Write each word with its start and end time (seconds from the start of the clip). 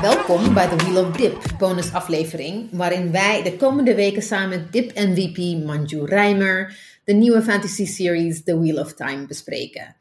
Welkom 0.00 0.54
bij 0.54 0.68
de 0.68 0.76
Wheel 0.76 1.04
of 1.04 1.16
Dip 1.16 1.42
bonusaflevering, 1.58 2.68
waarin 2.72 3.12
wij 3.12 3.42
de 3.42 3.56
komende 3.56 3.94
weken 3.94 4.22
samen 4.22 4.48
met 4.48 4.72
Dip 4.72 4.94
MVP 4.94 5.64
Manju 5.64 6.04
Rijmer 6.04 6.76
de 7.04 7.12
nieuwe 7.12 7.42
fantasy 7.42 7.86
series 7.86 8.42
The 8.44 8.58
Wheel 8.58 8.78
of 8.78 8.94
Time 8.94 9.26
bespreken. 9.26 9.96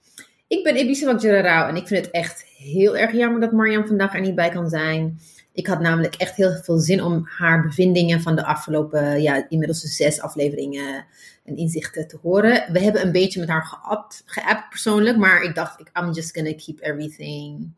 Ik 0.47 0.63
ben 0.63 0.77
Ibisa 0.77 1.05
Wakjararao 1.05 1.67
en 1.67 1.75
ik 1.75 1.87
vind 1.87 2.05
het 2.05 2.13
echt 2.13 2.45
heel 2.57 2.97
erg 2.97 3.11
jammer 3.11 3.41
dat 3.41 3.51
Mariam 3.51 3.87
vandaag 3.87 4.13
er 4.13 4.21
niet 4.21 4.35
bij 4.35 4.49
kan 4.49 4.69
zijn. 4.69 5.19
Ik 5.57 5.67
had 5.67 5.79
namelijk 5.79 6.15
echt 6.15 6.35
heel 6.35 6.59
veel 6.63 6.77
zin 6.77 7.03
om 7.03 7.27
haar 7.37 7.61
bevindingen 7.61 8.21
van 8.21 8.35
de 8.35 8.45
afgelopen, 8.45 9.21
ja, 9.21 9.45
inmiddels 9.49 9.81
zes 9.81 10.21
afleveringen 10.21 11.05
en 11.45 11.57
inzichten 11.57 12.07
te 12.07 12.17
horen. 12.21 12.71
We 12.71 12.79
hebben 12.79 13.01
een 13.01 13.11
beetje 13.11 13.39
met 13.39 13.49
haar 13.49 13.65
geappt, 13.65 14.23
geappt 14.25 14.69
persoonlijk, 14.69 15.17
maar 15.17 15.41
ik 15.41 15.55
dacht, 15.55 15.79
I'm 16.01 16.11
just 16.11 16.35
gonna 16.35 16.53
keep 16.53 16.81
everything 16.81 17.71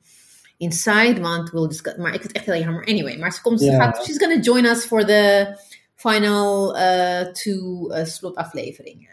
inside, 0.57 1.21
want 1.21 1.51
we'll 1.51 1.67
discuss. 1.67 1.95
Maar 1.95 2.13
ik 2.13 2.21
vind 2.21 2.27
het 2.27 2.35
echt 2.35 2.45
heel 2.45 2.63
jammer. 2.63 2.85
Anyway, 2.85 3.17
maar 3.17 3.33
ze 3.33 3.41
komt, 3.41 3.59
Ja. 3.59 3.83
gaat, 3.83 4.05
she's 4.05 4.17
gonna 4.17 4.39
join 4.39 4.65
us 4.65 4.85
for 4.85 5.05
the 5.05 5.55
final 5.95 6.75
uh, 6.77 7.21
two 7.21 7.89
uh, 7.91 8.05
slotafleveringen. 8.05 9.09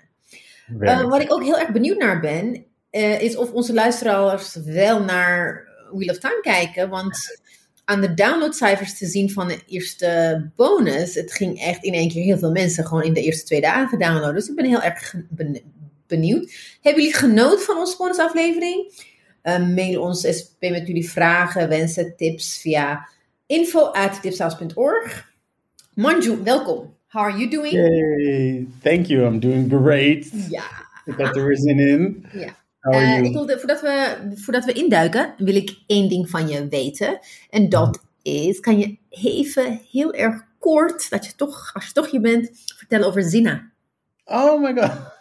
Uh, 0.81 1.03
wat 1.09 1.21
ik 1.21 1.33
ook 1.33 1.43
heel 1.43 1.59
erg 1.59 1.73
benieuwd 1.73 1.99
naar 1.99 2.21
ben, 2.21 2.65
is 3.21 3.37
of 3.37 3.53
onze 3.53 3.75
luisteraars 3.75 4.55
wel 4.55 5.03
naar 5.05 5.69
Wheel 5.91 6.11
of 6.11 6.19
Time 6.19 6.41
kijken. 6.41 6.89
Want 6.89 7.41
aan 7.87 8.01
de 8.01 8.15
downloadcijfers 8.15 8.99
te 8.99 9.07
zien 9.07 9.31
van 9.31 9.49
de 9.49 9.59
eerste 9.67 10.51
bonus, 10.57 11.15
het 11.15 11.33
ging 11.33 11.61
echt 11.61 11.85
in 11.85 11.93
één 11.93 12.09
keer 12.09 12.23
heel 12.23 12.39
veel 12.39 12.51
mensen 12.51 12.87
gewoon 12.87 13.03
in 13.03 13.13
de 13.13 13.23
eerste 13.23 13.45
twee 13.45 13.61
dagen 13.61 13.99
downloaden. 13.99 14.35
Dus 14.35 14.49
ik 14.49 14.57
ben 14.57 14.65
heel 14.65 14.83
erg 14.83 15.15
benieuwd. 16.07 16.55
Hebben 16.81 17.03
jullie 17.03 17.19
genoten 17.19 17.65
van 17.65 17.77
onze 17.77 17.97
bonusaflevering? 17.97 19.05
Uh, 19.43 19.69
mail 19.69 20.03
ons 20.03 20.21
SP 20.39 20.61
met 20.61 20.87
jullie 20.87 21.11
vragen, 21.11 21.69
wensen, 21.69 22.17
tips 22.17 22.59
via 22.61 23.09
info.tipsaus.org. 23.47 25.33
Manju, 25.95 26.43
welkom. 26.43 26.95
How 27.07 27.23
are 27.23 27.39
you 27.39 27.51
doing? 27.51 27.73
Yay, 27.73 28.67
thank 28.83 29.07
you. 29.07 29.27
I'm 29.27 29.41
doing 29.41 29.73
great. 29.73 30.27
Ja. 30.51 30.65
Ik 31.05 31.15
had 31.17 31.37
er 31.37 31.57
zin 31.57 31.79
in. 31.79 32.27
Ja. 32.33 32.39
How 32.39 32.66
Eh, 32.93 33.15
you? 33.15 33.25
ik 33.25 33.33
wilde, 33.33 33.59
voordat, 33.59 33.81
we, 33.81 34.17
voordat 34.35 34.65
we 34.65 34.73
induiken, 34.73 35.35
wil 35.39 35.55
ik 35.57 35.77
één 35.87 36.09
ding 36.09 36.31
van 36.31 36.49
je 36.49 36.69
weten. 36.69 37.19
En 37.51 37.69
dat 37.69 38.05
is, 38.23 38.61
kan 38.61 38.79
je 38.79 38.99
even 39.09 39.81
heel 39.91 40.13
erg 40.13 40.43
kort, 40.59 41.11
dat 41.11 41.27
je 41.27 41.35
toch, 41.35 41.71
als 41.75 41.87
je 41.87 41.93
toch 41.93 42.11
hier 42.11 42.21
bent, 42.21 42.51
vertellen 42.77 43.07
over 43.07 43.23
Zina. 43.23 43.71
Oh 44.25 44.63
my 44.63 44.75
god. 44.81 45.15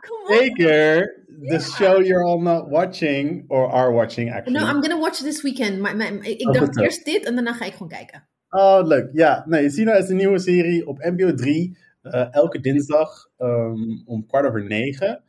Come 0.00 0.36
Zeker. 0.38 1.24
The 1.48 1.60
show 1.60 2.02
you're 2.04 2.24
all 2.24 2.40
not 2.40 2.68
watching, 2.70 3.44
or 3.48 3.70
are 3.70 3.92
watching 3.92 4.32
actually. 4.32 4.58
No, 4.58 4.66
I'm 4.66 4.80
gonna 4.82 4.98
watch 4.98 5.18
this 5.18 5.42
weekend. 5.42 5.86
Ik 6.22 6.46
Oh, 6.46 6.52
dacht 6.52 6.80
eerst 6.80 7.04
dit 7.04 7.24
en 7.24 7.34
daarna 7.34 7.52
ga 7.52 7.64
ik 7.64 7.72
gewoon 7.72 7.88
kijken. 7.88 8.28
Oh, 8.50 8.80
leuk. 8.86 9.08
Ja, 9.12 9.44
nee, 9.46 9.70
Sina 9.70 9.94
is 9.94 10.08
een 10.08 10.16
nieuwe 10.16 10.38
serie 10.38 10.86
op 10.86 10.98
NPO 10.98 11.34
3. 11.34 11.76
eh, 12.02 12.26
elke 12.30 12.60
dinsdag 12.60 13.28
ehm, 13.36 13.78
om 14.04 14.26
kwart 14.26 14.46
over 14.46 14.64
negen. 14.64 15.22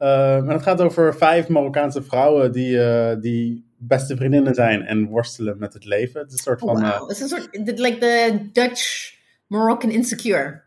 En 0.00 0.48
het 0.48 0.62
gaat 0.62 0.80
over 0.80 1.16
vijf 1.16 1.48
Marokkaanse 1.48 2.02
vrouwen 2.02 2.52
die, 2.52 2.82
eh, 2.82 3.20
die 3.20 3.68
beste 3.76 4.16
vriendinnen 4.16 4.54
zijn 4.54 4.82
en 4.82 5.06
worstelen 5.06 5.58
met 5.58 5.72
het 5.72 5.84
leven. 5.84 6.20
Het 6.20 6.28
is 6.28 6.36
een 6.36 6.42
soort 6.42 6.60
van. 6.60 6.82
eh, 6.82 6.98
wow. 6.98 7.08
Het 7.08 7.16
is 7.16 7.22
een 7.22 7.28
soort, 7.28 7.78
like 7.78 7.98
the 7.98 8.48
Dutch 8.52 9.14
Moroccan 9.46 9.90
Insecure. 9.90 10.62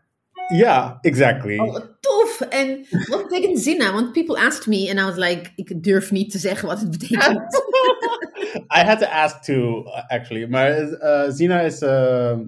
Ja, 0.48 0.98
exactly. 1.00 1.58
Oh, 1.58 1.72
wat 1.72 1.96
tof. 2.00 2.40
En 2.40 2.86
wat 3.08 3.28
betekent 3.28 3.58
Zina? 3.60 3.92
Want 3.92 4.12
people 4.12 4.36
asked 4.46 4.66
me 4.66 4.90
and 4.90 4.98
I 4.98 5.02
was 5.04 5.16
like, 5.28 5.50
ik 5.56 5.82
durf 5.82 6.10
niet 6.10 6.30
te 6.30 6.38
zeggen 6.38 6.68
wat 6.68 6.80
het 6.80 6.90
betekent. 6.90 7.62
I 8.78 8.84
had 8.84 8.98
to 9.00 9.06
ask 9.06 9.42
too, 9.42 9.84
actually. 10.08 10.46
Maar 10.46 10.80
uh, 10.80 11.22
Zina 11.30 11.60
is 11.60 11.82
uh, 11.82 12.38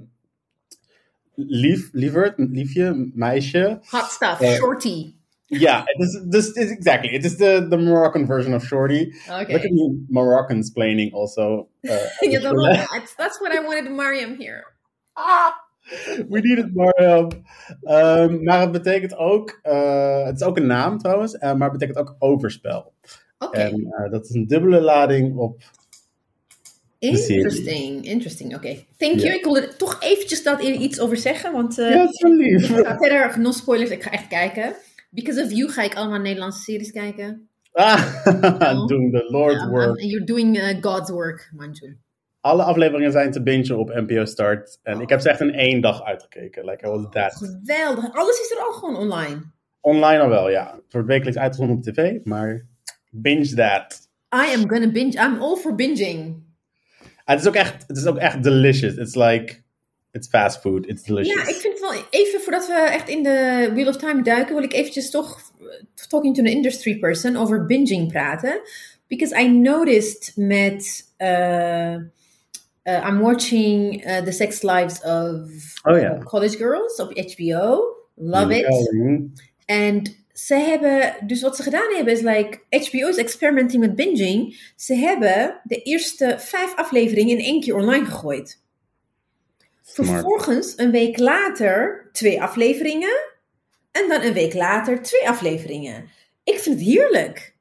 lief, 1.34 1.88
lieverd, 1.92 2.34
liefje, 2.36 3.10
meisje. 3.14 3.78
Hot 3.91 4.04
stuff, 4.10 4.41
Eh, 4.41 4.52
shorty. 4.52 5.14
Ja, 5.46 5.82
het 5.84 6.02
is, 6.02 6.20
this 6.30 6.50
is 6.52 6.70
exactly. 6.70 7.10
It 7.10 7.24
is 7.24 7.36
the, 7.36 7.66
the 7.70 7.76
Moroccan 7.76 8.26
version 8.26 8.54
of 8.54 8.64
Shorty. 8.64 9.12
Oké. 9.30 9.52
Look 9.52 9.64
at 9.64 9.70
me 9.70 10.04
Moroccan 10.08 10.58
explaining 10.58 11.12
also. 11.12 11.68
Uh, 11.82 11.92
daarom. 12.42 12.62
That's, 12.62 13.14
that's 13.14 13.38
what 13.40 13.52
I 13.52 13.60
wanted 13.60 13.90
Mariam 13.90 14.36
here. 14.38 14.64
We 16.28 16.40
need 16.40 16.58
it, 16.58 16.74
Mariam. 16.74 17.28
Um, 17.88 18.42
maar 18.42 18.60
het 18.60 18.72
betekent 18.72 19.16
ook, 19.16 19.60
uh, 19.62 20.24
het 20.24 20.40
is 20.40 20.46
ook 20.46 20.56
een 20.56 20.66
naam 20.66 20.98
trouwens, 20.98 21.34
uh, 21.34 21.40
maar 21.40 21.70
het 21.70 21.78
betekent 21.78 21.98
ook 21.98 22.16
overspel. 22.18 22.92
Oké, 23.38 23.58
En 23.58 23.80
uh, 23.80 24.10
dat 24.10 24.24
is 24.24 24.34
een 24.34 24.46
dubbele 24.46 24.80
lading 24.80 25.36
op 25.36 25.62
de 26.98 27.26
interesting, 27.26 28.04
interesting. 28.04 28.54
Oké, 28.54 28.84
thank 28.96 29.14
you. 29.14 29.26
Ja. 29.26 29.34
Ik 29.34 29.44
wilde 29.44 29.60
er 29.60 29.76
toch 29.76 30.02
eventjes 30.02 30.42
dat 30.42 30.62
iets 30.62 31.00
over 31.00 31.16
zeggen, 31.16 31.52
want 31.52 31.74
Ja, 31.74 31.96
dat 31.96 32.12
is 32.12 32.20
wel 32.20 32.32
lief. 32.32 32.70
ik 32.70 32.86
ga 32.86 32.96
verder, 32.96 33.40
no 33.40 33.50
spoilers, 33.50 33.90
ik 33.90 34.02
ga 34.02 34.10
echt 34.10 34.28
kijken. 34.28 34.74
Because 35.16 35.43
of 35.43 35.53
you 35.53 35.69
ga 35.69 35.82
ik 35.82 35.94
allemaal 35.94 36.21
Nederlandse 36.21 36.62
series 36.62 36.91
kijken. 36.91 37.49
Ah, 37.72 37.97
doing 38.93 39.12
the 39.12 39.27
Lord's 39.28 39.66
work. 39.66 40.00
and 40.00 40.10
you're 40.10 40.25
doing 40.25 40.56
uh, 40.56 40.81
God's 40.81 41.10
work, 41.10 41.50
Manju. 41.54 41.97
Alle 42.41 42.62
afleveringen 42.62 43.12
zijn 43.12 43.31
te 43.31 43.43
bingen 43.43 43.78
op 43.78 43.94
NPO 43.94 44.25
Start. 44.25 44.78
En 44.82 45.00
ik 45.00 45.09
heb 45.09 45.21
ze 45.21 45.28
echt 45.31 45.41
in 45.41 45.55
één 45.55 45.81
dag 45.81 46.03
uitgekeken. 46.05 46.65
Like, 46.65 46.87
I 46.87 46.91
was 46.91 47.06
that. 47.10 47.34
Geweldig. 47.34 48.12
Alles 48.12 48.41
is 48.41 48.50
er 48.50 48.65
al 48.65 48.72
gewoon 48.72 48.97
online. 48.97 49.43
Online 49.81 50.22
al 50.22 50.28
wel, 50.28 50.50
ja. 50.50 50.75
Het 50.75 50.93
wordt 50.93 51.06
wekelijks 51.09 51.38
uitgezonden 51.38 51.76
op 51.76 51.82
tv, 51.82 52.25
maar 52.25 52.66
binge 53.10 53.55
that. 53.55 54.09
I 54.34 54.55
am 54.55 54.69
gonna 54.69 54.91
binge. 54.91 55.12
I'm 55.12 55.43
all 55.43 55.56
for 55.56 55.75
binging. 55.75 56.44
Ah, 57.00 57.34
het, 57.34 57.41
is 57.41 57.47
ook 57.47 57.55
echt, 57.55 57.84
het 57.87 57.97
is 57.97 58.06
ook 58.06 58.16
echt 58.16 58.43
delicious. 58.43 58.97
It's 58.97 59.15
like, 59.15 59.62
it's 60.10 60.28
fast 60.28 60.60
food. 60.60 60.87
It's 60.87 61.03
delicious. 61.03 61.49
Ja, 61.49 61.56
even 62.10 62.40
voordat 62.40 62.66
we 62.66 62.72
echt 62.72 63.08
in 63.08 63.22
de 63.22 63.70
Wheel 63.72 63.88
of 63.88 63.96
Time 63.96 64.22
duiken, 64.22 64.54
wil 64.54 64.64
ik 64.64 64.72
eventjes 64.72 65.10
toch 65.10 65.52
uh, 65.60 65.68
talking 66.08 66.34
to 66.34 66.42
an 66.42 66.48
industry 66.48 66.98
person 66.98 67.36
over 67.36 67.66
binging 67.66 68.12
praten. 68.12 68.60
Because 69.06 69.40
I 69.40 69.48
noticed 69.48 70.32
met 70.36 71.12
uh, 71.18 71.96
uh, 72.86 73.08
I'm 73.08 73.20
watching 73.20 74.06
uh, 74.06 74.18
The 74.18 74.32
Sex 74.32 74.62
Lives 74.62 75.02
of 75.02 75.50
Oh 75.82 76.18
College 76.24 76.56
Girls 76.56 77.00
op 77.00 77.32
HBO. 77.34 77.94
Love 78.14 78.54
it. 78.54 78.90
En 79.64 80.02
ze 80.32 80.54
hebben, 80.54 81.14
dus 81.26 81.42
wat 81.42 81.56
ze 81.56 81.62
gedaan 81.62 81.94
hebben 81.94 82.12
is 82.12 82.20
like, 82.20 82.58
HBO 82.70 83.08
is 83.08 83.16
experimenting 83.16 83.82
met 83.82 83.94
binging. 83.94 84.70
Ze 84.76 84.94
hebben 84.94 85.60
de 85.64 85.82
eerste 85.82 86.34
vijf 86.38 86.76
afleveringen 86.76 87.38
in 87.38 87.44
één 87.44 87.60
keer 87.60 87.74
online 87.74 88.04
gegooid. 88.04 88.64
Vervolgens, 89.86 90.72
een 90.76 90.91
week 90.91 91.19
later, 91.19 92.08
twee 92.12 92.42
afleveringen. 92.42 93.34
En 93.92 94.08
dan 94.08 94.22
een 94.22 94.32
week 94.32 94.54
later, 94.54 95.02
twee 95.02 95.28
afleveringen. 95.28 96.04
Ik 96.44 96.58
vind 96.58 96.78
het 96.78 96.88
heerlijk. 96.88 97.54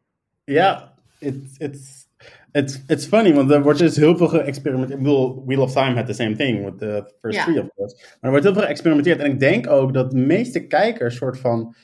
Ja, 0.43 0.93
it's, 1.19 1.57
it's, 1.57 2.07
it's, 2.51 2.79
it's 2.87 3.05
funny, 3.05 3.33
want 3.33 3.51
er 3.51 3.63
wordt 3.63 3.79
dus 3.79 3.95
heel 3.95 4.17
veel 4.17 4.27
geëxperimenteerd. 4.27 4.97
Ik 4.99 5.03
bedoel, 5.03 5.43
Wheel 5.45 5.61
of 5.61 5.71
Time 5.71 5.95
had 5.95 6.05
the 6.05 6.13
same 6.13 6.35
thing 6.35 6.65
with 6.65 6.77
the 6.77 7.13
first 7.21 7.37
Ja. 7.37 7.43
three, 7.43 7.61
of 7.61 7.67
course. 7.75 7.95
Maar 7.95 8.17
er 8.19 8.29
wordt 8.29 8.43
heel 8.45 8.53
veel 8.53 8.63
geëxperimenteerd. 8.63 9.19
En 9.19 9.31
ik 9.31 9.39
denk 9.39 9.67
ook 9.69 9.93
dat 9.93 10.11
de 10.11 10.17
meeste 10.17 10.67
kijkers 10.67 11.15
soort 11.15 11.37
van... 11.39 11.75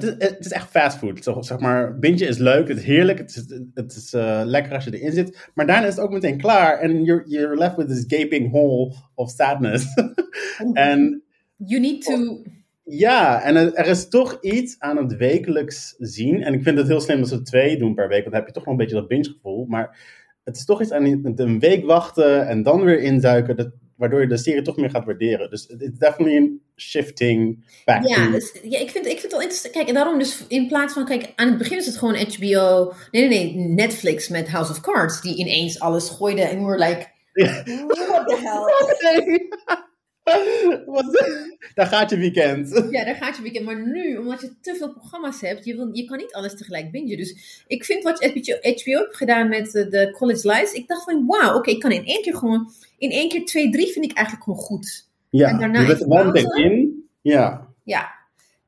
Het 0.00 0.02
is, 0.02 0.28
het 0.28 0.44
is 0.44 0.52
echt 0.52 0.70
fastfood. 0.70 1.24
Zeg 1.40 1.58
maar, 1.58 1.98
bintje 1.98 2.26
is 2.26 2.38
leuk, 2.38 2.68
het 2.68 2.78
is 2.78 2.84
heerlijk, 2.84 3.18
het 3.18 3.28
is, 3.28 3.60
het 3.74 3.92
is 3.96 4.12
eh, 4.12 4.40
lekker 4.44 4.74
als 4.74 4.84
je 4.84 4.98
erin 4.98 5.12
zit. 5.12 5.50
Maar 5.54 5.66
daarna 5.66 5.86
is 5.86 5.94
het 5.94 6.04
ook 6.04 6.12
meteen 6.12 6.38
klaar. 6.38 6.78
En 6.78 7.04
you're, 7.04 7.24
you're 7.26 7.56
left 7.56 7.76
with 7.76 7.88
this 7.88 8.04
gaping 8.06 8.50
hole 8.50 8.94
of 9.14 9.30
sadness. 9.30 9.86
en 10.72 11.22
You 11.56 11.80
need 11.80 12.04
to... 12.04 12.42
ja, 12.84 13.42
en 13.42 13.56
er, 13.56 13.86
is 13.86 14.08
toch 14.08 14.38
iets 14.40 14.76
aan 14.78 14.96
het 14.96 15.16
wekelijks 15.16 15.94
zien. 15.98 16.42
En 16.42 16.54
ik 16.54 16.62
vind 16.62 16.78
het 16.78 16.86
heel 16.86 17.00
slim 17.00 17.18
dat 17.18 17.28
ze 17.28 17.42
twee 17.42 17.78
doen 17.78 17.94
per 17.94 18.08
week. 18.08 18.20
Want 18.20 18.30
dan 18.30 18.40
heb 18.40 18.46
je 18.46 18.52
toch 18.52 18.64
nog 18.64 18.72
een 18.72 18.80
beetje 18.80 18.96
dat 18.96 19.08
binge 19.08 19.24
gevoel. 19.24 19.64
Maar 19.66 19.98
het 20.44 20.56
is 20.56 20.64
toch 20.64 20.82
iets 20.82 20.92
aan 20.92 21.04
het 21.04 21.38
een 21.40 21.58
week 21.58 21.84
wachten 21.84 22.46
en 22.46 22.62
dan 22.62 22.84
weer 22.84 23.00
inzuiken. 23.00 23.56
Dat, 23.56 23.70
waardoor 23.96 24.20
je 24.20 24.26
de 24.26 24.36
serie 24.36 24.62
toch 24.62 24.76
meer 24.76 24.90
gaat 24.90 25.04
waarderen. 25.04 25.50
Dus 25.50 25.66
het 25.68 25.80
is 25.80 25.90
definitely 25.98 26.36
een 26.36 26.62
shifting 26.76 27.64
back 27.84 28.06
Ja, 28.06 28.30
dus, 28.30 28.52
ja 28.62 28.78
ik, 28.78 28.90
vind, 28.90 29.06
ik 29.06 29.10
vind 29.10 29.22
het 29.22 29.32
wel 29.32 29.40
interessant. 29.40 29.74
Kijk, 29.74 29.88
en 29.88 29.94
daarom 29.94 30.18
dus 30.18 30.44
in 30.48 30.66
plaats 30.66 30.92
van... 30.92 31.04
Kijk, 31.04 31.32
aan 31.36 31.48
het 31.48 31.58
begin 31.58 31.78
is 31.78 31.86
het 31.86 31.96
gewoon 31.96 32.16
HBO... 32.16 32.92
Nee, 33.10 33.28
nee, 33.28 33.54
nee. 33.54 33.54
Netflix 33.54 34.28
met 34.28 34.48
House 34.48 34.70
of 34.70 34.80
Cards. 34.80 35.20
Die 35.20 35.36
ineens 35.36 35.80
alles 35.80 36.08
gooide. 36.08 36.42
En 36.42 36.58
we 36.58 36.64
were 36.64 36.88
like... 36.88 37.14
What 37.32 38.26
the 38.26 38.36
hell? 38.42 39.84
Daar 41.74 41.86
gaat 41.86 42.10
je 42.10 42.16
weekend. 42.16 42.68
Ja, 42.90 43.04
daar 43.04 43.14
gaat 43.14 43.36
je 43.36 43.42
weekend. 43.42 43.64
Maar 43.64 43.86
nu, 43.86 44.16
omdat 44.16 44.40
je 44.40 44.54
te 44.60 44.74
veel 44.74 44.92
programma's 44.92 45.40
hebt, 45.40 45.64
je, 45.64 45.76
wil, 45.76 45.88
je 45.92 46.04
kan 46.04 46.16
niet 46.16 46.32
alles 46.32 46.56
tegelijk 46.56 46.90
bingen. 46.90 47.16
Dus 47.16 47.62
ik 47.66 47.84
vind 47.84 48.02
wat 48.02 48.24
HBO 48.24 48.56
heeft 48.60 49.16
gedaan 49.16 49.48
met 49.48 49.70
de, 49.72 49.88
de 49.88 50.10
College 50.10 50.48
Lives. 50.48 50.72
Ik 50.72 50.88
dacht 50.88 51.04
van, 51.04 51.26
wauw, 51.26 51.56
oké, 51.56 51.70
ik 51.70 51.80
kan 51.80 51.92
in 51.92 52.04
één 52.04 52.22
keer 52.22 52.36
gewoon... 52.36 52.70
In 52.98 53.10
één 53.10 53.28
keer 53.28 53.44
twee, 53.44 53.70
drie 53.70 53.92
vind 53.92 54.04
ik 54.04 54.16
eigenlijk 54.16 54.44
gewoon 54.44 54.64
goed. 54.64 55.08
Ja, 55.30 55.48
En 55.48 55.58
daarna 55.58 55.80
je 55.80 56.30
bent 56.32 56.56
in. 56.56 57.04
Ja. 57.22 57.68
Ja. 57.84 58.14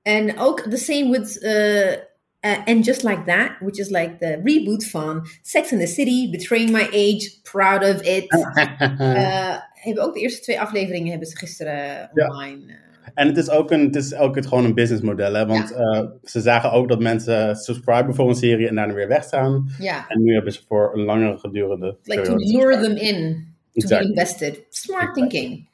En 0.03 0.39
ook 0.39 0.61
the 0.61 0.77
same 0.77 1.11
with 1.11 1.43
uh, 1.43 1.93
uh, 2.41 2.65
And 2.67 2.85
Just 2.85 3.03
Like 3.03 3.25
That, 3.27 3.51
which 3.61 3.79
is 3.79 3.91
like 3.91 4.19
the 4.19 4.41
reboot 4.45 4.85
van 4.85 5.27
Sex 5.43 5.73
and 5.73 5.81
the 5.81 5.87
City, 5.87 6.31
Betraying 6.31 6.71
My 6.71 6.89
Age, 6.93 7.41
Proud 7.43 7.85
of 7.85 8.03
It. 8.03 8.33
Uh, 8.33 9.59
hebben 9.81 10.05
ook 10.05 10.15
de 10.15 10.21
eerste 10.21 10.41
twee 10.41 10.61
afleveringen 10.61 11.11
hebben 11.11 11.29
ze 11.29 11.37
gisteren 11.37 12.11
Ja. 12.15 12.27
online. 12.29 12.73
eh, 12.73 12.77
En 13.15 13.27
het 13.27 13.37
is 13.37 13.51
ook, 13.51 13.71
een, 13.71 13.81
het 13.85 13.97
is 13.97 14.15
ook 14.15 14.35
het, 14.35 14.47
gewoon 14.47 14.65
een 14.65 14.75
businessmodel, 14.75 15.33
hè? 15.35 15.47
want 15.47 15.73
eh, 15.73 16.03
ze 16.23 16.41
zagen 16.41 16.73
ook 16.73 16.89
dat 16.89 17.01
mensen 17.01 17.57
subscriben 17.57 18.15
voor 18.15 18.29
een 18.29 18.35
serie 18.35 18.69
en 18.69 18.75
daarna 18.75 18.95
weer 18.95 19.09
weggaan. 19.09 19.69
ja, 19.79 20.09
En 20.09 20.23
nu 20.23 20.35
hebben 20.35 20.53
ze 20.53 20.61
voor 20.69 20.91
een 20.95 21.05
langere 21.05 21.39
gedurende 21.39 21.97
like 22.03 22.23
to 22.23 22.35
lure 22.37 22.81
them 22.81 22.97
in, 22.97 23.47
to 23.73 23.81
Exactly. 23.81 23.99
be 23.99 24.05
invested. 24.15 24.65
Smart 24.69 25.01
Exactly. 25.03 25.29
thinking. 25.29 25.69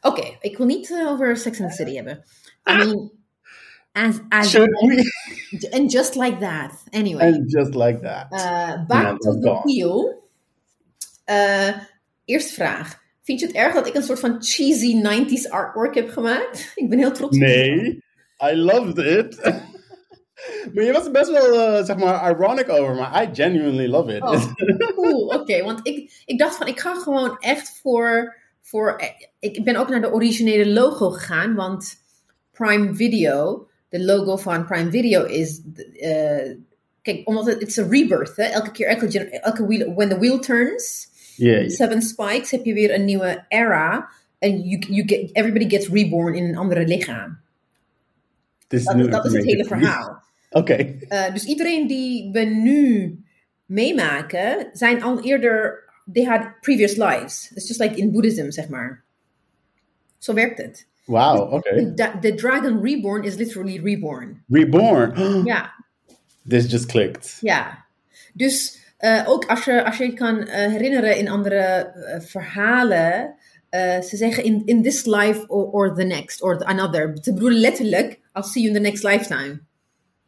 Oké, 0.00 0.36
ik 0.40 0.56
wil 0.56 0.66
niet 0.66 0.90
eh, 0.90 1.06
over 1.08 1.36
Sex 1.36 1.60
and 1.60 1.70
the 1.70 1.76
City 1.76 1.94
hebben. 1.94 2.24
I 2.70 2.76
mean, 2.76 3.10
as, 3.92 4.56
and 5.76 5.92
just 5.92 6.14
like 6.14 6.36
that. 6.38 6.84
Anyway. 6.90 7.32
And 7.32 7.50
just 7.52 7.74
like 7.74 8.00
that. 8.00 8.32
Uh, 8.32 8.86
back 8.86 9.18
to 9.20 9.38
the 9.38 9.60
wheel. 9.64 10.22
Eerste 12.24 12.52
vraag. 12.54 13.00
Vind 13.28 13.40
je 13.40 13.46
het 13.46 13.54
erg 13.56 13.74
dat 13.74 13.86
ik 13.86 13.94
een 13.94 14.02
soort 14.02 14.20
van 14.20 14.42
cheesy 14.42 15.02
90s 15.02 15.50
artwork 15.50 15.94
heb 15.94 16.08
gemaakt? 16.10 16.70
Ik 16.74 16.88
ben 16.88 16.98
heel 16.98 17.12
trots 17.12 17.36
op 17.36 17.42
nee, 17.42 18.02
I 18.52 18.56
loved 18.56 18.98
it. 18.98 19.36
maar 20.74 20.84
je 20.84 20.92
was 20.92 21.04
er 21.04 21.10
best 21.10 21.30
wel, 21.30 21.60
eh, 21.60 21.84
zeg 21.84 21.96
maar, 21.96 22.30
ironic 22.30 22.68
over, 22.68 22.94
maar 22.94 23.22
I 23.22 23.28
genuinely 23.34 23.86
love 23.86 24.14
it. 24.14 24.22
Oh, 24.22 24.52
cool, 24.96 25.26
oké. 25.26 25.62
want 25.64 25.80
ik, 25.82 26.22
ik 26.26 26.38
dacht 26.38 26.56
van, 26.56 26.66
ik 26.66 26.80
ga 26.80 26.94
gewoon 26.94 27.36
echt 27.38 27.78
voor, 27.82 28.36
voor... 28.62 28.96
eh, 28.96 29.08
Ik 29.50 29.64
ben 29.64 29.76
ook 29.76 29.88
naar 29.88 30.00
de 30.00 30.12
originele 30.12 30.66
logo 30.66 31.10
gegaan, 31.10 31.54
want 31.54 31.94
Prime 32.52 32.94
Video, 32.94 33.68
de 33.88 34.04
logo 34.04 34.36
van 34.36 34.66
Prime 34.66 34.90
Video 34.90 35.24
is... 35.24 35.60
eh, 35.94 36.52
kijk, 37.02 37.20
omdat 37.24 37.46
het 37.46 37.62
it's 37.62 37.78
a 37.78 37.86
rebirth, 37.88 38.36
hè? 38.36 38.44
Elke 38.44 38.70
keer, 38.70 38.86
elke, 38.86 39.28
elke 39.40 39.66
wheel, 39.66 39.94
when 39.94 40.08
the 40.08 40.18
wheel 40.18 40.38
turns... 40.38 41.06
Yeah, 41.38 41.68
Seven 41.68 42.02
Spikes 42.02 42.50
heb 42.50 42.64
je 42.64 42.72
weer 42.74 42.94
een 42.94 43.04
nieuwe 43.04 43.44
era. 43.48 44.10
En 44.38 44.60
you, 44.60 44.78
you 44.88 45.02
get, 45.08 45.34
everybody 45.36 45.68
gets 45.68 45.88
reborn 45.88 46.34
in 46.34 46.44
een 46.44 46.56
andere 46.56 46.86
lichaam. 46.86 47.38
is 48.68 48.84
Dat, 48.84 48.96
new 48.96 49.10
dat 49.10 49.24
is 49.24 49.32
het 49.32 49.44
hele 49.44 49.64
verhaal. 49.64 50.22
Oké. 50.50 50.96
Uh, 51.08 51.32
dus 51.32 51.44
iedereen 51.44 51.86
die 51.86 52.32
we 52.32 52.40
nu 52.40 53.16
meemaken, 53.66 54.68
zijn 54.72 55.02
al 55.02 55.22
eerder, 55.24 55.84
they 56.12 56.24
had 56.24 56.60
previous 56.60 56.96
lives. 56.96 57.50
It's 57.54 57.66
just 57.68 57.80
like 57.80 57.96
in 57.96 58.12
Buddhism, 58.12 58.50
zeg 58.50 58.68
maar. 58.68 59.04
Zo 60.18 60.34
werkt 60.34 60.58
het. 60.58 60.86
Wauw, 61.04 61.50
oké. 61.50 61.92
The, 61.94 62.10
the 62.20 62.34
dragon 62.34 62.82
reborn 62.82 63.24
is 63.24 63.34
literally 63.34 63.80
reborn. 63.80 64.42
Reborn. 64.48 65.44
Ja, 65.44 65.84
This 66.48 66.70
just 66.70 66.86
clicked. 66.86 67.38
ja. 67.40 67.86
Dus 68.34 68.77
eh, 68.98 69.22
ook 69.26 69.44
als 69.44 69.64
je, 69.64 69.84
als 69.84 69.96
je 69.98 70.04
je 70.04 70.12
kan 70.12 70.38
eh, 70.38 70.70
herinneren 70.70 71.16
in 71.16 71.28
andere 71.28 71.56
eh, 71.56 72.20
verhalen, 72.20 73.34
ze 74.02 74.16
zeggen 74.16 74.44
in, 74.44 74.62
in 74.64 74.82
this 74.82 75.04
life 75.04 75.44
or, 75.46 75.70
or 75.70 75.94
the 75.94 76.04
next, 76.04 76.42
or 76.42 76.58
the 76.58 76.64
another. 76.64 77.18
Ze 77.20 77.32
bedoelen 77.32 77.60
letterlijk, 77.60 78.20
I'll 78.32 78.42
see 78.42 78.62
you 78.62 78.66
in 78.66 78.82
the 78.82 78.88
next 78.88 79.02
lifetime. 79.02 79.60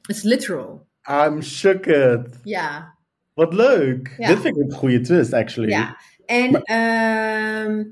It's 0.08 0.22
literal. 0.22 0.86
I'm 1.10 1.42
shooked. 1.42 2.28
Ja. 2.44 2.94
Wat 3.34 3.54
leuk. 3.54 4.14
Ja. 4.18 4.28
Dit 4.28 4.40
vind 4.40 4.56
ik 4.56 4.62
een 4.62 4.72
goede 4.72 5.00
twist, 5.00 5.32
actually. 5.32 5.70
Ja, 5.70 5.96
en, 6.26 6.62
ehm, 6.62 7.84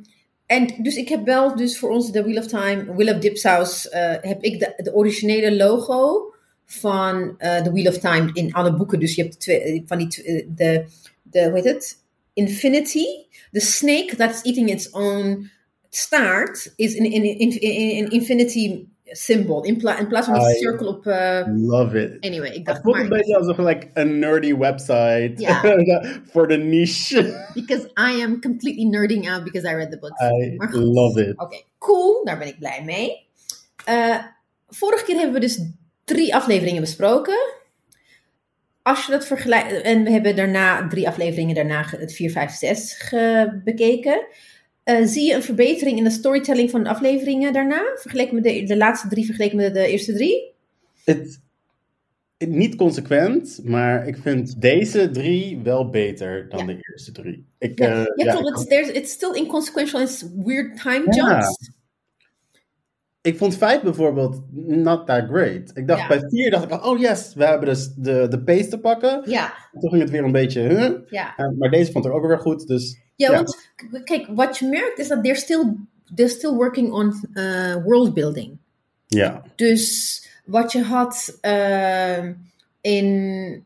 en 0.46 0.82
dus 0.82 0.96
ik 0.96 1.08
heb 1.08 1.24
wel 1.24 1.56
dus 1.56 1.78
voor 1.78 1.90
ons 1.90 2.12
de 2.12 2.22
Wheel 2.22 2.38
of 2.38 2.46
Time, 2.46 2.94
Wheel 2.94 3.14
of 3.14 3.20
Dipsaus, 3.20 3.88
eh 3.88 4.14
heb 4.20 4.42
ik 4.42 4.58
de, 4.58 4.72
de 4.76 4.94
originele 4.94 5.56
logo 5.56 6.32
van 6.70 7.34
eh 7.38 7.62
de 7.62 7.70
Wheel 7.72 7.86
of 7.86 7.98
Time 7.98 8.30
in 8.32 8.52
alle 8.52 8.74
boeken. 8.76 8.98
Dus 9.00 9.14
je 9.14 9.22
hebt 9.22 9.40
twee, 9.40 9.60
eh, 9.62 9.82
van 9.86 9.98
die, 9.98 10.22
eh, 10.24 10.46
de, 10.48 10.84
de, 11.22 11.44
hoe 11.44 11.54
heet 11.54 11.64
het? 11.64 11.96
Infinity. 12.32 13.04
The 13.52 13.60
snake 13.60 14.16
that's 14.16 14.42
eating 14.42 14.70
its 14.70 14.90
own 14.90 15.50
staart 15.90 16.72
is 16.76 16.94
in, 16.94 17.04
in, 17.12 17.22
in, 17.24 17.60
in, 17.60 17.90
in 17.90 18.10
Infinity 18.10 18.84
symbol. 19.04 19.64
In, 19.64 19.76
pla- 19.76 19.98
in 19.98 20.06
plaats 20.08 20.26
van 20.26 20.34
een 20.34 20.50
I- 20.50 20.54
cirkel 20.54 20.86
op... 20.86 21.06
eh, 21.06 21.46
Love 21.56 22.00
it. 22.02 22.24
anyway, 22.24 22.48
ik 22.48 22.54
Het 22.56 22.64
dacht 22.64 22.80
voelt 22.82 22.94
maar... 22.94 23.04
een 23.04 23.10
beetje 23.10 23.36
alsof 23.36 23.58
like 23.58 23.86
een 23.94 24.18
nerdy 24.18 24.56
website 24.56 25.32
voor 26.32 26.48
de 26.48 26.56
niche. 26.56 27.46
Because 27.54 27.84
I 27.86 28.22
am 28.22 28.40
completely 28.40 28.84
nerding 28.84 29.30
out 29.30 29.44
because 29.44 29.68
I 29.70 29.74
read 29.74 29.90
the 29.90 29.98
books. 29.98 30.20
I 30.22 30.54
Maar 30.56 30.74
love 30.74 31.26
it. 31.26 31.38
Oké, 31.38 31.62
cool. 31.78 32.24
Daar 32.24 32.38
ben 32.38 32.46
ik 32.48 32.58
blij 32.58 32.82
mee. 32.84 33.26
Vorige 34.68 35.04
keer 35.04 35.14
hebben 35.16 35.34
we 35.34 35.40
dus 35.40 35.60
drie 36.08 36.34
afleveringen 36.34 36.80
besproken. 36.80 37.38
Als 38.82 39.06
je 39.06 39.12
dat 39.12 39.26
vergelijkt... 39.26 39.82
En 39.82 40.04
we 40.04 40.10
hebben 40.10 40.36
daarna 40.36 40.88
drie 40.88 41.08
afleveringen 41.08 41.54
daarna 41.54 41.84
het 41.98 42.12
4, 42.12 42.30
5, 42.30 42.50
6 42.52 42.94
ge- 42.98 43.60
bekeken. 43.64 44.26
Eh, 44.84 45.06
zie 45.06 45.26
je 45.26 45.34
een 45.34 45.42
verbetering 45.42 45.98
in 45.98 46.04
de 46.04 46.10
storytelling 46.10 46.70
van 46.70 46.82
de 46.82 46.88
afleveringen 46.88 47.52
daarna? 47.52 47.82
Vergeleken 47.94 48.34
met 48.34 48.44
de, 48.44 48.62
de 48.62 48.76
laatste 48.76 49.08
drie, 49.08 49.24
vergeleken 49.24 49.56
met 49.56 49.74
de 49.74 49.86
eerste 49.86 50.12
drie? 50.14 50.52
Het, 51.04 51.40
het- 52.38 52.48
niet 52.50 52.76
consequent, 52.76 53.60
maar 53.64 54.06
ik 54.06 54.16
vind 54.22 54.60
deze 54.60 55.10
drie 55.10 55.58
wel 55.62 55.90
beter 55.90 56.48
dan 56.48 56.60
Ja. 56.60 56.66
de 56.66 56.78
eerste 56.90 57.12
drie. 57.12 57.46
Ik, 57.58 57.78
Ja, 57.78 57.86
eh, 57.86 58.04
ja, 58.14 58.24
ja, 58.32 58.32
klopt. 58.40 58.72
ik- 58.72 58.86
It's, 58.86 59.12
still 59.12 59.34
inconsequential. 59.34 60.00
It's 60.00 60.24
weird 60.44 60.80
time 60.82 61.04
jumps. 61.14 61.70
Ik 63.20 63.36
vond 63.38 63.56
vijf 63.56 63.82
bijvoorbeeld 63.82 64.42
not 64.66 65.06
that 65.06 65.24
great. 65.28 65.70
Ik 65.74 65.86
dacht 65.86 66.00
Ja. 66.00 66.08
bij 66.08 66.20
vier 66.28 66.50
dacht 66.50 66.62
ik 66.64 66.70
van, 66.70 66.84
oh 66.84 66.98
yes, 66.98 67.34
we 67.34 67.44
hebben 67.44 67.68
dus 67.68 67.92
de, 67.96 68.26
de 68.28 68.42
pace 68.42 68.68
te 68.68 68.78
pakken. 68.78 69.22
Ja, 69.30 69.54
Toen 69.80 69.90
ging 69.90 70.02
het 70.02 70.10
weer 70.10 70.24
een 70.24 70.32
beetje, 70.32 70.60
huh? 70.60 70.90
ja. 71.10 71.36
Eh, 71.36 71.48
maar 71.58 71.70
deze 71.70 71.92
vond 71.92 72.04
ik 72.06 72.12
ook 72.12 72.26
weer 72.26 72.38
goed, 72.38 72.66
dus 72.66 72.98
Ja, 73.16 73.30
Ja. 73.30 73.34
want 73.36 73.70
kijk, 74.04 74.26
wat 74.34 74.58
je 74.58 74.66
merkt 74.66 74.98
is 74.98 75.08
dat 75.08 75.22
they're 75.22 75.38
still, 75.38 75.64
they're 76.14 76.30
still 76.30 76.52
working 76.52 76.92
on 76.92 77.28
uh, 77.34 77.74
world 77.84 78.14
building. 78.14 78.56
ja. 79.06 79.42
Dus 79.54 80.22
wat 80.44 80.72
je 80.72 80.82
had 80.82 81.38
ehm, 81.40 82.32
in 82.80 83.64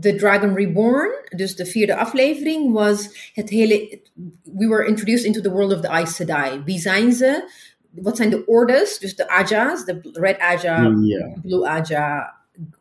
The 0.00 0.14
Dragon 0.14 0.54
Reborn, 0.54 1.10
dus 1.36 1.56
de 1.56 1.66
vierde 1.66 1.96
aflevering, 1.96 2.72
was 2.72 3.30
het 3.34 3.48
hele. 3.48 4.00
We 4.42 4.68
were 4.68 4.86
introduced 4.86 5.24
into 5.24 5.40
the 5.40 5.50
world 5.50 5.72
of 5.74 5.80
the 5.80 5.88
Aes 5.88 6.14
Sedai. 6.14 6.62
Wie 6.64 6.78
zijn 6.78 7.12
ze? 7.12 7.48
Wat 7.90 8.16
zijn 8.16 8.30
de 8.30 8.46
orders? 8.46 8.98
Dus 8.98 9.16
de 9.16 9.28
Aja's, 9.28 9.84
de 9.84 9.98
Red 10.12 10.38
Aja, 10.38 10.94
Ja. 11.00 11.32
Blue 11.42 11.66
Aja, 11.66 12.34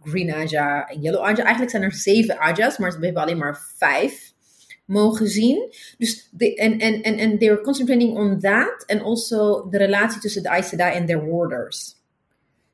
Green 0.04 0.34
Aja 0.34 0.88
en 0.90 1.02
Yellow 1.02 1.22
Aja. 1.22 1.42
Eigenlijk 1.44 1.70
zijn 1.70 1.84
er 1.84 1.94
zeven 1.94 2.40
Aja's, 2.40 2.78
maar 2.78 3.00
we 3.00 3.06
hebben 3.06 3.24
alleen 3.24 3.38
maar 3.38 3.62
vijf 3.78 4.34
mogen 4.86 5.28
zien. 5.28 5.74
Dus 5.98 6.30
en, 6.38 6.80
en, 6.80 7.02
en, 7.02 7.18
en 7.18 7.38
they 7.38 7.50
were 7.50 7.62
concentrating 7.62 8.18
on 8.18 8.40
that 8.40 8.84
and 8.88 9.02
also 9.02 9.70
de 9.70 9.78
relatie 9.78 10.20
tussen 10.22 10.44
de 10.44 10.50
Aes 10.50 10.76
en 10.76 11.06
their 11.06 11.30
warders. 11.30 11.96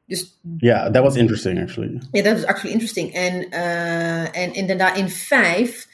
Dus 0.05 0.39
Ja, 0.57 0.91
that 0.91 1.03
was 1.03 1.15
interesting 1.15 1.59
actually. 1.59 2.01
ja, 2.11 2.23
dat 2.23 2.37
is 2.37 2.45
actually 2.45 2.73
interesting. 2.73 3.13
En, 3.13 3.49
eh, 3.49 4.37
en 4.37 4.53
inderdaad, 4.53 4.97
in 4.97 5.09
vijf 5.09 5.87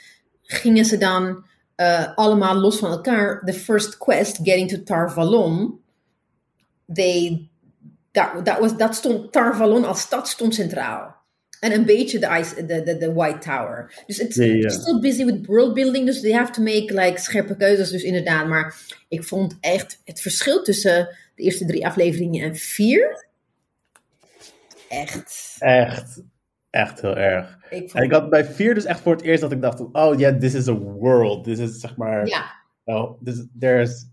gingen 0.43 0.85
ze 0.85 0.97
dan 0.97 1.43
eh, 1.75 2.15
allemaal 2.15 2.55
los 2.55 2.77
van 2.77 2.91
elkaar. 2.91 3.41
The 3.45 3.53
first 3.53 3.97
quest, 3.97 4.39
getting 4.43 4.69
to 4.69 4.83
Tar 4.83 5.11
Valon. 5.11 5.79
They, 6.93 7.49
dat, 8.11 8.45
dat, 8.45 8.59
was, 8.59 8.77
dat 8.77 8.95
stond, 8.95 9.31
Tar 9.31 9.55
Valon 9.55 9.85
als 9.85 10.01
stad 10.01 10.27
stond 10.27 10.55
centraal. 10.55 11.17
En 11.59 11.73
een 11.73 11.85
beetje 11.85 12.19
de, 12.19 12.37
ice, 12.39 12.65
de, 12.65 12.83
de, 12.83 12.97
de 12.97 13.13
White 13.13 13.37
Tower. 13.37 14.03
Dus 14.05 14.19
it's 14.19 14.35
ja. 14.35 14.69
still 14.69 14.99
busy 14.99 15.25
with 15.25 15.45
world 15.45 15.73
building. 15.73 16.05
Dus 16.05 16.21
they 16.21 16.31
have 16.31 16.51
to 16.51 16.61
make 16.61 16.93
like 16.93 17.19
scherpe 17.19 17.55
keuzes. 17.55 17.89
Dus 17.89 18.03
inderdaad, 18.03 18.47
maar 18.47 18.75
ik 19.07 19.23
vond 19.23 19.57
echt 19.59 20.01
het 20.05 20.21
verschil 20.21 20.63
tussen 20.63 21.09
de 21.35 21.43
eerste 21.43 21.65
drie 21.65 21.85
afleveringen 21.85 22.43
en 22.43 22.55
vier. 22.55 23.25
Echt. 24.89 25.55
Echt, 25.59 26.21
echt 26.69 27.01
heel 27.01 27.17
erg. 27.17 27.57
Ik 27.69 27.81
En 27.81 27.89
vond, 27.89 28.03
ik 28.03 28.11
had 28.11 28.29
bij 28.29 28.45
vier 28.45 28.73
dus 28.73 28.85
echt 28.85 28.99
voor 28.99 29.15
het 29.15 29.21
eerst 29.21 29.41
dat 29.41 29.51
ik 29.51 29.61
dacht, 29.61 29.83
oh 29.91 30.19
ja, 30.19 30.37
this 30.37 30.53
is 30.53 30.67
a 30.67 30.73
world. 30.77 31.45
Dit 31.45 31.59
is 31.59 31.79
zeg 31.79 31.95
maar, 31.95 32.27
ja. 32.27 32.51
oh, 32.83 33.21
this, 33.23 33.45
there's 33.59 34.05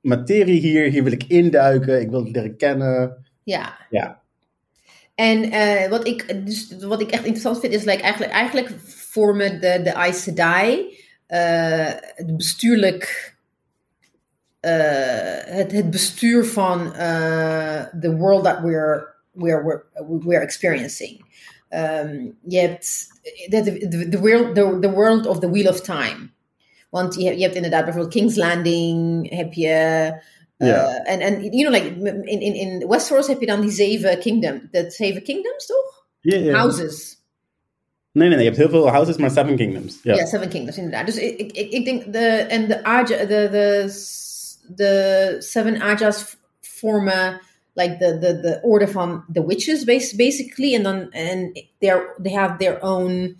materie 0.00 0.60
hier, 0.60 0.90
hier 0.90 1.02
wil 1.02 1.12
ik 1.12 1.24
induiken, 1.24 2.00
ik 2.00 2.10
wil 2.10 2.24
het 2.24 2.34
leren 2.34 2.56
kennen. 2.56 3.26
Ja. 3.42 3.78
Ja. 3.90 4.22
En 5.14 5.50
eh, 5.50 5.88
wat, 5.88 6.06
ik, 6.06 6.46
dus, 6.46 6.76
wat 6.80 7.00
ik 7.00 7.10
echt 7.10 7.22
interessant 7.22 7.60
vind, 7.60 7.72
is 7.72 7.84
like, 7.84 8.02
eigenlijk, 8.02 8.32
eigenlijk 8.32 8.70
vormen 8.86 9.60
de, 9.60 9.80
de 9.82 9.94
Aes 9.94 10.22
Sedai 10.22 10.96
eh, 11.26 11.92
het 12.14 12.36
bestuurlijk. 12.36 13.36
eh, 14.60 15.56
het, 15.56 15.72
het 15.72 15.90
bestuur 15.90 16.44
van 16.44 16.92
the 18.00 18.16
world 18.16 18.44
that 18.44 18.60
we're, 18.60 19.06
we're, 19.32 19.62
we're, 19.64 19.84
we're 20.24 20.40
experiencing. 20.40 21.24
Ehm, 21.68 22.30
je 22.42 22.58
hebt 22.58 23.06
de, 23.48 24.08
de 24.08 24.18
world, 24.18 24.54
the, 24.54 24.78
the 24.80 24.90
world 24.90 25.26
of 25.26 25.38
the 25.38 25.50
Wheel 25.50 25.68
of 25.68 25.80
Time. 25.80 26.30
Want 26.88 27.14
je, 27.14 27.24
hebt- 27.24 27.36
je 27.36 27.42
hebt 27.42 27.54
inderdaad 27.54 27.84
bijvoorbeeld 27.84 28.14
King's 28.14 28.36
Landing, 28.36 29.30
heb 29.36 29.52
je. 29.52 29.66
eh, 30.56 30.68
Ja. 30.68 31.04
En, 31.04 31.20
en 31.20 31.42
you 31.42 31.66
know, 31.68 31.72
like 31.72 32.10
in, 32.30 32.40
in, 32.40 32.54
in 32.54 32.88
Westeros 32.88 33.26
heb 33.26 33.40
je 33.40 33.46
dan 33.46 33.60
die 33.60 33.70
zeven 33.70 34.18
kingdom, 34.18 34.68
de 34.70 34.90
zeven 34.90 35.22
kingdoms, 35.22 35.66
toch? 35.66 36.06
Ja, 36.20 36.36
ja. 36.38 36.52
Houses. 36.56 37.16
Nee, 38.12 38.28
nee, 38.28 38.36
nee. 38.36 38.44
Je 38.46 38.50
hebt 38.52 38.56
heel 38.62 38.68
veel 38.80 38.88
houses, 38.88 39.16
maar 39.16 39.30
Seven 39.30 39.56
Kingdoms. 39.56 39.98
Ja. 40.02 40.14
Ja, 40.14 40.26
Seven 40.26 40.48
Kingdoms, 40.48 40.76
inderdaad. 40.76 41.06
Dus 41.06 41.16
ik, 41.16 41.38
ik, 41.52 41.70
ik, 41.70 41.84
denk 41.84 42.12
de, 42.12 42.18
en 42.26 42.68
de, 42.68 42.84
Aja, 42.84 43.24
de, 43.24 43.26
de, 43.50 43.92
de 44.74 45.36
Seven 45.38 45.80
Ajas 45.80 46.36
vormen 46.60 47.40
like 47.74 47.96
the, 47.96 48.18
the, 48.18 48.40
the 48.40 48.58
order 48.62 48.88
van 48.88 49.24
the 49.32 49.46
witches, 49.46 49.84
bas- 49.84 50.14
basically. 50.14 50.74
En 50.74 50.82
dan, 50.82 50.96
and 51.12 51.64
they're, 51.78 52.14
they 52.22 52.32
have 52.32 52.56
their 52.56 52.80
own, 52.82 53.36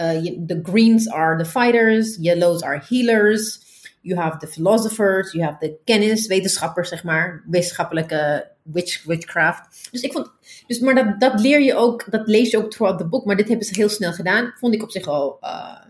uh, 0.00 0.46
the 0.46 0.60
greens 0.62 1.08
are 1.08 1.36
the 1.36 1.44
fighters, 1.44 2.16
yellows 2.20 2.62
are 2.62 2.82
healers. 2.88 3.66
You 4.02 4.20
have 4.20 4.38
the 4.38 4.46
philosophers, 4.46 5.32
you 5.32 5.44
have 5.44 5.58
the 5.60 5.76
kennis, 5.84 6.26
wetenschappers, 6.26 6.88
zeg 6.88 7.04
maar, 7.04 7.42
wetenschappelijke 7.46 8.50
witch, 8.62 9.04
witchcraft. 9.04 9.88
Dus 9.90 10.02
ik 10.02 10.12
vond, 10.12 10.30
dus, 10.66 10.78
maar 10.78 10.94
dat, 10.94 11.20
dat 11.20 11.40
leer 11.40 11.60
je 11.60 11.74
ook, 11.74 12.10
dat 12.10 12.28
lees 12.28 12.50
je 12.50 12.58
ook 12.58 12.70
throughout 12.70 12.98
the 12.98 13.08
book, 13.08 13.24
maar 13.24 13.36
dit 13.36 13.48
hebben 13.48 13.66
ze 13.66 13.74
heel 13.76 13.88
snel 13.88 14.12
gedaan. 14.12 14.52
Vond 14.58 14.74
ik 14.74 14.82
op 14.82 14.90
zich 14.90 15.06
al 15.06 15.38
uh, 15.42 15.80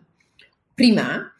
prima. 0.74 1.32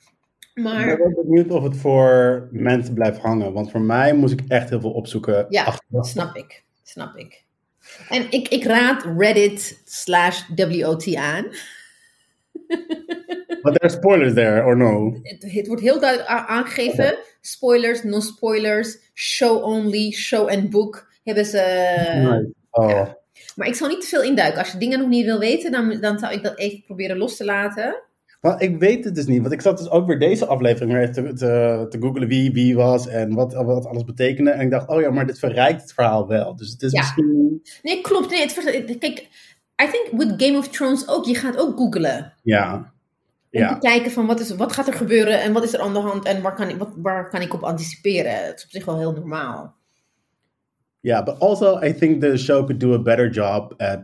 Ik 0.54 0.62
Maar 0.64 0.86
ben 0.86 0.98
wel 0.98 1.24
benieuwd 1.24 1.50
of 1.50 1.62
het 1.62 1.76
voor 1.76 2.48
mensen 2.50 2.94
blijft 2.94 3.18
hangen. 3.18 3.52
Want 3.52 3.70
voor 3.70 3.80
mij 3.80 4.14
moest 4.14 4.32
ik 4.32 4.42
echt 4.48 4.68
heel 4.68 4.80
veel 4.80 4.92
opzoeken. 4.92 5.46
ja, 5.48 5.78
snap 6.00 6.36
ik, 6.36 6.64
snap 6.82 7.16
ik. 7.16 7.44
En 8.08 8.26
ik, 8.30 8.48
ik 8.48 8.64
raad 8.64 9.04
Reddit 9.16 9.82
slash 9.84 10.42
WOT 10.56 11.14
aan. 11.14 11.46
But 13.62 13.72
there 13.74 13.82
are 13.82 13.98
spoilers 13.98 14.34
there, 14.34 14.64
or 14.64 14.76
no? 14.76 15.18
Het, 15.22 15.52
het 15.52 15.66
wordt 15.66 15.82
heel 15.82 16.00
duidelijk 16.00 16.28
aangegeven. 16.28 17.18
Spoilers, 17.40 18.02
no 18.02 18.20
spoilers, 18.20 18.98
show 19.14 19.64
only, 19.64 20.10
show 20.10 20.48
and 20.48 20.70
book 20.70 21.10
hebben 21.24 21.44
ze. 21.44 21.62
Nice. 22.14 22.52
Oh. 22.70 22.90
ja. 22.90 23.16
Maar 23.56 23.66
ik 23.66 23.74
zal 23.74 23.88
niet 23.88 24.00
te 24.00 24.06
veel 24.06 24.22
induiken. 24.22 24.58
Als 24.58 24.72
je 24.72 24.78
dingen 24.78 24.98
nog 24.98 25.08
niet 25.08 25.24
wil 25.24 25.38
weten, 25.38 25.72
dan, 25.72 25.98
dan 26.00 26.18
zou 26.18 26.32
ik 26.32 26.42
dat 26.42 26.58
even 26.58 26.82
proberen 26.82 27.16
los 27.16 27.36
te 27.36 27.44
laten. 27.44 28.02
Maar 28.40 28.62
ik 28.62 28.78
weet 28.78 29.04
het 29.04 29.14
dus 29.14 29.26
niet. 29.26 29.40
Want 29.40 29.52
ik 29.52 29.60
zat 29.60 29.78
dus 29.78 29.90
ook 29.90 30.06
weer 30.06 30.18
deze 30.18 30.46
aflevering 30.46 30.92
weer 30.92 31.12
te, 31.12 31.22
te, 31.22 31.86
te 31.88 31.98
googlen 32.00 32.28
wie 32.28 32.52
wie 32.52 32.76
was 32.76 33.08
en 33.08 33.34
wat, 33.34 33.54
wat 33.54 33.86
alles 33.86 34.04
betekende. 34.04 34.50
En 34.50 34.60
ik 34.60 34.70
dacht, 34.70 34.88
oh 34.88 35.00
ja, 35.00 35.10
maar 35.10 35.26
dit 35.26 35.38
verrijkt 35.38 35.80
het 35.82 35.92
verhaal 35.92 36.28
wel. 36.28 36.56
Dus 36.56 36.70
het 36.70 36.82
is 36.82 36.92
Ja. 36.92 37.00
misschien... 37.00 37.62
Nee, 37.82 38.00
klopt. 38.00 38.30
Nee, 38.30 38.40
het, 38.40 38.98
kijk, 38.98 39.28
I 39.82 39.86
think 39.90 40.08
with 40.10 40.42
Game 40.42 40.58
of 40.58 40.68
Thrones 40.68 41.08
ook. 41.08 41.24
Je 41.24 41.34
gaat 41.34 41.56
ook 41.56 41.76
googlen. 41.78 42.32
Ja. 42.42 42.74
Om 43.50 43.60
Ja. 43.60 43.72
te 43.74 43.78
kijken 43.86 44.10
van 44.10 44.26
wat, 44.26 44.40
is, 44.40 44.50
wat 44.56 44.72
gaat 44.72 44.86
er 44.86 44.92
gebeuren 44.92 45.40
en 45.42 45.52
wat 45.52 45.62
is 45.64 45.72
er 45.74 45.80
aan 45.80 45.92
de 45.92 45.98
hand 45.98 46.24
en 46.24 46.42
waar 46.42 46.54
kan, 46.54 46.68
ik, 46.68 46.76
wat, 46.78 46.88
waar 46.96 47.28
kan 47.28 47.40
ik 47.40 47.54
op 47.54 47.62
anticiperen. 47.62 48.44
Het 48.44 48.56
is 48.58 48.64
op 48.64 48.70
zich 48.70 48.84
wel 48.84 48.98
heel 48.98 49.12
normaal. 49.12 49.76
Ja, 51.00 51.22
but 51.22 51.40
also 51.40 51.80
I 51.82 51.94
think 51.94 52.20
the 52.20 52.36
show 52.36 52.64
could 52.66 52.80
do 52.80 52.92
a 52.94 52.98
better 52.98 53.30
job 53.30 53.74
at 53.80 54.00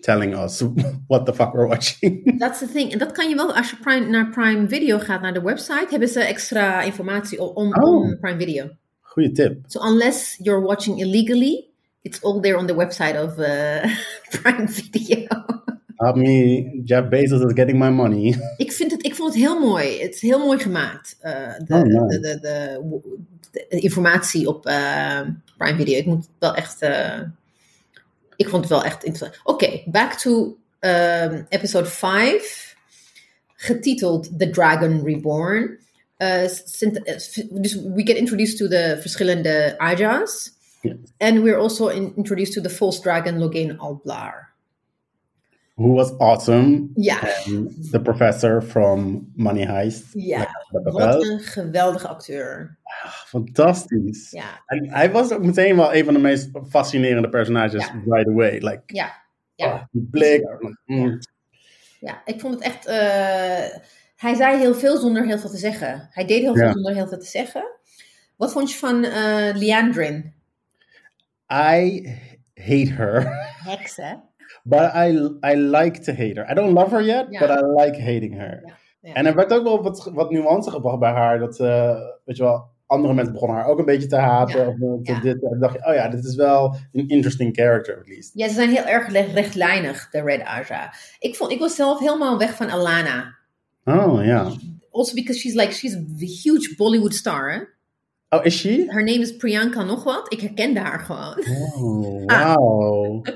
telling 0.00 0.34
us 0.36 0.62
what 1.08 1.26
the 1.26 1.34
fuck 1.34 1.52
we're 1.52 1.66
watching. 1.68 2.22
That's 2.40 2.58
the 2.58 2.68
thing. 2.68 2.92
En 2.92 2.98
dat 2.98 3.12
kan 3.12 3.28
je 3.28 3.34
wel, 3.34 3.54
als 3.54 3.70
je 3.70 3.76
Prime, 3.76 4.06
naar 4.06 4.30
Prime 4.30 4.68
Video 4.68 4.98
gaat, 4.98 5.20
naar 5.20 5.34
de 5.34 5.42
website, 5.42 5.86
hebben 5.90 6.08
ze 6.08 6.20
extra 6.20 6.82
informatie 6.82 7.42
om, 7.42 7.48
om, 7.54 7.82
Oh. 7.82 7.94
om 8.02 8.18
Prime 8.20 8.38
Video. 8.38 8.68
Goeie 9.00 9.32
tip. 9.32 9.58
So 9.66 9.80
unless 9.80 10.36
you're 10.42 10.60
watching 10.62 11.00
illegally, 11.00 11.68
it's 12.02 12.22
all 12.22 12.40
there 12.40 12.56
on 12.56 12.66
the 12.66 12.74
website 12.74 13.16
of 13.22 13.38
uh, 13.38 13.86
Prime 14.42 14.68
Video. 14.68 15.26
Help 15.96 16.16
me, 16.16 16.82
Jeff 16.84 17.08
Bezos 17.08 17.44
is 17.46 17.52
getting 17.54 17.78
my 17.78 17.90
money. 17.90 18.34
ik, 18.56 18.72
vind 18.72 18.90
het, 18.90 19.04
ik 19.06 19.14
vond 19.14 19.32
het 19.34 19.42
heel 19.42 19.58
mooi. 19.60 20.00
Het 20.02 20.14
is 20.14 20.20
heel 20.20 20.38
mooi 20.38 20.58
gemaakt. 20.58 21.16
eh, 21.20 21.32
de, 21.64 21.74
Oh, 21.74 21.82
nice. 21.82 22.20
de, 22.20 22.38
de, 22.40 22.80
de, 23.50 23.78
informatie 23.80 24.48
op 24.48 24.66
eh, 24.66 25.20
Prime 25.58 25.76
Video. 25.76 25.98
Ik 25.98 26.06
moet 26.06 26.28
wel 26.38 26.54
echt. 26.54 26.82
eh, 26.82 27.20
ik 28.36 28.48
vond 28.48 28.62
het 28.62 28.70
wel 28.72 28.84
echt 28.84 29.04
interessant. 29.04 29.40
Oké, 29.44 29.82
back 29.84 30.12
to 30.12 30.56
um, 30.80 31.46
episode 31.48 31.86
5. 31.86 32.76
Getiteld 33.54 34.38
The 34.38 34.50
Dragon 34.50 35.04
Reborn. 35.04 35.78
F- 36.48 36.62
dus 37.50 37.74
we 37.74 38.00
get 38.04 38.16
introduced 38.16 38.56
to 38.56 38.68
the 38.68 38.96
verschillende 39.00 39.74
Ajas. 39.78 40.50
Yes. 40.82 40.96
And 41.18 41.42
we're 41.42 41.58
also 41.58 41.88
in- 41.88 42.12
introduced 42.16 42.52
to 42.52 42.60
the 42.60 42.70
false 42.70 43.00
dragon 43.00 43.38
Logain 43.38 43.76
Alblar. 43.78 44.50
Who 45.74 45.94
was 45.94 46.18
awesome. 46.18 46.90
Ja, 46.94 47.18
And 47.46 47.90
the 47.90 48.00
professor 48.00 48.62
from 48.62 49.30
Money 49.34 49.64
Heist. 49.66 50.04
ja. 50.12 50.48
Lekker 50.70 50.92
Wat 50.92 51.22
een 51.24 51.38
geweldige 51.40 52.08
acteur. 52.08 52.78
Fantastisch. 53.26 54.30
Ja, 54.30 54.62
En 54.66 54.90
hij 54.90 55.10
was 55.10 55.32
ook 55.32 55.44
meteen 55.44 55.76
wel 55.76 55.94
een 55.94 56.04
van 56.04 56.14
de 56.14 56.20
meest 56.20 56.50
fascinerende 56.68 57.28
personages 57.28 57.84
Ja. 57.86 58.02
right 58.06 58.28
away. 58.28 58.50
Like, 58.58 58.82
ja, 58.86 59.12
ja. 59.54 59.66
oh, 59.74 59.82
die 59.90 60.08
blik. 60.10 60.44
Mm. 60.86 61.18
Ja, 62.00 62.22
ik 62.24 62.40
vond 62.40 62.54
het 62.54 62.62
echt. 62.62 62.86
eh, 62.86 63.78
hij 64.16 64.34
zei 64.34 64.58
heel 64.58 64.74
veel 64.74 64.96
zonder 64.96 65.26
heel 65.26 65.38
veel 65.38 65.50
te 65.50 65.56
zeggen. 65.56 66.08
Hij 66.10 66.24
deed 66.26 66.40
heel 66.42 66.54
veel 66.54 66.66
Ja. 66.66 66.72
zonder 66.72 66.94
heel 66.94 67.08
veel 67.08 67.18
te 67.18 67.26
zeggen. 67.26 67.64
Wat 68.36 68.52
vond 68.52 68.70
je 68.72 68.78
van 68.78 69.04
eh 69.04 69.54
Leandrin? 69.54 70.32
I 71.52 72.06
hate 72.54 72.90
her. 72.92 73.22
Heks, 73.64 73.96
hè? 73.96 74.14
But 74.64 74.92
I, 74.94 75.08
I 75.52 75.54
like 75.56 76.00
to 76.00 76.12
hate 76.12 76.36
her. 76.36 76.50
I 76.50 76.54
don't 76.54 76.72
love 76.72 76.90
her 76.90 77.02
yet, 77.02 77.26
Ja. 77.30 77.38
but 77.40 77.50
I 77.50 77.62
like 77.84 78.02
hating 78.02 78.34
her. 78.34 78.62
Ja, 78.66 78.74
ja. 79.00 79.14
En 79.14 79.26
er 79.26 79.34
werd 79.34 79.52
ook 79.52 79.62
wel 79.62 79.82
wat, 79.82 80.10
wat 80.14 80.30
nuance 80.30 80.70
gebracht 80.70 80.98
bij 80.98 81.10
haar. 81.12 81.38
Dat, 81.38 81.60
eh, 81.60 81.96
weet 82.24 82.36
je 82.36 82.42
wel, 82.42 82.70
andere 82.86 83.14
mensen 83.14 83.32
begonnen 83.32 83.56
haar 83.56 83.66
ook 83.66 83.78
een 83.78 83.84
beetje 83.84 84.08
te 84.08 84.16
haten. 84.16 84.68
Of 84.68 84.74
te 85.02 85.18
dit. 85.22 85.42
En 85.42 85.50
dan 85.50 85.58
dacht 85.60 85.74
je, 85.74 85.86
oh 85.86 85.94
ja, 85.94 86.08
dit 86.08 86.24
is 86.24 86.34
wel 86.34 86.76
een 86.92 87.08
interesting 87.08 87.54
character, 87.56 87.98
at 87.98 88.08
least. 88.08 88.30
Ja, 88.34 88.48
ze 88.48 88.54
zijn 88.54 88.70
heel 88.70 88.84
erg 88.84 89.12
rechtlijnig, 89.32 90.08
de 90.10 90.22
Red 90.22 90.42
Aja. 90.42 90.94
Ik, 91.18 91.36
vond, 91.36 91.50
ik 91.50 91.58
was 91.58 91.74
zelf 91.74 91.98
helemaal 91.98 92.38
weg 92.38 92.54
van 92.56 92.70
Alana. 92.70 93.38
Oh, 93.84 94.24
ja. 94.24 94.50
Also 94.90 95.14
because 95.14 95.40
she's 95.40 95.54
like, 95.54 95.72
she's 95.72 95.94
a 95.94 96.02
huge 96.16 96.74
Bollywood 96.76 97.14
star, 97.14 97.52
hè? 97.52 97.58
Oh, 98.34 98.44
is 98.44 98.54
she? 98.58 98.84
Haar 98.88 99.04
name 99.04 99.18
is 99.20 99.36
Priyanka 99.36 99.82
nog 99.82 100.04
wat. 100.04 100.32
Ik 100.32 100.40
herkende 100.40 100.80
haar 100.80 100.98
gewoon. 101.00 101.44
Oh, 101.74 102.22
Ah. 102.36 102.54
wow. 102.54 103.26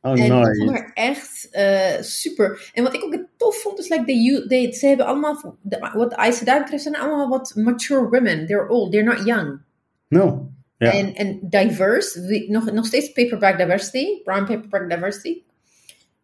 Oh, 0.00 0.12
En 0.12 0.24
ik 0.24 0.32
vond 0.32 0.44
nice. 0.46 0.70
haar 0.70 0.90
echt 0.94 1.48
eh, 1.50 2.02
super. 2.02 2.70
En 2.74 2.82
wat 2.82 2.94
ik 2.94 3.04
ook 3.04 3.18
tof 3.36 3.56
vond, 3.56 3.78
is 3.78 3.88
like 3.88 4.04
they, 4.04 4.44
they, 4.48 4.72
ze 4.72 4.86
hebben 4.86 5.06
allemaal, 5.06 5.56
de- 5.62 5.90
wat 5.94 6.14
Aisha 6.14 6.44
daar 6.44 6.60
betreft, 6.60 6.82
zijn 6.82 6.96
allemaal 6.96 7.28
wat 7.28 7.52
mature 7.54 8.08
women. 8.08 8.46
They're 8.46 8.68
old, 8.68 8.92
they're 8.92 9.04
not 9.14 9.24
young. 9.26 9.60
No. 10.08 10.50
Ja. 10.78 10.92
En, 10.92 11.14
en 11.14 11.38
diverse, 11.42 12.44
nog, 12.48 12.72
nog 12.72 12.86
steeds 12.86 13.12
paperback 13.12 13.58
diversity, 13.58 14.22
brown 14.22 14.44
paperback 14.44 14.90
diversity. 14.90 15.42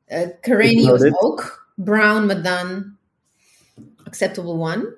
Uh, 0.09 0.21
Ik 0.71 0.89
was 0.89 1.21
ook 1.21 1.69
brown, 1.75 2.27
maar 2.27 2.43
dan 2.43 2.97
acceptable 4.05 4.53
one. 4.53 4.95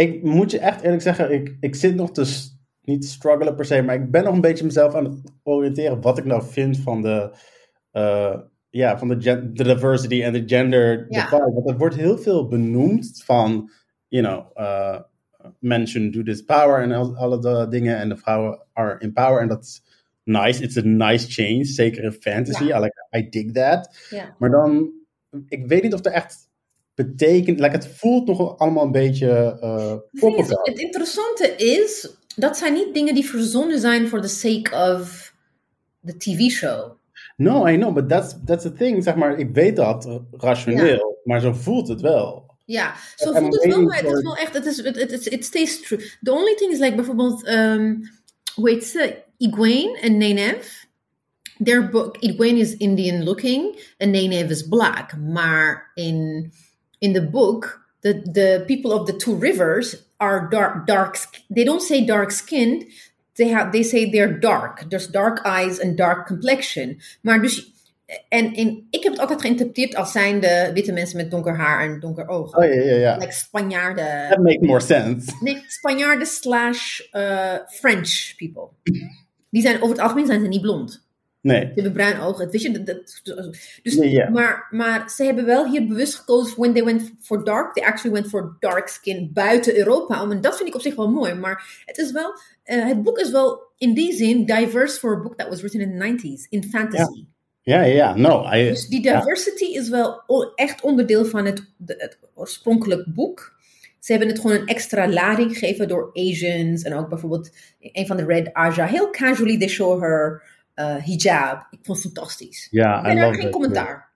Ik 0.00 0.22
moet 0.22 0.50
je 0.50 0.58
echt 0.58 0.82
eerlijk 0.82 1.02
zeggen, 1.02 1.32
ik, 1.32 1.56
ik 1.60 1.74
zit 1.74 1.94
nog 1.94 2.12
te, 2.12 2.48
niet 2.82 3.02
te 3.02 3.08
struggelen 3.08 3.54
per 3.54 3.64
se, 3.64 3.82
maar 3.82 3.94
ik 3.94 4.10
ben 4.10 4.24
nog 4.24 4.34
een 4.34 4.40
beetje 4.40 4.64
mezelf 4.64 4.94
aan 4.94 5.04
het 5.04 5.14
oriënteren 5.42 6.00
wat 6.00 6.18
ik 6.18 6.24
nou 6.24 6.42
vind 6.44 6.78
van 6.78 7.02
de, 7.02 7.36
eh, 7.90 8.38
ja, 8.70 8.98
van 8.98 9.08
de, 9.08 9.16
de 9.52 9.64
diversity 9.64 10.22
en 10.22 10.32
de 10.32 10.42
gender 10.46 11.06
Ja. 11.08 11.20
divide. 11.22 11.52
Want 11.54 11.70
er 11.70 11.78
wordt 11.78 11.96
heel 11.96 12.18
veel 12.18 12.48
benoemd 12.48 13.22
van, 13.24 13.70
you 14.08 14.24
know, 14.24 14.58
uh, 14.66 15.00
men 15.58 15.88
shouldn't 15.88 16.14
do 16.14 16.22
this 16.22 16.42
power 16.44 16.82
en 16.82 16.92
al- 16.92 17.16
alle 17.16 17.38
de 17.38 17.66
dingen 17.68 17.96
en 17.98 18.08
de 18.08 18.16
vrouwen 18.16 18.62
are 18.72 18.96
in 18.98 19.12
power 19.12 19.40
en 19.40 19.48
dat 19.48 19.62
is 19.62 19.82
nice. 20.24 20.62
It's 20.62 20.76
a 20.76 20.82
nice 20.84 21.30
change, 21.30 21.64
zeker 21.64 22.02
in 22.04 22.12
fantasy. 22.12 22.64
Ja. 22.64 22.78
I, 22.78 22.80
like, 22.82 23.16
I 23.16 23.28
dig 23.28 23.52
that. 23.52 24.06
Ja. 24.10 24.34
Maar 24.38 24.50
dan, 24.50 24.90
ik 25.48 25.66
weet 25.66 25.82
niet 25.82 25.94
of 25.94 26.04
er 26.04 26.12
echt 26.12 26.48
betekent, 27.06 27.60
like, 27.60 27.74
het 27.74 27.88
voelt 27.88 28.26
nog 28.26 28.58
allemaal 28.58 28.84
een 28.84 28.92
beetje 28.92 29.58
uh, 29.62 30.34
Het 30.36 30.50
is, 30.64 30.82
interessante 30.82 31.54
is, 31.56 32.10
dat 32.36 32.56
zijn 32.56 32.72
niet 32.72 32.94
dingen 32.94 33.14
die 33.14 33.24
verzonnen 33.24 33.80
zijn 33.80 34.08
for 34.08 34.20
the 34.20 34.28
sake 34.28 34.94
of 34.96 35.34
the 36.04 36.16
TV-show. 36.16 36.98
No, 37.36 37.66
I 37.66 37.76
know, 37.76 37.94
but 37.94 38.08
that's, 38.08 38.34
that's 38.44 38.62
the 38.62 38.72
thing. 38.72 39.02
Zeg 39.02 39.14
maar, 39.14 39.38
ik 39.38 39.50
weet 39.54 39.76
dat 39.76 40.06
uh, 40.06 40.14
rationeel, 40.30 41.20
maar 41.24 41.40
zo 41.40 41.52
voelt 41.52 41.88
het 41.88 42.00
wel. 42.00 42.48
Ja, 42.64 42.94
zo 43.16 43.32
voelt 43.32 43.54
het 43.54 43.72
wel, 43.72 43.82
maar 43.82 43.96
het 43.96 44.12
is 44.12 44.22
wel 44.22 44.36
echt, 44.36 44.54
het, 44.54 44.66
is, 44.66 44.76
het, 44.84 45.26
it 45.26 45.44
stays 45.44 45.80
true. 45.80 45.98
The 46.22 46.32
only 46.32 46.54
thing 46.54 46.72
is 46.72 46.78
like 46.78 46.94
bijvoorbeeld, 46.94 47.48
um, 47.48 48.10
hoe 48.54 48.70
heet 48.70 48.84
ze, 48.84 49.22
Egwene 49.38 49.98
en 50.00 50.16
Nenef. 50.16 50.88
Their 51.64 51.88
book, 51.88 52.16
Egwene 52.20 52.58
is 52.58 52.76
Indian 52.76 53.24
looking 53.24 53.94
and 53.98 54.10
Nenef 54.10 54.50
is 54.50 54.68
black. 54.68 55.16
Maar 55.16 55.90
in, 55.94 56.52
in 57.00 57.12
the 57.12 57.22
book, 57.22 57.80
the, 58.02 58.14
the 58.14 58.64
people 58.66 58.92
of 58.92 59.06
the 59.06 59.16
two 59.16 59.34
rivers 59.34 59.96
are 60.18 60.48
dark, 60.50 60.86
dark, 60.86 61.16
they 61.54 61.64
don't 61.64 61.82
say 61.82 62.04
dark 62.04 62.30
skinned, 62.30 62.84
they, 63.36 63.48
have, 63.48 63.72
they 63.72 63.82
say 63.82 64.10
they're 64.10 64.38
dark. 64.38 64.88
There's 64.90 65.08
dark 65.08 65.40
eyes 65.44 65.80
and 65.80 65.96
dark 65.96 66.26
complexion. 66.26 67.00
Maar 67.22 67.42
dus, 67.42 67.72
en, 68.28 68.54
en 68.54 68.86
ik 68.90 69.02
heb 69.02 69.12
het 69.12 69.20
altijd 69.20 69.40
geïnterpreteerd 69.40 69.96
als 69.96 70.12
zijnde 70.12 70.70
witte 70.74 70.92
mensen 70.92 71.16
met 71.16 71.30
donker 71.30 71.56
haar 71.56 71.80
en 71.80 72.00
donker 72.00 72.28
ogen. 72.28 72.58
Oh 72.58 72.64
ja, 72.64 72.80
ja, 72.82 72.96
ja. 72.96 73.16
Like 73.16 73.32
Spanjaarden. 73.32 74.28
That 74.28 74.42
makes 74.42 74.66
more 74.66 74.80
sense. 74.80 75.36
Nee, 75.40 75.64
Spanjaarden 75.66 76.26
slash 76.26 77.00
eh, 77.10 77.54
French 77.66 78.34
people. 78.36 78.68
Die 79.50 79.62
zijn 79.62 79.76
over 79.76 79.88
het 79.88 80.00
algemeen 80.00 80.26
zijn 80.26 80.40
ze 80.40 80.48
niet 80.48 80.60
blond. 80.60 81.08
Nee. 81.42 81.60
Ze 81.60 81.70
hebben 81.74 81.92
bruin 81.92 82.20
ogen. 82.20 82.50
Weet 82.50 82.62
je, 82.62 82.82
dat, 82.82 83.20
dus. 83.82 84.28
Maar, 84.30 84.66
maar 84.70 85.10
ze 85.10 85.24
hebben 85.24 85.44
wel 85.44 85.70
hier 85.70 85.86
bewust 85.86 86.14
gekozen. 86.14 86.56
When 86.56 86.72
they 86.72 86.84
went 86.84 87.12
for 87.20 87.44
dark, 87.44 87.74
they 87.74 87.84
actually 87.84 88.20
went 88.20 88.28
for 88.28 88.56
dark 88.58 88.88
skin 88.88 89.30
buiten 89.32 89.76
Europa. 89.76 90.22
En 90.30 90.40
dat 90.40 90.56
vind 90.56 90.68
ik 90.68 90.74
op 90.74 90.80
zich 90.80 90.94
wel 90.94 91.10
mooi. 91.10 91.34
Maar 91.34 91.82
het 91.84 91.98
is 91.98 92.12
wel, 92.12 92.32
eh, 92.62 92.86
het 92.86 93.02
boek 93.02 93.18
is 93.18 93.30
wel 93.30 93.62
in 93.78 93.94
die 93.94 94.12
zin 94.12 94.44
diverse 94.44 94.98
for 94.98 95.16
a 95.16 95.20
book 95.22 95.36
that 95.36 95.48
was 95.48 95.60
written 95.60 95.80
in 95.80 95.98
the 95.98 96.04
90s. 96.04 96.46
In 96.48 96.64
fantasy. 96.64 97.24
Ja, 97.62 97.82
ja, 97.82 97.94
ja. 97.94 98.16
No, 98.16 98.52
I, 98.52 98.68
Dus 98.68 98.88
die 98.88 99.02
diversity 99.02 99.64
is 99.64 99.88
wel 99.88 100.22
echt 100.54 100.82
onderdeel 100.82 101.24
van 101.24 101.44
het, 101.44 101.72
het 101.86 102.18
oorspronkelijk 102.34 103.14
boek. 103.14 103.58
Ze 103.98 104.12
hebben 104.12 104.28
het 104.28 104.40
gewoon 104.40 104.56
een 104.56 104.66
extra 104.66 105.08
lading 105.08 105.52
gegeven 105.52 105.88
door 105.88 106.10
Asians. 106.12 106.82
En 106.82 106.94
ook 106.94 107.08
bijvoorbeeld 107.08 107.50
een 107.80 108.06
van 108.06 108.16
de 108.16 108.24
Red 108.24 108.52
Aja. 108.52 108.86
Heel 108.86 109.10
casually, 109.10 109.58
they 109.58 109.68
show 109.68 110.00
her 110.00 110.42
hijab. 110.84 111.66
Ik 111.70 111.78
vond 111.82 112.02
het 112.02 112.12
fantastisch. 112.12 112.68
Ja, 112.70 113.02
daar 113.02 113.14
love 113.14 113.40
geen 113.40 113.50
commentaar. 113.50 114.08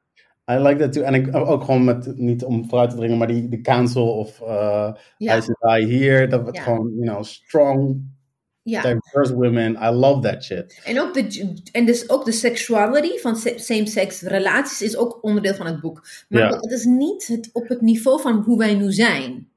I 0.50 0.54
like 0.54 0.78
that 0.78 0.92
too. 0.92 1.02
En 1.02 1.14
ik, 1.14 1.36
ook 1.36 1.64
gewoon 1.64 1.84
met, 1.84 2.16
niet 2.16 2.44
om 2.44 2.68
vooruit 2.68 2.90
te 2.90 2.96
dringen, 2.96 3.18
maar 3.18 3.26
die, 3.26 3.48
die 3.48 3.60
council 3.60 4.08
of 4.18 4.40
uh, 4.40 4.92
Aes 5.18 5.44
Sedai 5.44 5.84
hier, 5.84 6.28
dat 6.28 6.48
Ja. 6.52 6.62
gewoon, 6.62 6.92
you 6.94 7.06
know, 7.06 7.22
strong, 7.24 8.02
ja. 8.62 8.82
diverse 8.82 9.34
women. 9.34 9.76
I 9.82 9.88
love 9.90 10.20
that 10.20 10.44
shit. 10.44 10.80
En, 10.84 11.00
ook 11.00 11.14
de, 11.14 11.52
en 11.72 11.86
dus 11.86 12.10
ook 12.10 12.24
de 12.24 12.32
sexuality 12.32 13.18
van 13.18 13.36
se- 13.36 13.58
same-sex 13.58 14.20
relaties 14.22 14.82
is 14.82 14.96
ook 14.96 15.18
onderdeel 15.22 15.54
van 15.54 15.66
het 15.66 15.80
boek. 15.80 16.06
Maar 16.28 16.48
het 16.48 16.70
is 16.70 16.84
niet 16.84 17.26
het, 17.26 17.50
op 17.52 17.68
het 17.68 17.80
niveau 17.80 18.20
van 18.20 18.42
hoe 18.42 18.58
wij 18.58 18.74
nu 18.74 18.92
zijn. 18.92 19.48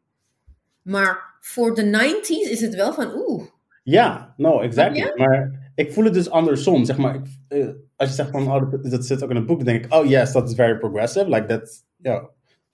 Maar 0.81 1.37
voor 1.39 1.75
de 1.75 1.83
90s 1.83 2.51
is 2.51 2.61
het 2.61 2.75
wel 2.75 2.93
van 2.93 3.11
oeh. 3.15 3.43
Ja, 3.83 4.33
no, 4.37 4.59
exactly. 4.59 5.11
Maar 5.15 5.66
ik 5.77 5.93
voel 5.93 6.03
het 6.03 6.13
dus 6.13 6.29
andersom. 6.29 6.85
Zeg 6.85 6.97
maar, 6.97 7.15
ik, 7.15 7.25
eh, 7.47 7.67
als 7.95 8.09
je 8.09 8.15
zegt 8.15 8.29
van, 8.29 8.51
oh, 8.51 8.71
dat, 8.71 8.91
dat 8.91 9.05
zit 9.05 9.23
ook 9.23 9.29
in 9.29 9.35
het 9.35 9.45
boek, 9.45 9.57
dan 9.57 9.73
denk 9.73 9.85
ik, 9.85 9.93
oh 9.93 10.05
yes, 10.05 10.31
dat 10.31 10.49
is 10.49 10.55
very 10.55 10.77
progressive. 10.77 11.29
Like 11.29 11.45
that's, 11.45 11.83
yeah, 11.97 12.23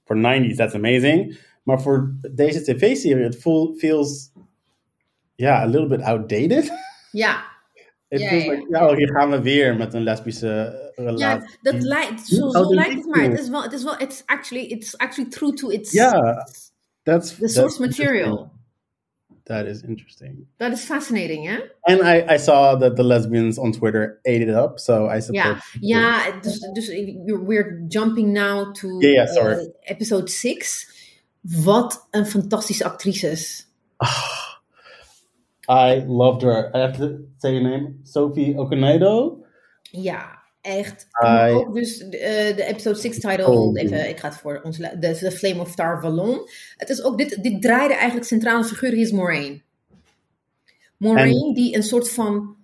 for 0.04 0.18
90s, 0.18 0.56
that's 0.56 0.74
amazing. 0.74 1.40
Maar 1.64 1.82
voor 1.82 2.16
deze 2.32 2.62
tv-serie, 2.62 3.24
het 3.24 3.38
feels, 3.78 4.32
yeah, 5.36 5.62
a 5.62 5.66
little 5.66 5.88
bit 5.88 6.02
outdated. 6.02 6.72
Ja, 7.12 7.44
Het 8.08 8.22
Ja, 8.22 8.28
feels 8.28 8.44
ja, 8.44 8.52
like, 8.52 8.66
ja, 8.70 8.90
oh, 8.90 8.96
hier 8.96 9.10
gaan 9.10 9.30
we 9.30 9.42
weer 9.42 9.76
met 9.76 9.94
een 9.94 10.04
lesbische 10.04 10.50
eh, 10.96 11.06
ja 11.06 11.12
relatie. 11.12 11.58
dat 11.62 11.82
lijkt, 11.82 12.28
zo, 12.28 12.50
lijkt 12.74 12.94
het 12.96 13.06
maar. 13.06 13.24
Het 13.24 13.40
is 13.40 13.50
wel, 13.50 13.64
het 13.64 13.74
is 13.74 13.84
wel, 13.84 14.00
it's 14.00 14.24
actually, 14.26 14.66
it's 14.66 14.98
actually 14.98 15.30
true 15.30 15.54
to 15.54 15.70
its, 15.70 15.92
Ja, 15.92 16.48
That's, 17.04 17.36
the 17.36 17.48
source 17.48 17.82
material. 17.82 18.52
That 19.46 19.68
is 19.68 19.84
interesting. 19.84 20.48
That 20.58 20.72
is 20.72 20.86
fascinating, 20.86 21.48
hè? 21.48 21.58
And 21.86 22.02
I, 22.02 22.36
I 22.36 22.38
saw 22.38 22.76
that 22.80 22.96
the 22.96 23.04
lesbians 23.04 23.58
on 23.58 23.74
Twitter 23.74 24.22
ate 24.26 24.42
it 24.42 24.50
up, 24.50 24.80
so 24.80 25.10
I 25.10 25.20
support. 25.20 25.58
Yeah, 25.82 26.32
ja 26.32 26.40
dus, 26.42 26.60
dus 26.74 26.88
we're 27.26 27.84
jumping 27.90 28.32
now 28.32 28.72
to 28.74 28.88
Ja, 29.02 29.10
ja, 29.10 29.26
sorry. 29.26 29.56
uh, 29.56 29.92
episode 29.92 30.30
6. 30.30 30.88
Wat 31.42 32.08
een 32.12 32.26
fantastische 32.26 32.86
actrices. 32.86 33.68
I 35.70 36.04
loved 36.08 36.42
her. 36.42 36.72
I 36.74 36.80
have 36.80 36.98
to 36.98 37.20
say 37.38 37.52
your 37.54 37.64
name, 37.64 38.00
Sophie 38.04 38.56
Okonedo. 38.58 39.44
Ja, 39.92 40.43
echt. 40.64 41.08
Ook 41.50 41.74
dus 41.74 41.98
de, 41.98 42.18
eh, 42.18 42.56
de 42.56 42.64
episode 42.66 43.00
6 43.00 43.20
title, 43.20 43.48
Oh. 43.48 43.80
even, 43.80 44.10
ik 44.10 44.20
ga 44.20 44.28
het 44.28 44.38
voor 44.38 44.60
ons, 44.64 44.78
de, 44.78 45.18
de 45.20 45.32
Flame 45.32 45.62
of 45.62 45.76
Tar 45.76 46.02
Valon. 46.02 46.50
Het 46.78 46.90
is 46.90 47.04
ook, 47.04 47.18
dit, 47.18 47.44
dit 47.44 47.62
draaide 47.62 47.94
eigenlijk 47.94 48.26
centrale 48.28 48.64
figuur, 48.64 48.92
hier 48.92 49.02
is 49.02 49.12
Moraine. 49.12 49.62
Moraine 50.98 51.54
die 51.54 51.76
een 51.76 51.84
soort 51.84 52.10
van 52.12 52.56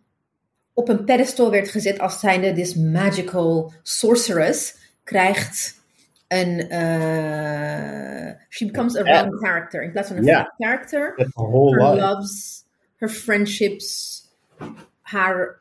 op 0.73 0.89
een 0.89 1.03
pedestal 1.03 1.51
werd 1.51 1.69
gezet 1.69 1.99
als 1.99 2.19
zijnde 2.19 2.53
this 2.53 2.75
magical 2.75 3.73
sorceress, 3.83 4.75
krijgt 5.03 5.77
een, 6.27 6.69
eh, 6.69 8.35
she 8.49 8.65
becomes 8.65 8.97
a 8.97 9.01
round 9.01 9.33
character 9.39 9.83
in 9.83 9.91
plaats 9.91 10.07
van 10.07 10.17
een 10.17 10.23
flat 10.23 10.53
character 10.57 11.13
her 11.15 11.29
whole 11.33 11.71
her 11.75 11.91
life. 11.93 12.05
loves, 12.05 12.63
her 12.95 13.09
friendships, 13.09 14.21
haar 15.01 15.58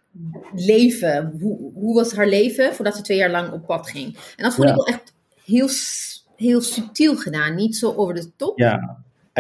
leven. 0.55 1.37
Hoe, 1.41 1.73
hoe 1.75 1.95
was 1.95 2.13
haar 2.13 2.27
leven 2.29 2.75
voordat 2.75 2.97
ze 2.97 3.03
twee 3.03 3.19
jaar 3.19 3.31
lang 3.31 3.53
op 3.53 3.67
pad 3.67 3.91
ging? 3.91 4.17
En 4.37 4.45
dat 4.45 4.55
vond 4.55 4.69
Ja. 4.69 4.75
ik 4.75 4.77
wel 4.77 4.87
echt 4.95 5.13
heel, 5.45 5.69
heel 6.37 6.61
subtiel 6.61 7.17
gedaan. 7.17 7.55
Niet 7.55 7.77
zo 7.77 7.93
over 7.95 8.15
de 8.15 8.31
top. 8.37 8.59
Yeah. 8.59 8.91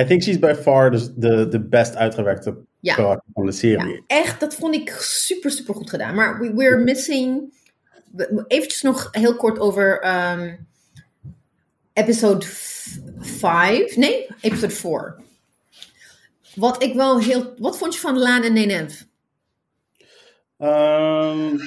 I 0.00 0.04
think 0.04 0.22
she's 0.22 0.38
by 0.38 0.54
far 0.60 0.90
the, 0.90 1.46
the, 1.50 1.60
best 1.60 1.96
uitgewerkte 1.96 2.56
Ja. 2.80 2.94
karakter 2.94 3.30
van 3.34 3.46
de 3.46 3.52
serie. 3.52 3.92
Ja, 3.92 4.00
echt, 4.06 4.40
dat 4.40 4.54
vond 4.54 4.74
ik 4.74 4.90
super, 5.00 5.50
super 5.50 5.74
goed 5.74 5.90
gedaan. 5.90 6.14
Maar 6.14 6.40
we, 6.40 6.54
we're 6.54 6.78
missing... 6.78 7.56
Eventjes 8.46 8.82
nog 8.82 9.08
heel 9.12 9.36
kort 9.36 9.58
over 9.58 10.00
ehm, 10.00 10.54
episode 11.92 12.46
5. 13.18 13.96
Nee, 13.96 14.26
episode 14.40 14.72
4. 14.74 15.16
Wat 16.54 16.82
ik 16.82 16.94
wel 16.94 17.20
heel... 17.20 17.54
Wat 17.58 17.78
vond 17.78 17.94
je 17.94 18.00
van 18.00 18.18
Laan 18.18 18.42
en 18.42 18.52
Nenef? 18.52 19.06
Um, 20.60 21.60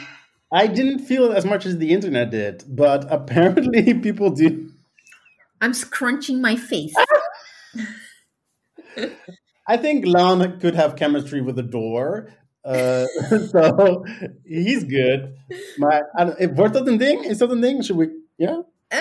I 0.51 0.67
didn't 0.67 0.99
feel 0.99 1.32
it 1.32 1.38
as 1.38 1.45
much 1.45 1.65
as 1.65 1.77
the 1.77 1.91
internet 1.91 2.32
did, 2.32 2.63
but 2.67 3.06
apparently 3.10 3.93
people 4.01 4.30
do. 4.32 4.69
I'm 5.62 5.73
scrunching 5.73 6.41
my 6.41 6.56
face. 6.56 6.93
I 9.67 9.77
think 9.77 10.06
Lan 10.06 10.60
could 10.60 10.75
have 10.75 10.95
chemistry 10.95 11.39
with 11.41 11.56
the 11.56 11.63
door. 11.63 12.34
Uh, 12.65 13.06
so 13.51 14.04
he's 14.43 14.84
good. 14.84 15.36
Maar 15.77 16.10
I 16.17 16.23
don't- 16.25 16.56
wordt 16.56 16.73
dat 16.73 16.88
een 16.88 16.97
ding? 16.97 17.25
Is 17.25 17.39
een 17.39 17.62
ding? 17.62 17.84
Should 17.86 18.01
we? 18.01 18.19
Yeah. 18.36 18.58
Uh, 18.93 18.99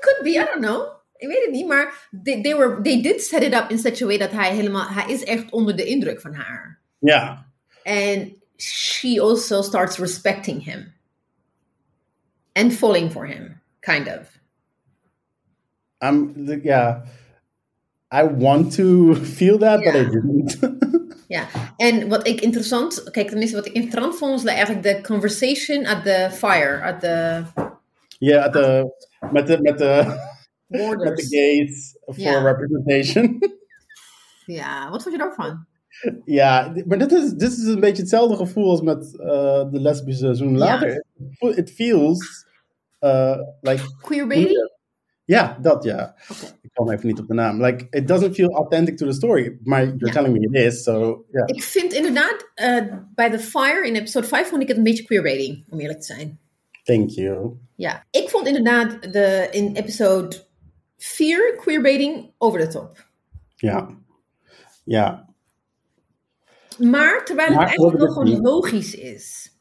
could 0.00 0.22
be, 0.22 0.38
I 0.38 0.44
don't 0.44 0.60
know. 0.60 0.96
Ik 1.16 1.28
weet 1.28 1.42
het 1.42 1.50
niet, 1.50 1.66
maar 1.66 2.08
they, 2.24 2.42
they, 2.42 2.56
were, 2.56 2.82
they 2.82 3.02
did 3.02 3.22
set 3.22 3.42
it 3.42 3.54
up 3.54 3.70
in 3.70 3.78
such 3.78 4.02
a 4.02 4.06
way 4.06 4.18
dat 4.18 4.30
hij 4.30 4.54
helemaal... 4.54 4.88
Hij 4.88 5.12
is 5.12 5.24
echt 5.24 5.50
onder 5.50 5.76
de 5.76 5.84
indruk 5.84 6.20
van 6.20 6.34
haar. 6.34 6.78
Yeah. 6.98 7.38
And 7.84 8.32
she 8.58 9.20
also 9.20 9.62
starts 9.62 9.98
respecting 9.98 10.60
him. 10.60 10.92
And 12.54 12.76
falling 12.76 13.10
for 13.10 13.24
him, 13.26 13.60
kind 13.80 14.08
of. 14.08 14.28
I'm. 16.00 16.34
Yeah. 16.64 17.06
I 18.10 18.24
want 18.24 18.72
to 18.74 19.14
feel 19.36 19.58
that, 19.58 19.80
but 19.84 19.94
I 19.94 20.04
didn't. 20.04 20.58
Ja, 21.28 21.46
en 21.76 22.08
wat 22.08 22.26
ik 22.26 22.40
interessant... 22.40 23.10
Kijk, 23.10 23.28
tenminste, 23.28 23.56
wat 23.56 23.66
ik 23.66 23.72
interessant 23.72 24.16
vond... 24.16 24.42
was 24.42 24.52
eigenlijk 24.52 24.82
de 24.82 25.00
conversation 25.00 25.86
at 25.86 26.04
the 26.04 26.28
fire. 26.32 26.82
At 26.82 27.00
the 27.00 27.44
yeah. 28.18 28.44
At 28.44 28.52
the 28.52 28.92
met 29.30 29.46
de 29.46 29.60
met 29.60 29.78
de 29.78 30.04
met 30.66 31.16
de 31.16 31.26
gays 31.28 31.96
for 32.04 32.20
Ja. 32.22 32.42
representation. 32.42 33.38
Ja, 34.46 34.90
wat 34.90 35.02
vond 35.02 35.14
je 35.14 35.20
daarvan? 35.20 35.66
Ja, 36.24 36.74
maar 36.86 36.98
dit 36.98 37.12
is, 37.12 37.30
dit 37.30 37.50
is 37.52 37.64
een 37.64 37.80
beetje 37.80 38.02
hetzelfde 38.02 38.36
gevoel 38.36 38.70
als 38.70 38.80
met 38.80 39.18
eh, 39.20 39.70
de 39.70 39.80
lesbische 39.80 40.20
seizoen 40.24 40.52
Ja. 40.52 40.58
later. 40.58 41.04
It 41.38 41.70
feels 41.70 42.46
uh, 43.00 43.38
like... 43.60 43.82
Queerbaiting? 44.00 44.76
Ja, 45.24 45.58
dat 45.62 45.84
ja. 45.84 46.14
Ik 46.62 46.70
kwam 46.72 46.90
even 46.90 47.06
niet 47.06 47.18
op 47.18 47.26
de 47.28 47.34
naam. 47.34 47.62
Like, 47.62 47.86
it 47.90 48.08
doesn't 48.08 48.34
feel 48.34 48.50
authentic 48.54 48.96
to 48.96 49.06
the 49.06 49.12
story. 49.12 49.58
Maar 49.62 49.84
you're 49.84 50.06
Ja. 50.06 50.12
telling 50.12 50.32
me 50.38 50.40
it 50.40 50.54
is, 50.72 50.82
so 50.82 51.24
ja. 51.30 51.46
Ik 51.46 51.62
vind 51.62 51.92
inderdaad, 51.92 52.50
eh, 52.54 52.84
bij 53.14 53.30
The 53.30 53.38
Fire 53.38 53.86
in 53.86 53.94
episode 53.94 54.26
5 54.26 54.48
vond 54.48 54.62
ik 54.62 54.68
het 54.68 54.76
een 54.76 54.82
beetje 54.82 55.04
queerbaiting, 55.04 55.64
om 55.68 55.78
eerlijk 55.80 56.00
te 56.00 56.06
zijn. 56.14 56.38
Thank 56.82 57.10
you. 57.10 57.56
Ja, 57.74 58.04
ik 58.10 58.28
vond 58.28 58.46
inderdaad 58.46 59.12
de, 59.12 59.48
in 59.50 59.74
episode 59.76 60.36
4 60.96 61.54
queerbaiting 61.56 62.30
over 62.38 62.58
de 62.58 62.66
top. 62.66 63.06
Ja. 63.56 63.88
Ja. 64.84 65.27
Maar 66.78 67.24
terwijl 67.24 67.48
het 67.48 67.58
eigenlijk 67.58 68.12
gewoon 68.12 68.40
logisch 68.40 68.94
is. 68.94 69.52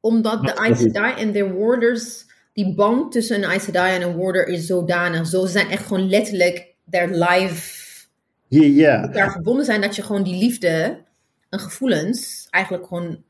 Omdat 0.00 0.42
de 0.42 0.56
Aes 0.56 0.84
en 0.84 1.32
de 1.32 1.52
warders, 1.52 2.26
die 2.52 2.74
band 2.74 3.12
tussen 3.12 3.36
een 3.36 3.50
Aes 3.50 3.70
en 3.70 4.02
een 4.02 4.16
warder 4.16 4.46
is 4.46 4.66
zodanig. 4.66 5.26
Zo 5.26 5.46
zijn 5.46 5.68
echt 5.68 5.86
gewoon 5.86 6.08
letterlijk 6.08 6.74
their 6.90 7.08
life 7.08 8.06
Ja, 8.48 8.62
ja. 8.62 9.02
elkaar 9.02 9.32
verbonden 9.32 9.64
zijn. 9.64 9.80
Dat 9.80 9.96
je 9.96 10.02
gewoon 10.02 10.22
die 10.22 10.38
liefde 10.38 11.04
en 11.48 11.58
gevoelens 11.58 12.46
eigenlijk 12.50 12.86
gewoon 12.86 13.22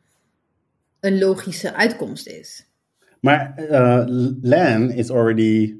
een 1.01 1.19
logische 1.19 1.75
uitkomst 1.75 2.27
is. 2.27 2.67
Maar 3.21 3.55
eh, 3.57 4.05
Lan 4.43 4.91
is 4.91 5.11
already 5.11 5.75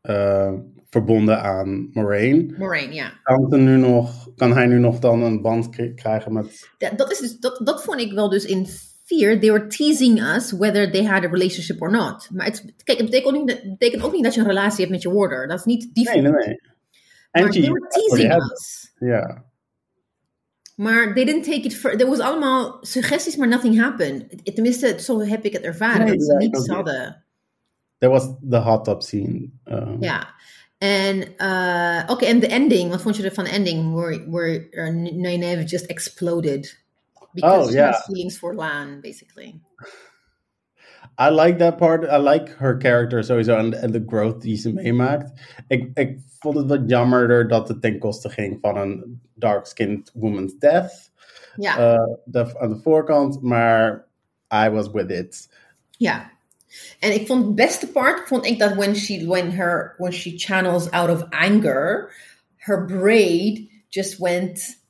eh, 0.00 0.52
verbonden 0.94 1.42
aan 1.42 1.88
Moraine. 1.92 2.54
Moraine, 2.58 2.94
ja. 2.94 3.12
Kan, 3.22 3.64
nu 3.64 3.76
nog, 3.76 4.28
kan 4.36 4.52
hij 4.52 4.66
nu 4.66 4.78
nog 4.78 4.98
dan 4.98 5.22
een 5.22 5.42
band 5.42 5.68
krijgen 5.94 6.32
met... 6.32 6.68
Ja, 6.78 6.90
dat, 6.90 7.12
is 7.12 7.18
dus, 7.18 7.38
dat, 7.38 7.60
dat 7.64 7.82
vond 7.84 8.00
ik 8.00 8.12
wel 8.12 8.28
dus 8.28 8.44
in 8.44 8.66
vier. 9.04 9.40
They 9.40 9.50
were 9.50 9.66
teasing 9.66 10.20
us 10.22 10.52
whether 10.52 10.90
they 10.90 11.04
had 11.04 11.24
a 11.24 11.28
relationship 11.28 11.82
or 11.82 11.90
not. 11.90 12.28
Maar 12.32 12.46
het, 12.46 12.64
kijk, 12.84 12.98
het 12.98 13.10
betekent 13.10 13.36
ook, 13.36 13.46
niet, 13.46 13.76
betekent 13.78 14.02
ook 14.02 14.12
niet 14.12 14.24
dat 14.24 14.34
je 14.34 14.40
een 14.40 14.46
relatie 14.46 14.78
hebt 14.80 14.90
met 14.90 15.02
je 15.02 15.12
warder. 15.12 15.48
Dat 15.48 15.58
is 15.58 15.64
niet 15.64 15.94
die 15.94 16.10
Nee, 16.10 16.20
nee, 16.22 16.32
nee. 16.32 16.60
Maar 17.32 17.50
they 17.50 17.60
were 17.62 17.86
teasing 17.88 18.32
had- 18.32 18.50
us. 18.52 18.92
Ja. 18.98 19.44
Maar 20.76 21.14
they 21.14 21.24
didn't 21.24 21.44
take 21.44 21.60
it 21.60 21.76
for. 21.76 21.90
Er 22.00 22.06
was 22.06 22.18
allemaal 22.18 22.78
suggesties, 22.80 23.36
maar 23.36 23.48
nothing 23.48 23.78
happened. 23.80 24.54
Tenminste, 24.54 24.94
zo 24.98 25.20
heb 25.20 25.44
ik 25.44 25.52
het 25.52 25.62
ervaren. 25.62 26.06
Nee, 26.06 26.16
dat 26.16 26.26
ze 26.26 26.34
niets 26.36 26.68
hadden. 26.68 27.24
That 27.98 28.10
was 28.10 28.34
the 28.50 28.56
hot 28.56 28.84
tub 28.84 29.02
scene. 29.02 29.50
Um, 29.64 29.96
Ja. 30.00 30.34
En, 30.84 31.36
eh, 31.36 32.04
oké, 32.10 32.24
en 32.24 32.40
de 32.40 32.46
ending. 32.46 32.90
Wat 32.90 33.02
vond 33.02 33.16
je 33.16 33.22
ervan 33.24 33.44
de 33.44 33.50
ending? 33.50 33.94
Where, 33.94 34.30
where 34.30 34.68
uh, 34.70 35.64
just 35.66 35.86
exploded. 35.86 36.82
Because 37.32 37.66
Oh, 37.66 37.70
she 37.70 37.76
ja. 37.76 37.86
has 37.90 38.04
feelings 38.04 38.38
for 38.38 38.54
Lan, 38.54 39.00
basically. 39.00 39.60
I 41.18 41.30
like 41.30 41.58
that 41.58 41.76
part. 41.76 42.04
I 42.04 42.18
like 42.18 42.50
her 42.58 42.76
character 42.78 43.22
sowieso 43.24 43.56
en, 43.56 43.74
en 43.74 43.90
de 43.92 44.02
growth 44.06 44.42
die 44.42 44.56
ze 44.56 44.72
meemaakt. 44.72 45.40
Ik, 45.68 45.90
ik 45.94 46.18
vond 46.38 46.56
het 46.56 46.68
wat 46.68 46.82
jammerder 46.86 47.48
dat 47.48 47.68
het 47.68 47.80
ten 47.80 47.98
koste 47.98 48.28
ging 48.28 48.58
van 48.60 48.76
een 48.76 49.20
dark-skinned 49.34 50.10
woman's 50.14 50.58
death. 50.58 51.12
Ja, 51.56 51.76
eh, 51.78 52.14
de- 52.24 52.58
aan 52.58 52.68
de 52.68 52.80
voorkant, 52.82 53.42
maar 53.42 54.06
I 54.64 54.68
was 54.68 54.90
with 54.90 55.10
it. 55.10 55.48
ja. 55.90 56.32
En 57.00 57.14
ik 57.14 57.26
vond 57.26 57.44
het 57.44 57.54
beste 57.54 57.86
part, 57.86 58.28
vond 58.28 58.46
ik 58.46 58.58
dat 58.58 58.74
when 58.74 58.96
she, 58.96 59.26
when 59.26 59.50
her, 59.50 59.94
when 59.98 60.12
she 60.12 60.32
channels 60.36 60.90
out 60.90 61.10
of 61.10 61.26
anger, 61.30 62.14
her 62.56 62.84
braid 62.84 63.60
just 63.88 64.18
went 64.18 64.82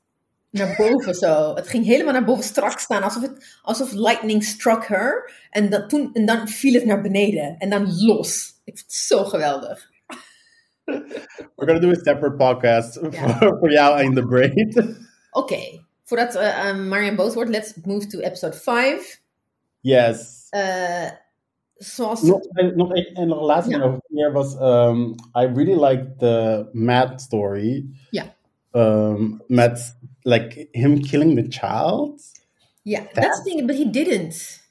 naar 0.51 0.75
boven 0.77 1.14
zo. 1.14 1.55
Het 1.55 1.68
ging 1.68 1.85
helemaal 1.85 2.12
naar 2.12 2.25
boven 2.25 2.44
strak 2.44 2.79
staan, 2.79 3.03
alsof, 3.03 3.23
het, 3.23 3.59
alsof 3.62 3.92
lightning 3.92 4.44
struck 4.44 4.87
her. 4.87 5.33
En, 5.51 5.70
dat 5.70 5.88
toen, 5.88 6.11
en 6.12 6.27
dan 6.27 6.49
viel 6.49 6.75
het 6.75 6.85
naar 6.85 7.01
beneden 7.01 7.57
en 7.59 7.70
dan 7.70 7.94
los. 8.05 8.61
Ik 8.64 8.79
vond 8.79 8.87
het 8.92 8.92
zo 8.92 9.25
geweldig. 9.25 9.90
We're 11.57 11.66
gonna 11.66 11.79
do 11.81 11.90
a 11.90 11.94
separate 11.94 12.37
podcast 12.37 12.99
Ja. 13.11 13.38
voor, 13.38 13.59
voor 13.59 13.73
jou 13.73 14.01
en 14.01 14.14
de 14.14 14.27
braid. 14.27 14.83
Oké, 15.31 15.59
voordat 16.05 16.35
uh, 16.37 16.66
um, 16.68 16.88
Marian 16.88 17.16
boos 17.16 17.35
wordt, 17.35 17.51
let's 17.51 17.73
move 17.85 18.07
to 18.07 18.18
episode 18.18 18.57
5. 18.57 19.20
yes. 19.81 20.47
Uh, 20.51 21.11
Nog, 22.23 22.42
en, 22.42 22.77
nog 22.77 22.94
een, 22.94 23.05
en 23.14 23.29
nog 23.29 23.38
een 23.38 23.44
laatste 23.44 23.70
Ja. 23.70 23.99
ding 24.09 24.33
was, 24.33 24.55
um, 24.61 25.14
I 25.35 25.47
really 25.55 25.85
liked 25.85 26.18
the 26.18 26.68
Matt 26.73 27.20
story. 27.20 27.87
Ja. 28.11 28.35
Um, 28.73 29.42
Matt, 29.47 29.97
like 30.23 30.68
him 30.70 31.03
killing 31.03 31.35
the 31.37 31.47
child. 31.49 32.23
Ja, 32.83 33.01
that's 33.12 33.42
the 33.42 33.51
thing, 33.51 33.66
but 33.66 33.77
he 33.77 33.90
didn't. 33.90 34.62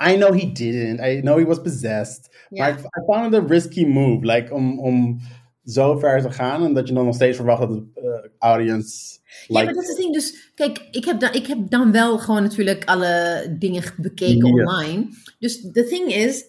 I 0.00 0.16
know 0.16 0.32
he 0.32 0.52
didn't. 0.52 1.00
I 1.00 1.20
know 1.20 1.38
he 1.38 1.44
was 1.44 1.60
possessed. 1.60 2.30
Ja. 2.50 2.64
Maar 2.64 2.78
I, 2.78 2.82
I 2.82 3.04
found 3.06 3.34
it 3.34 3.40
a 3.40 3.46
risky 3.46 3.84
move. 3.84 4.26
Like, 4.26 4.54
om, 4.54 4.80
om 4.80 5.20
zo 5.64 5.98
ver 5.98 6.22
te 6.22 6.30
gaan 6.30 6.64
en 6.64 6.74
dat 6.74 6.88
je 6.88 6.94
dan 6.94 7.04
nog 7.04 7.14
steeds 7.14 7.36
verwacht 7.36 7.60
dat 7.60 7.70
de 7.70 7.86
eh, 7.94 8.30
audience. 8.38 9.18
Ja, 9.46 9.58
Like, 9.60 9.64
maar 9.64 9.74
dat 9.74 9.82
is 9.82 9.88
het 9.88 9.98
ding. 9.98 10.12
Dus 10.12 10.50
kijk, 10.54 10.78
ik 10.90 11.04
heb, 11.04 11.20
dan, 11.20 11.32
ik 11.32 11.46
heb 11.46 11.58
dan 11.70 11.92
wel 11.92 12.18
gewoon 12.18 12.42
natuurlijk 12.42 12.84
alle 12.84 13.46
dingen 13.58 13.82
bekeken 13.96 14.46
Ja. 14.46 14.52
online. 14.52 15.06
Dus 15.38 15.60
the 15.72 15.84
thing 15.86 16.14
is, 16.14 16.44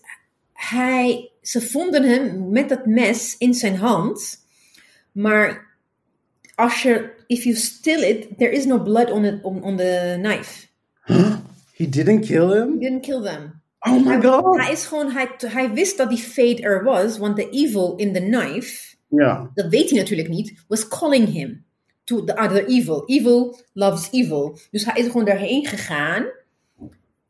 hij, 0.54 1.32
ze 1.42 1.62
vonden 1.62 2.04
hem 2.04 2.50
met 2.50 2.70
dat 2.70 2.86
mes 2.86 3.36
in 3.38 3.54
zijn 3.54 3.76
hand. 3.76 4.44
Maar 5.12 5.76
als 6.56 6.82
je, 6.82 7.10
if 7.28 7.44
you 7.44 7.56
still 7.56 8.04
it, 8.04 8.28
there 8.38 8.52
is 8.52 8.66
no 8.66 8.80
blood 8.84 9.12
on, 9.12 9.26
it, 9.26 9.44
on, 9.44 9.64
on 9.64 9.78
the 9.78 10.18
knife. 10.22 10.68
he 11.74 11.90
didn't 11.90 12.26
kill 12.26 12.48
He 12.50 12.56
him? 12.58 12.80
didn't 12.80 13.02
kill 13.02 13.22
them. 13.22 13.62
Oh 13.80 14.06
my 14.06 14.22
god! 14.22 14.58
Hij 14.62 14.72
is 14.72 14.86
gewoon, 14.86 15.12
hij, 15.12 15.30
hij 15.38 15.72
wist 15.74 15.98
dat 15.98 16.10
die 16.10 16.18
fate 16.18 16.62
er 16.62 16.84
was, 16.84 17.18
want 17.18 17.36
de 17.36 17.50
evil 17.50 17.96
in 17.96 18.14
the 18.14 18.20
knife, 18.20 18.96
Ja. 19.08 19.52
dat 19.54 19.68
weet 19.70 19.90
hij 19.90 20.00
natuurlijk 20.00 20.30
niet, 20.30 20.64
was 20.68 20.88
calling 20.88 21.32
him 21.34 21.65
to 22.06 22.24
the 22.24 22.38
other 22.38 22.66
evil. 22.66 23.04
Evil 23.06 23.58
loves 23.74 24.08
evil. 24.12 24.58
Dus 24.72 24.86
hij 24.86 25.02
is 25.02 25.06
gewoon 25.06 25.26
daarheen 25.26 25.66
gegaan 25.66 26.26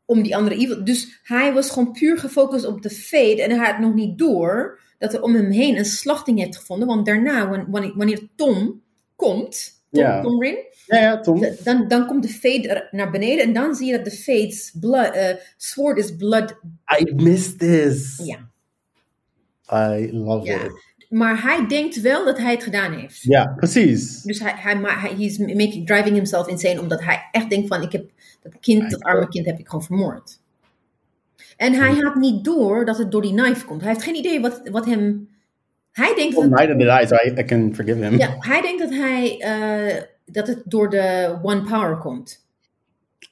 om 0.04 0.22
die 0.22 0.36
andere 0.36 0.56
evil. 0.56 0.84
Dus 0.84 1.20
hij 1.22 1.52
was 1.52 1.70
gewoon 1.70 1.92
puur 1.92 2.18
gefocust 2.18 2.66
op 2.66 2.82
de 2.82 2.90
fate 2.90 3.42
en 3.42 3.50
hij 3.50 3.70
had 3.70 3.78
nog 3.78 3.94
niet 3.94 4.18
door 4.18 4.80
dat 4.98 5.14
er 5.14 5.22
om 5.22 5.34
hem 5.34 5.50
heen 5.50 5.76
een 5.78 5.84
slachting 5.84 6.38
heeft 6.38 6.56
gevonden. 6.56 6.88
Want 6.88 7.06
daarna, 7.06 7.48
wan- 7.48 7.92
wanneer, 7.96 8.28
Tom 8.36 8.82
komt, 9.16 9.82
Tom, 9.90 10.02
Ja. 10.02 10.20
Tom 10.22 10.42
Rin, 10.42 10.56
Ja, 10.86 10.98
ja, 11.00 11.20
Tom. 11.20 11.46
dan, 11.64 11.88
dan 11.88 12.06
komt 12.06 12.22
de 12.22 12.28
fate 12.28 12.68
er 12.68 12.88
naar 12.90 13.10
beneden 13.10 13.44
en 13.44 13.52
dan 13.52 13.74
zie 13.74 13.86
je 13.86 13.92
dat 13.96 14.04
de 14.04 14.10
fate's 14.10 14.72
blood, 14.80 15.10
eh, 15.14 15.34
sword 15.56 15.98
is 15.98 16.16
blood. 16.16 16.54
I 17.00 17.14
missed 17.14 17.58
this. 17.58 18.20
Ja. 18.24 18.50
I 19.96 20.12
love 20.12 20.46
Ja. 20.46 20.64
it. 20.64 20.72
Maar 21.08 21.42
hij 21.42 21.66
denkt 21.66 22.00
wel 22.00 22.24
dat 22.24 22.38
hij 22.38 22.50
het 22.52 22.62
gedaan 22.62 22.92
heeft. 22.92 23.22
Ja, 23.22 23.52
precies. 23.56 24.22
Dus 24.22 24.40
hij, 24.40 24.52
hij, 24.56 24.76
hij 24.80 25.14
he's 25.16 25.38
making, 25.38 25.86
driving 25.86 26.14
himself 26.14 26.48
insane, 26.48 26.80
omdat 26.80 27.04
hij 27.04 27.28
echt 27.32 27.50
denkt 27.50 27.68
van, 27.68 27.82
ik 27.82 27.92
heb 27.92 28.10
dat 28.42 28.52
kind, 28.60 28.90
dat 28.90 29.02
arme 29.02 29.28
kind 29.28 29.46
heb 29.46 29.58
ik 29.58 29.68
gewoon 29.68 29.84
vermoord. 29.84 30.38
En 31.56 31.72
hij 31.74 31.94
had 31.94 32.14
niet 32.14 32.44
door 32.44 32.84
dat 32.84 32.98
het 32.98 33.10
door 33.10 33.22
die 33.22 33.34
knife 33.34 33.64
komt. 33.64 33.80
Hij 33.80 33.90
heeft 33.90 34.02
geen 34.04 34.14
idee 34.16 34.40
wat, 34.40 34.60
wat 34.70 34.86
hem... 34.86 35.28
Hij 35.92 36.14
denkt 36.14 36.34
dat, 36.36 36.48
neither 36.48 36.78
did 36.78 37.02
I, 37.02 37.06
so 37.06 37.14
I, 37.14 37.40
I 37.40 37.44
can 37.44 37.74
forgive 37.74 38.04
him. 38.04 38.18
ja, 38.18 38.36
hij 38.38 38.60
denkt 38.60 38.80
dat, 38.82 38.90
hij, 38.90 39.38
eh, 39.38 40.02
dat 40.24 40.46
het 40.46 40.62
door 40.64 40.90
de 40.90 41.38
One 41.42 41.62
Power 41.62 41.96
komt. 41.96 42.44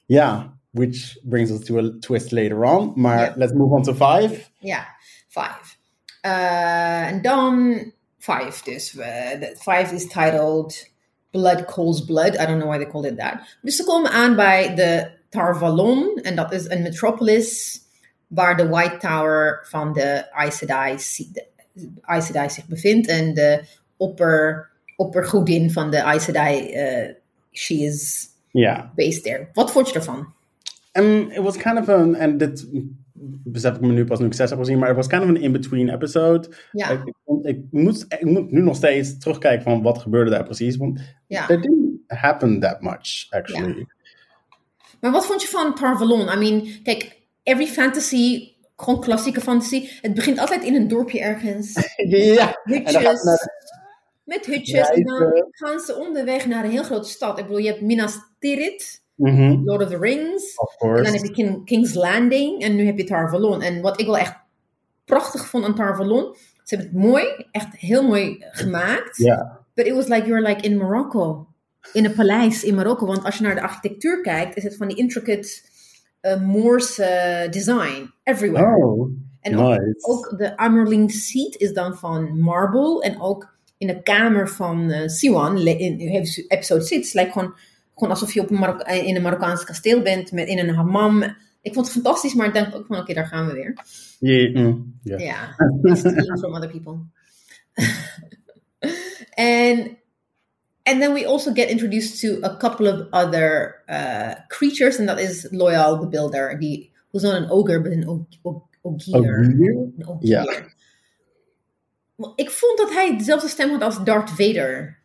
Yeah, 0.05 0.43
which 0.69 1.17
brings 1.23 1.51
us 1.51 1.59
to 1.65 1.77
a 1.79 1.91
twist 1.99 2.31
later 2.31 2.63
on. 2.63 2.91
Maar 2.95 3.19
Ja. 3.21 3.33
let's 3.35 3.53
move 3.53 3.73
on 3.73 3.83
to 3.83 3.93
five. 3.93 4.43
Ja, 4.59 4.85
five. 5.27 5.74
Eh, 6.25 7.07
En 7.07 7.21
dan 7.21 7.75
five 8.17 8.63
dus. 8.63 8.97
eh, 8.97 9.29
the 9.39 9.55
five 9.59 9.95
is 9.95 10.07
titled 10.07 10.87
Blood 11.31 11.65
Calls 11.65 12.05
Blood. 12.05 12.33
I 12.39 12.45
don't 12.45 12.57
know 12.59 12.67
why 12.69 12.77
they 12.77 12.87
called 12.91 13.05
it 13.05 13.17
that. 13.17 13.33
Dus 13.61 13.75
ze 13.75 13.83
komen 13.83 14.11
aan 14.11 14.35
bij 14.35 14.75
de 14.75 15.09
Tarvalon. 15.29 16.19
En 16.21 16.35
dat 16.35 16.51
is 16.53 16.69
een 16.69 16.81
metropolis 16.81 17.79
waar 18.27 18.57
de 18.57 18.67
White 18.67 18.97
Tower 18.97 19.59
van 19.69 19.93
de 19.93 20.31
Aes 20.31 20.57
Sedai, 20.57 20.99
si- 20.99 21.29
de 21.33 21.45
Aes 22.01 22.25
Sedai 22.25 22.49
zich 22.49 22.65
bevindt. 22.67 23.07
En 23.07 23.33
de 23.33 23.63
opper, 23.97 24.69
oppergodin 24.95 25.71
van 25.71 25.91
de 25.91 26.03
Aes 26.03 26.23
Sedai, 26.23 26.71
eh, 26.71 27.09
she 27.51 27.73
is 27.73 28.27
Ja. 28.51 28.91
based 28.95 29.23
there. 29.23 29.47
Wat 29.53 29.71
vond 29.71 29.89
je 29.89 29.95
ervan? 29.95 30.33
Um, 30.93 31.29
it 31.31 31.37
was 31.41 31.57
kind 31.57 31.79
of 31.79 31.89
an, 31.89 32.15
en 32.15 32.37
dit 32.37 32.65
besef 33.43 33.75
ik 33.75 33.81
me 33.81 33.91
nu 33.91 34.05
pas 34.05 34.19
nu 34.19 34.25
ik 34.25 34.33
zes 34.33 34.49
heb 34.49 34.59
gezien, 34.59 34.79
maar 34.79 34.87
het 34.87 34.97
was 34.97 35.07
kind 35.07 35.21
of 35.21 35.27
an 35.27 35.37
in-between 35.37 35.89
episode. 35.89 36.49
Ja, 36.71 36.89
Ik, 36.89 37.13
ik, 37.41 37.57
moet, 37.71 38.05
ik 38.07 38.25
moet 38.25 38.51
nu 38.51 38.61
nog 38.61 38.75
steeds 38.75 39.17
terugkijken 39.17 39.63
van 39.63 39.81
wat 39.81 39.97
gebeurde 39.97 40.31
daar 40.31 40.43
precies, 40.43 40.77
want 40.77 41.01
ja. 41.27 41.45
there 41.45 41.61
didn't 41.61 41.99
happen 42.07 42.59
that 42.59 42.81
much, 42.81 43.27
actually. 43.29 43.85
Maar 44.99 45.11
wat 45.11 45.25
vond 45.25 45.41
je 45.41 45.47
van 45.47 45.75
Tarvalon? 45.75 46.33
I 46.33 46.37
mean, 46.37 46.67
kijk, 46.83 47.21
every 47.43 47.67
fantasy, 47.67 48.53
gewoon 48.75 49.01
klassieke 49.01 49.41
fantasy, 49.41 49.87
het 50.01 50.13
begint 50.13 50.39
altijd 50.39 50.63
in 50.63 50.75
een 50.75 50.87
dorpje 50.87 51.19
ergens. 51.19 51.73
Ja, 52.07 52.59
Hutjes. 52.63 53.21
Met 54.23 54.45
hutjes. 54.45 54.89
En 54.89 55.03
dan 55.03 55.47
gaan 55.49 55.79
ze 55.79 55.95
onderweg 55.95 56.45
naar 56.45 56.63
een 56.63 56.71
heel 56.71 56.83
grote 56.83 57.09
stad. 57.09 57.37
Ik 57.37 57.45
bedoel, 57.45 57.61
je 57.61 57.67
hebt 57.67 57.81
Minas 57.81 58.19
Tirith, 58.39 59.03
Mhm, 59.15 59.61
Lord 59.63 59.81
of 59.83 59.89
the 59.89 59.97
Rings. 59.97 60.55
of 60.55 60.75
En 60.79 61.03
dan 61.03 61.13
heb 61.13 61.23
je 61.23 61.31
King- 61.31 61.65
King's 61.65 61.93
Landing. 61.93 62.61
En 62.61 62.75
nu 62.75 62.85
heb 62.85 62.97
je 62.97 63.03
Tarvalon. 63.03 63.61
En 63.61 63.81
wat 63.81 63.99
ik 63.99 64.05
wel 64.05 64.17
echt 64.17 64.35
prachtig 65.05 65.45
vond 65.47 65.63
aan 65.65 65.75
Tarvalon. 65.75 66.35
Ze 66.63 66.75
hebben 66.75 66.87
het 66.87 67.09
mooi, 67.09 67.25
echt 67.51 67.75
heel 67.75 68.03
mooi 68.03 68.37
gemaakt. 68.39 69.17
Ja. 69.17 69.59
But 69.73 69.85
it 69.85 69.93
was 69.93 70.07
like 70.07 70.27
you're 70.27 70.47
like 70.47 70.61
in 70.67 70.77
Morocco. 70.77 71.47
In 71.93 72.05
een 72.05 72.13
paleis 72.13 72.63
in 72.63 72.75
Marokko. 72.75 73.05
Want 73.05 73.23
als 73.23 73.37
je 73.37 73.43
naar 73.43 73.55
de 73.55 73.61
architectuur 73.61 74.21
kijkt, 74.21 74.55
is 74.57 74.63
het 74.63 74.75
van 74.77 74.87
die 74.87 74.97
intricate 74.97 75.61
uh, 76.21 76.41
Moorse 76.41 77.47
design. 77.51 78.11
Everywhere. 78.23 78.85
Oh, 78.85 79.09
en 79.41 79.57
ook, 79.57 79.69
nice. 79.69 79.95
ook 79.99 80.33
de 80.37 80.57
Amerling 80.57 81.11
seat 81.11 81.55
is 81.55 81.73
dan 81.73 81.95
van 81.97 82.39
marble. 82.39 83.01
En 83.01 83.21
ook 83.21 83.57
in 83.77 83.87
de 83.87 84.01
kamer 84.03 84.49
van 84.49 84.89
eh, 84.91 85.07
Siwan, 85.07 85.57
in 85.57 85.99
in 85.99 86.25
episode 86.47 86.81
6, 86.81 87.13
lijkt 87.13 87.31
gewoon, 87.31 87.53
gewoon 87.95 88.09
alsof 88.13 88.33
je 88.33 88.41
op 88.41 88.49
een 88.49 88.59
Marok- 88.59 88.81
eh, 88.81 89.07
in 89.07 89.15
een 89.15 89.21
Marokkaans 89.21 89.63
kasteel 89.63 90.01
bent. 90.01 90.31
Met, 90.31 90.47
in 90.47 90.59
een 90.59 90.75
hammam. 90.75 91.23
Ik 91.61 91.73
vond 91.73 91.85
het 91.85 91.95
fantastisch, 91.95 92.33
maar 92.33 92.47
ik 92.47 92.53
denk 92.53 92.75
ook 92.75 92.85
van 92.85 92.97
oké, 92.97 93.13
daar 93.13 93.27
gaan 93.27 93.47
we 93.47 93.53
weer. 93.53 93.77
Yeah, 94.19 94.55
mm, 94.55 94.99
yeah. 95.03 95.57
From 96.39 96.53
other 96.55 96.69
people. 96.69 96.97
and 99.35 99.97
and 100.83 101.01
then 101.01 101.13
we 101.13 101.25
also 101.27 101.53
get 101.53 101.69
introduced 101.69 102.19
to 102.19 102.39
a 102.43 102.57
couple 102.57 102.87
of 102.93 103.07
other 103.11 103.75
uh, 103.89 104.33
creatures, 104.47 104.99
and 104.99 105.07
that 105.07 105.19
is 105.19 105.47
Loyal 105.51 105.99
the 105.99 106.07
Builder, 106.07 106.57
die 106.59 106.91
who's 107.11 107.23
not 107.23 107.33
an 107.33 107.49
ogre, 107.49 107.81
but 107.81 107.91
an 107.91 108.07
og- 108.07 108.37
og- 108.43 108.63
ogier. 108.81 109.39
Ogier? 109.39 109.71
Een 109.97 110.07
ogier. 110.07 110.29
Ja. 110.29 110.73
Ik 112.35 112.49
vond 112.49 112.77
dat 112.77 112.93
hij 112.93 113.17
dezelfde 113.17 113.47
stem 113.47 113.69
had 113.69 113.81
als 113.81 114.03
Darth 114.03 114.29
Vader. 114.29 114.97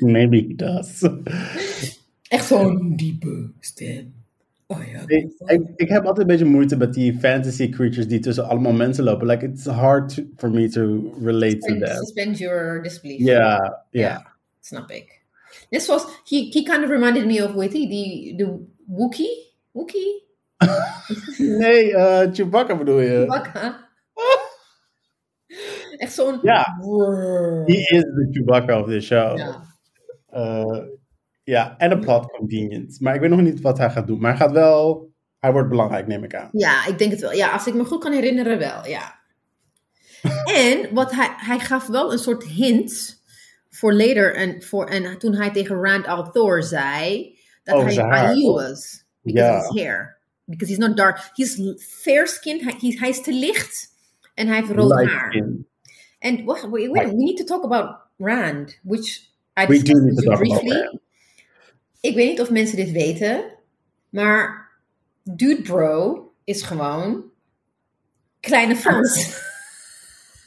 Maybe 0.00 0.36
he 0.36 0.54
does. 0.54 1.02
Echt 2.28 2.46
zo'n 2.46 2.96
diepe 2.96 3.50
stem. 3.60 4.12
Oh 4.66 4.80
ja. 4.92 5.02
ik, 5.06 5.32
ik, 5.46 5.62
ik 5.76 5.88
heb 5.88 6.04
altijd 6.04 6.18
een 6.18 6.26
beetje 6.36 6.44
moeite 6.52 6.76
met 6.76 6.94
die 6.94 7.18
fantasy 7.18 7.68
creatures 7.68 8.08
die 8.08 8.20
tussen 8.20 8.48
allemaal 8.48 8.72
mensen 8.72 9.04
lopen. 9.04 9.26
Like, 9.26 9.46
it's 9.46 9.66
hard 9.66 10.24
for 10.36 10.50
me 10.50 10.68
to 10.68 11.14
relate 11.22 11.58
to 11.58 11.78
them. 11.78 11.96
suspend 11.96 12.38
your 12.38 12.82
disbelief. 12.82 13.18
Ja, 13.18 13.84
ja. 13.90 14.32
Snap 14.60 14.90
ik. 14.90 15.22
Net 15.70 15.82
zoals, 15.82 16.04
he, 16.24 16.48
he 16.50 16.62
kind 16.62 16.82
of 16.84 16.90
reminded 16.90 17.26
me 17.26 17.44
of, 17.44 17.68
die, 17.70 17.88
die, 17.88 18.36
de 18.36 18.58
Wookie? 18.86 19.52
Wookie? 19.70 20.22
Nee, 21.38 21.94
eh, 21.94 22.32
Chewbacca 22.32 22.76
bedoel 22.76 23.00
je? 23.00 23.18
Chewbacca. 23.18 23.88
Echt 25.98 26.12
zo'n... 26.12 26.38
Ja. 26.42 26.64
He 27.66 27.76
is 27.76 28.02
the 28.02 28.28
Chewbacca 28.30 28.80
of 28.80 28.88
this 28.88 29.04
show. 29.04 29.36
Ja. 29.38 29.73
Eh, 30.34 30.82
ja, 31.44 31.76
en 31.78 31.90
een 31.90 32.00
plot 32.00 32.30
convenience. 32.30 33.02
Maar 33.02 33.14
ik 33.14 33.20
weet 33.20 33.30
nog 33.30 33.40
niet 33.40 33.60
wat 33.60 33.78
hij 33.78 33.90
gaat 33.90 34.06
doen. 34.06 34.20
Maar 34.20 34.30
hij 34.30 34.40
gaat 34.40 34.52
wel... 34.52 35.12
Hij 35.38 35.52
wordt 35.52 35.68
belangrijk, 35.68 36.06
neem 36.06 36.24
ik 36.24 36.34
aan. 36.34 36.48
Ja, 36.52 36.86
ik 36.86 36.98
denk 36.98 37.10
het 37.10 37.20
wel. 37.20 37.32
Ja, 37.32 37.50
als 37.50 37.66
ik 37.66 37.74
me 37.74 37.84
goed 37.84 38.02
kan 38.02 38.12
herinneren 38.12 38.58
wel, 38.58 38.86
ja. 38.86 39.20
en 40.68 40.94
wat 40.94 41.12
hij, 41.12 41.34
hij 41.36 41.58
gaf 41.58 41.86
wel 41.86 42.12
een 42.12 42.18
soort 42.18 42.44
hint 42.44 43.22
voor 43.70 43.92
later. 43.92 44.34
En, 44.34 44.62
voor, 44.62 44.86
en 44.86 45.18
toen 45.18 45.34
hij 45.34 45.50
tegen 45.50 45.76
Rand 45.76 46.06
al 46.06 46.30
Thor 46.30 46.62
zei 46.62 47.34
dat 47.64 47.74
Over 47.74 47.90
hij. 47.90 48.26
Aiel 48.26 48.54
was. 48.54 49.04
Because 49.22 49.56
of 49.56 49.72
his 49.72 49.82
hair. 49.82 50.18
Because 50.44 50.72
he's 50.72 50.86
not 50.86 50.96
dark. 50.96 51.30
He's 51.32 51.60
fair 51.78 52.26
skinned. 52.26 52.62
Hij, 52.62 52.96
hij- 52.98 53.08
is 53.08 53.22
te 53.22 53.32
licht. 53.32 53.88
En 54.34 54.46
hij 54.46 54.56
heeft 54.56 54.70
rood 54.70 54.94
Light 54.94 55.12
haar. 55.12 55.46
And 56.18 56.44
what, 56.44 56.68
wait, 56.70 56.90
we 56.90 57.14
need 57.14 57.36
to 57.36 57.44
talk 57.44 57.64
about 57.64 57.96
Rand, 58.16 58.80
which 58.82 59.33
I 59.56 59.66
We 59.66 59.82
do 59.82 60.00
need 60.00 60.16
to 60.16 60.32
about 60.32 60.38
briefly. 60.38 61.00
Ik 62.00 62.14
weet 62.14 62.28
niet 62.28 62.40
of 62.40 62.50
mensen 62.50 62.76
dit 62.76 62.90
weten, 62.90 63.44
maar 64.08 64.70
Dude 65.22 65.62
Bro 65.62 66.32
is 66.44 66.62
gewoon 66.62 67.24
kleine 68.40 68.76
Frans. 68.76 69.42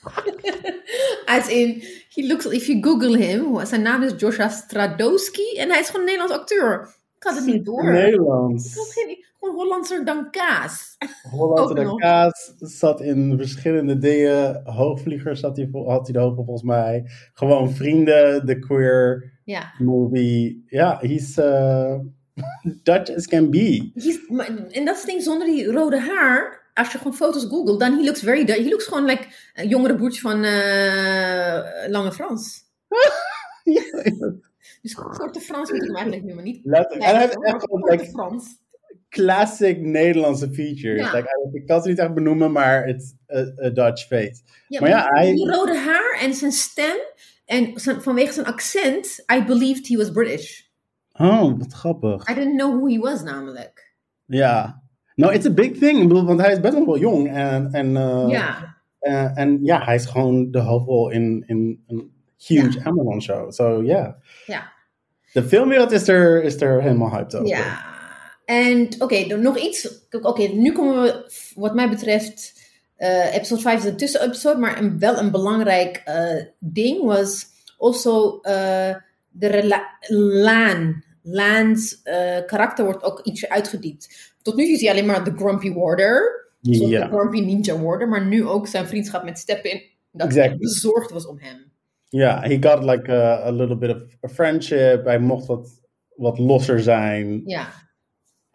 As 1.25 1.47
in, 1.47 1.83
he 2.09 2.27
looks, 2.27 2.45
if 2.45 2.67
you 2.67 2.83
Google 2.83 3.17
him, 3.17 3.65
zijn 3.65 3.81
naam 3.81 4.03
is 4.03 4.13
Joshua 4.17 4.49
Stradowski 4.49 5.57
en 5.57 5.69
hij 5.69 5.79
is 5.79 5.85
gewoon 5.85 6.01
een 6.01 6.07
Nederlands 6.13 6.33
acteur. 6.33 6.95
Ik 7.29 7.33
had 7.33 7.45
het 7.45 7.53
niet 7.53 7.65
door. 7.65 7.83
Ik 7.83 7.91
Nederlands. 7.91 8.75
had 8.75 8.87
geen, 8.91 9.25
gewoon 9.39 9.55
Hollandser 9.55 10.05
dan 10.05 10.31
kaas. 10.31 10.97
Hollandse 11.31 11.63
Ook 11.69 11.75
de 11.75 11.83
nog. 11.83 11.99
Kaas 11.99 12.53
zat 12.57 13.01
in 13.01 13.33
verschillende 13.37 13.97
dingen. 13.97 14.61
Hoogvliegers 14.63 15.39
zat 15.39 15.57
hij, 15.57 15.69
had 15.71 16.03
hij 16.07 16.13
de 16.13 16.19
hoofd 16.19 16.37
op, 16.37 16.45
volgens 16.45 16.67
mij. 16.67 17.03
Gewoon 17.33 17.71
vrienden, 17.71 18.45
de 18.45 18.59
queer 18.59 19.31
Ja. 19.43 19.73
movie. 19.77 20.63
Ja, 20.67 20.97
he's 21.01 21.37
uh, 21.37 21.95
Dutch 22.83 23.15
as 23.15 23.27
can 23.27 23.49
be. 23.49 23.91
He's, 23.93 24.19
maar- 24.29 24.47
en 24.69 24.85
dat 24.85 24.95
is 24.95 25.01
het 25.01 25.09
ding, 25.09 25.21
zonder 25.23 25.47
die 25.47 25.71
rode 25.71 25.99
haar, 25.99 26.69
als 26.73 26.91
je 26.91 26.97
gewoon 26.97 27.13
foto's 27.13 27.45
googelt, 27.45 27.79
dan 27.79 27.97
he 27.97 28.03
looks 28.03 28.19
very 28.21 28.45
Dutch. 28.45 28.63
He 28.63 28.69
looks 28.69 28.85
gewoon 28.85 29.05
like 29.05 29.25
een 29.53 29.67
jongere 29.67 29.95
broertje 29.95 30.21
van 30.21 30.43
eh, 30.43 31.89
Lange 31.89 32.11
Frans. 32.11 32.65
Ja, 33.63 33.81
Dus 34.95 35.17
korte 35.17 35.39
Frans 35.39 35.71
moet 35.71 35.81
ik 35.81 35.87
hem 35.87 35.95
eigenlijk 35.95 36.25
noemen, 36.25 36.43
niet 36.43 36.59
letterlijk. 36.63 37.03
En 37.09 37.15
hij 37.15 37.21
heeft 37.21 37.43
echt 37.43 37.65
korte 37.65 38.05
Frans. 38.05 38.45
classic 39.09 39.79
Nederlandse 39.81 40.49
features. 40.53 40.99
Ja. 41.01 41.15
Like, 41.15 41.27
I- 41.53 41.57
ik 41.57 41.65
kan 41.67 41.81
ze 41.81 41.89
niet 41.89 41.99
echt 41.99 42.13
benoemen, 42.13 42.51
maar 42.51 42.87
it's 42.87 43.13
a, 43.63 43.69
Dutch 43.69 44.07
face. 44.07 44.41
Ja, 44.67 44.79
Maar 44.81 44.89
ja, 44.89 45.07
hij- 45.09 45.33
Die 45.33 45.49
rode 45.51 45.77
haar 45.77 46.19
en 46.21 46.33
zijn 46.33 46.51
stem, 46.51 46.95
en 47.45 47.71
zijn, 47.75 48.01
vanwege 48.01 48.33
zijn 48.33 48.45
accent, 48.45 49.23
I 49.33 49.43
believed 49.43 49.87
he 49.87 49.95
was 49.97 50.11
British. 50.11 50.61
Oh, 51.13 51.57
wat 51.57 51.73
grappig. 51.73 52.29
I 52.29 52.33
didn't 52.33 52.57
know 52.57 52.75
who 52.75 52.87
he 52.87 52.97
was 52.97 53.23
namelijk. 53.23 53.93
Ja. 54.25 54.81
Nou, 55.15 55.33
it's 55.33 55.45
a 55.45 55.51
big 55.53 55.77
thing. 55.77 56.01
Ik 56.01 56.07
bedoel, 56.07 56.25
want 56.25 56.41
hij 56.41 56.51
is 56.51 56.59
best 56.59 56.73
wel 56.85 56.97
jong. 56.97 57.29
En, 57.33 57.71
en, 57.71 57.97
eh, 57.97 58.25
ja, 58.29 58.77
eh, 58.99 59.37
en 59.37 59.59
ja, 59.63 59.83
hij 59.83 59.95
is 59.95 60.05
gewoon 60.05 60.51
de 60.51 60.59
hoofdrol 60.59 61.09
in, 61.09 61.43
in 61.47 61.83
een 61.87 62.11
huge 62.37 62.83
Amazon 62.83 63.21
show. 63.21 63.51
So, 63.51 63.81
yeah. 63.83 64.13
ja. 64.45 64.75
De 65.37 65.43
filmwereld 65.43 65.91
is 65.91 66.07
er, 66.07 66.43
is 66.43 66.61
er 66.61 66.81
helemaal 66.81 67.09
hyped 67.11 67.35
over. 67.35 67.47
Ja, 67.47 67.85
en 68.45 68.89
oké, 68.99 69.35
nog 69.35 69.57
iets. 69.57 70.05
Oké, 70.21 70.41
nu 70.47 70.71
komen 70.71 71.01
we, 71.03 71.31
wat 71.55 71.75
mij 71.75 71.89
betreft, 71.89 72.53
eh, 72.95 73.35
episode 73.35 73.61
5 73.61 73.77
is 73.79 73.85
een 73.89 73.97
tussenepisode, 73.97 74.59
maar 74.59 74.81
een, 74.81 74.99
wel 74.99 75.17
een 75.17 75.31
belangrijk 75.31 76.01
eh, 76.05 76.43
ding 76.59 77.03
was 77.03 77.45
also 77.77 78.39
eh, 78.41 78.95
de 79.29 79.83
Laan. 80.43 81.03
Laan's 81.21 82.01
karakter 82.45 82.85
wordt 82.85 83.03
ook 83.03 83.19
ietsje 83.23 83.49
uitgediept. 83.49 84.33
Tot 84.41 84.55
nu 84.55 84.63
toe 84.63 84.73
is 84.73 84.81
hij 84.81 84.91
alleen 84.91 85.05
maar 85.05 85.23
de 85.23 85.33
Grumpy 85.35 85.73
Warder, 85.73 86.47
Ja. 86.61 87.07
de 87.07 87.15
Grumpy 87.15 87.39
Ninja 87.39 87.79
Warder, 87.79 88.07
maar 88.07 88.25
nu 88.25 88.45
ook 88.45 88.67
zijn 88.67 88.87
vriendschap 88.87 89.23
met 89.23 89.39
Stepin, 89.39 89.81
dat 90.11 90.27
Exactly. 90.27 90.57
bezorgd 90.57 91.11
was 91.11 91.27
om 91.27 91.37
hem. 91.39 91.66
Ja, 92.09 92.41
he 92.41 92.57
got 92.59 92.83
like 92.83 93.11
a, 93.11 93.45
a 93.47 93.51
little 93.51 93.77
bit 93.77 93.95
of 93.95 94.01
a 94.23 94.27
friendship. 94.33 95.05
Hij 95.05 95.19
mocht 95.19 95.45
wat, 95.45 95.81
wat 96.15 96.37
losser 96.37 96.79
zijn. 96.81 97.41
Ja, 97.45 97.67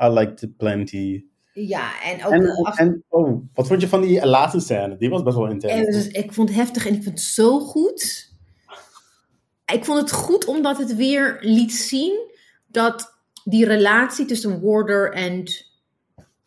I 0.02 0.08
liked 0.08 0.42
it 0.42 0.56
plenty. 0.56 1.24
ja 1.52 2.02
en 2.02 2.24
ook 2.24 2.32
En, 2.32 2.50
af- 2.64 2.78
en 2.78 3.04
oh, 3.08 3.42
wat 3.54 3.66
vond 3.66 3.80
je 3.80 3.88
van 3.88 4.00
die 4.00 4.26
laatste 4.26 4.60
scène? 4.60 4.96
Die 4.96 5.10
was 5.10 5.22
best 5.22 5.36
wel 5.36 5.48
intens. 5.50 5.72
En 5.72 5.84
dus, 5.92 6.08
ik 6.08 6.32
vond 6.32 6.48
het 6.48 6.58
heftig 6.58 6.86
en 6.86 6.94
ik 6.94 7.02
vond 7.02 7.18
het 7.18 7.26
zo 7.28 7.58
goed. 7.60 8.30
Ik 9.72 9.84
vond 9.84 10.00
het 10.00 10.12
goed 10.12 10.44
omdat 10.46 10.78
het 10.78 10.96
weer 10.96 11.38
liet 11.40 11.72
zien 11.72 12.30
dat 12.66 13.14
die 13.44 13.66
relatie 13.66 14.24
tussen 14.24 14.60
Warder 14.62 15.12
en 15.12 15.44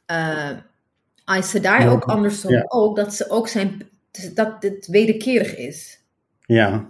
eh 0.06 0.50
Aes 1.24 1.50
Sedai, 1.50 1.88
ook 1.90 2.04
andersom 2.04 2.52
Ja. 2.52 2.66
ook, 2.68 2.96
dat 2.96 3.14
ze 3.14 3.30
ook 3.30 3.48
zijn, 3.48 3.90
dat 4.34 4.56
het 4.60 4.88
wederkerig 4.88 5.56
is. 5.58 6.00
Ja, 6.46 6.90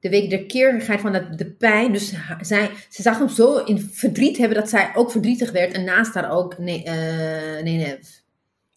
De 0.00 0.08
wederkerigheid 0.08 1.00
van 1.00 1.12
dat, 1.12 1.38
de 1.38 1.50
pijn. 1.52 1.92
Dus 1.92 2.14
zij, 2.40 2.70
ze 2.88 3.02
zag 3.02 3.18
hem 3.18 3.28
zo 3.28 3.56
in 3.64 3.78
verdriet 3.78 4.36
hebben 4.38 4.56
dat 4.56 4.68
zij 4.68 4.90
ook 4.94 5.10
verdrietig 5.10 5.52
werd. 5.52 5.72
En 5.72 5.84
naast 5.84 6.14
haar 6.14 6.30
ook 6.30 6.52
eh 6.54 7.62
Nenev. 7.62 8.08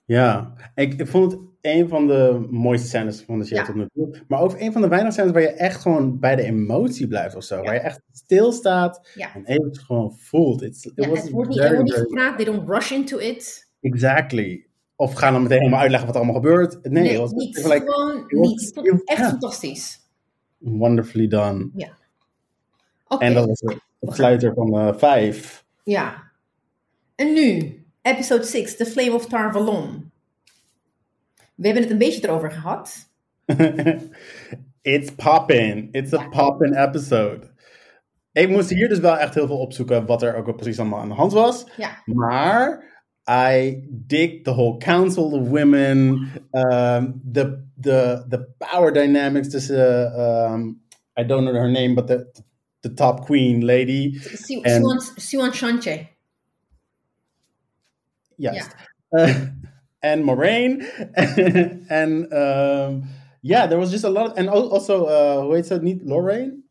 ja. 0.06 0.54
Ik, 0.76 0.94
ik 1.00 1.08
vond 1.08 1.32
het 1.32 1.42
een 1.62 1.88
van 1.88 2.08
de 2.08 2.48
mooiste 2.50 2.88
scènes 2.88 3.22
van 3.22 3.40
de 3.40 3.46
serie 3.46 3.60
Ja. 3.60 3.66
tot 3.66 3.76
nu 3.76 3.88
toe. 3.94 4.16
Maar 4.28 4.40
ook 4.42 4.60
een 4.60 4.72
van 4.72 4.82
de 4.82 4.88
weinige 4.88 5.14
scènes 5.14 5.32
waar 5.32 5.42
je 5.42 5.48
echt 5.54 5.82
gewoon 5.82 6.20
bij 6.20 6.36
de 6.36 6.44
emotie 6.44 7.08
blijft 7.08 7.36
of 7.36 7.44
zo. 7.44 7.62
Waar 7.62 7.74
je 7.74 7.80
echt 7.80 8.02
stilstaat 8.12 9.10
Ja. 9.16 9.36
en 9.36 9.46
even 9.46 9.78
gewoon 9.78 10.14
voelt. 10.18 10.62
It's, 10.62 10.86
it 10.86 10.92
Ja, 10.96 11.10
was 11.10 11.22
het 11.22 11.30
wordt 11.32 11.50
niet, 11.50 11.60
very, 11.60 11.74
er 11.76 11.84
niet 11.84 11.94
gepraat, 11.94 12.36
they 12.38 12.46
don't 12.46 12.70
rush 12.70 12.92
into 12.92 13.18
it. 13.18 13.70
Exactly. 13.82 14.66
Of 14.96 15.14
gaan 15.14 15.34
dan 15.34 15.42
meteen 15.44 15.58
helemaal 15.58 15.80
uitleggen 15.80 16.08
wat 16.08 16.16
er 16.18 16.24
allemaal 16.24 16.42
gebeurt. 16.42 16.84
Nee, 16.84 17.04
Nee, 17.04 17.12
het 17.12 17.20
was 17.20 17.32
niet. 17.32 17.58
like 17.58 17.84
gewoon 17.92 18.24
was- 18.28 18.50
niet. 18.50 18.62
Ik 18.62 18.74
vond 18.74 18.88
het 18.88 19.08
echt 19.08 19.22
fantastisch. 19.30 20.02
Wonderfully 20.64 21.28
done. 21.28 21.70
Oké, 23.08 23.24
En 23.26 23.34
dat 23.34 23.48
was 23.48 23.60
het 23.60 23.80
het 24.00 24.14
sluiter 24.16 24.54
van 24.54 24.78
eh, 24.80 24.98
vijf. 24.98 25.66
ja. 25.84 26.32
En 27.16 27.34
nu, 27.34 27.84
episode 28.02 28.44
6, 28.44 28.76
The 28.78 28.86
Flame 28.86 29.14
of 29.14 29.26
Tar 29.28 29.52
Valon. 29.52 30.12
We 31.56 31.66
hebben 31.66 31.84
het 31.84 31.92
een 31.92 31.98
beetje 31.98 32.28
erover 32.28 32.52
gehad. 32.52 33.10
It's 34.82 35.12
poppin'. 35.16 35.88
It's 35.92 36.14
a 36.14 36.22
Ja. 36.22 36.28
poppin' 36.30 36.74
episode. 36.88 37.52
Ik 38.32 38.50
moest 38.50 38.70
hier 38.70 38.90
dus 38.90 39.00
wel 39.00 39.18
echt 39.18 39.34
heel 39.34 39.48
veel 39.48 39.60
opzoeken 39.60 40.06
wat 40.06 40.22
er 40.22 40.36
ook 40.36 40.56
precies 40.56 40.80
allemaal 40.80 41.00
aan 41.00 41.08
de 41.10 41.14
hand 41.16 41.32
was. 41.34 41.66
Ja, 41.78 42.02
Maar 42.06 42.84
I 43.28 43.84
dig 44.08 44.44
the 44.44 44.54
whole 44.54 44.80
council 44.80 45.36
of 45.36 45.48
women, 45.48 46.44
um, 46.54 47.22
the, 47.24 47.66
the, 47.78 48.26
the 48.28 48.48
power 48.60 48.92
dynamics 48.92 49.50
tussen, 49.50 49.80
um, 49.80 50.82
I 51.16 51.24
don't 51.24 51.46
know 51.46 51.54
her 51.54 51.70
name, 51.70 51.96
but 51.96 52.08
the, 52.08 52.26
the 52.82 52.90
top 52.90 53.26
queen 53.26 53.62
lady. 53.62 54.20
Si- 54.20 54.62
En- 54.66 54.84
Siwan, 54.84 55.52
Shanche. 55.54 56.10
Juist. 58.40 58.72
Uh, 59.18 59.46
and 60.04 60.26
Moraine. 60.26 60.82
and 61.90 62.34
um, 62.34 63.10
yeah, 63.42 63.68
there 63.68 63.80
was 63.80 63.92
just 63.92 64.04
a 64.04 64.10
lot. 64.10 64.32
Of, 64.32 64.38
and 64.38 64.50
also, 64.50 65.06
uh, 65.06 65.56
heet 65.56 65.66
ze? 65.66 65.80
Niet 65.82 66.02
Lorraine? 66.04 66.64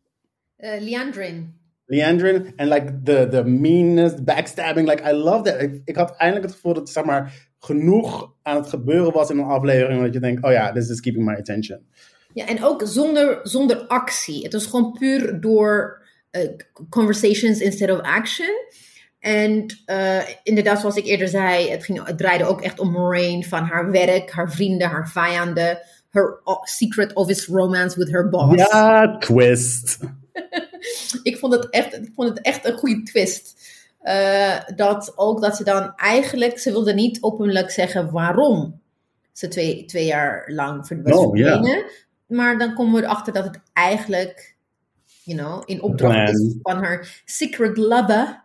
Eh, 0.59 0.81
Leandrin. 0.81 1.55
Leandrin. 1.92 2.52
And 2.57 2.68
like 2.68 3.05
the, 3.05 3.28
the 3.31 3.44
meanness, 3.44 4.14
backstabbing. 4.14 4.87
Like, 4.87 5.02
I 5.05 5.12
love 5.12 5.42
that. 5.42 5.61
Ik, 5.61 5.83
ik 5.85 5.96
had 5.96 6.16
eindelijk 6.16 6.46
het 6.46 6.55
gevoel 6.55 6.74
dat 6.74 6.90
zeg 6.90 7.05
maar 7.05 7.50
genoeg 7.59 8.33
aan 8.42 8.57
het 8.57 8.68
gebeuren 8.68 9.12
was 9.12 9.31
in 9.31 9.38
een 9.38 9.44
aflevering. 9.44 10.02
Dat 10.02 10.14
je 10.14 10.20
denkt, 10.20 10.44
oh 10.44 10.52
ja, 10.52 10.72
this 10.72 10.88
is 10.88 11.00
keeping 11.00 11.24
my 11.24 11.35
attention. 11.35 11.78
Ja, 12.35 12.46
en 12.46 12.64
ook 12.64 12.83
zonder, 12.85 13.40
zonder 13.42 13.87
actie. 13.87 14.42
Het 14.42 14.52
was 14.52 14.66
gewoon 14.66 14.92
puur 14.92 15.40
door 15.40 16.02
eh, 16.31 16.48
conversations 16.88 17.61
instead 17.61 17.90
of 17.90 18.00
action. 18.00 18.50
En 19.18 19.66
eh, 19.85 20.18
inderdaad, 20.42 20.81
zoals 20.81 20.96
ik 20.96 21.07
eerder 21.07 21.28
zei, 21.28 21.70
het, 21.70 21.85
ging, 21.85 22.07
het 22.07 22.18
draaide 22.18 22.44
ook 22.44 22.61
echt 22.61 22.78
om 22.78 22.90
Moraine 22.90 23.42
van 23.42 23.64
haar 23.64 23.90
werk, 23.90 24.31
haar 24.31 24.52
vrienden, 24.52 24.88
haar 24.88 25.09
vijanden, 25.09 25.78
her 26.11 26.40
secret 26.62 27.14
office 27.14 27.52
romance 27.52 27.98
with 27.98 28.11
her 28.11 28.28
boss. 28.28 28.55
Ja, 28.55 29.18
twist. 29.18 29.98
Ik 31.23 31.38
vond 31.38 31.53
het 31.53 31.71
echt, 31.71 31.95
ik 31.95 32.12
vond 32.14 32.29
het 32.29 32.40
echt 32.40 32.64
een 32.64 32.79
goede 32.79 33.03
twist. 33.03 33.71
Eh, 34.01 34.61
dat 34.77 35.12
ook 35.16 35.40
dat 35.40 35.57
ze 35.57 35.64
dan 35.64 35.92
eigenlijk, 35.97 36.59
ze 36.59 36.71
wilde 36.71 36.95
niet 36.95 37.23
openlijk 37.23 37.71
zeggen 37.71 38.11
waarom 38.11 38.81
ze 39.33 39.49
twee, 39.49 39.85
twee 39.85 40.07
jaar 40.07 40.45
lang 40.47 40.87
verd- 40.87 41.03
was 41.03 41.16
Oh, 41.16 41.37
verdwenen. 41.37 41.85
Maar 42.27 42.59
dan 42.59 42.75
komen 42.75 43.01
we 43.01 43.07
erachter 43.07 43.33
dat 43.33 43.45
het 43.45 43.61
eigenlijk 43.73 44.53
you 45.25 45.38
know, 45.38 45.62
in 45.64 45.83
opdracht 45.83 46.31
is 46.33 46.55
van 46.62 46.77
haar 46.77 47.23
secret 47.25 47.77
lover. 47.77 48.40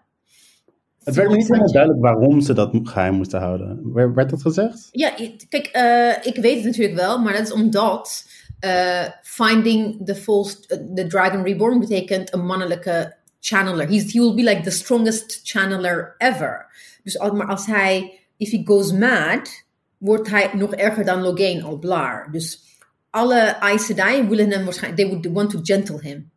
Het 1.03 1.15
werd 1.15 1.29
niet 1.31 1.47
helemaal 1.47 1.71
duidelijk 1.71 2.01
waarom 2.01 2.41
ze 2.41 2.53
dat 2.53 2.79
geheim 2.83 3.13
moesten 3.13 3.39
houden. 3.39 3.93
Werd 4.13 4.29
dat 4.29 4.41
gezegd? 4.41 4.87
Ja, 4.91 5.09
kijk, 5.49 5.69
uh, 5.75 6.25
ik 6.33 6.41
weet 6.41 6.55
het 6.55 6.65
natuurlijk 6.65 6.95
wel, 6.95 7.19
maar 7.19 7.33
dat 7.33 7.41
is 7.41 7.51
omdat 7.51 8.27
uh, 8.63 9.09
finding 9.23 10.05
the 10.05 10.15
false, 10.15 10.67
the 10.67 11.05
dragon 11.07 11.43
reborn 11.43 11.79
betekent 11.79 12.33
een 12.33 12.45
mannelijke 12.45 13.15
channeler. 13.39 13.87
He's, 13.87 14.13
he 14.13 14.19
will 14.19 14.33
be 14.33 14.43
like 14.43 14.63
the 14.63 14.71
strongest 14.71 15.41
channeler 15.43 16.15
ever. 16.17 16.65
Dus 17.03 17.19
als, 17.19 17.31
maar 17.31 17.47
als 17.47 17.65
hij, 17.65 18.19
if 18.37 18.51
he 18.51 18.61
goes 18.65 18.91
mad, 18.91 19.65
wordt 19.97 20.29
hij 20.29 20.49
nog 20.53 20.73
erger 20.73 21.05
dan 21.05 21.21
Logain 21.21 21.63
al 21.63 21.77
blaar. 21.77 22.31
Dus 22.31 22.63
alle 23.09 23.59
Aes 23.59 23.85
Sedai 23.85 24.27
willen 24.27 24.51
hem 24.51 24.63
waarschijnlijk, 24.63 25.01
they 25.01 25.09
would 25.09 25.33
want 25.33 25.49
to 25.49 25.59
gentle 25.61 26.01
him. 26.01 26.31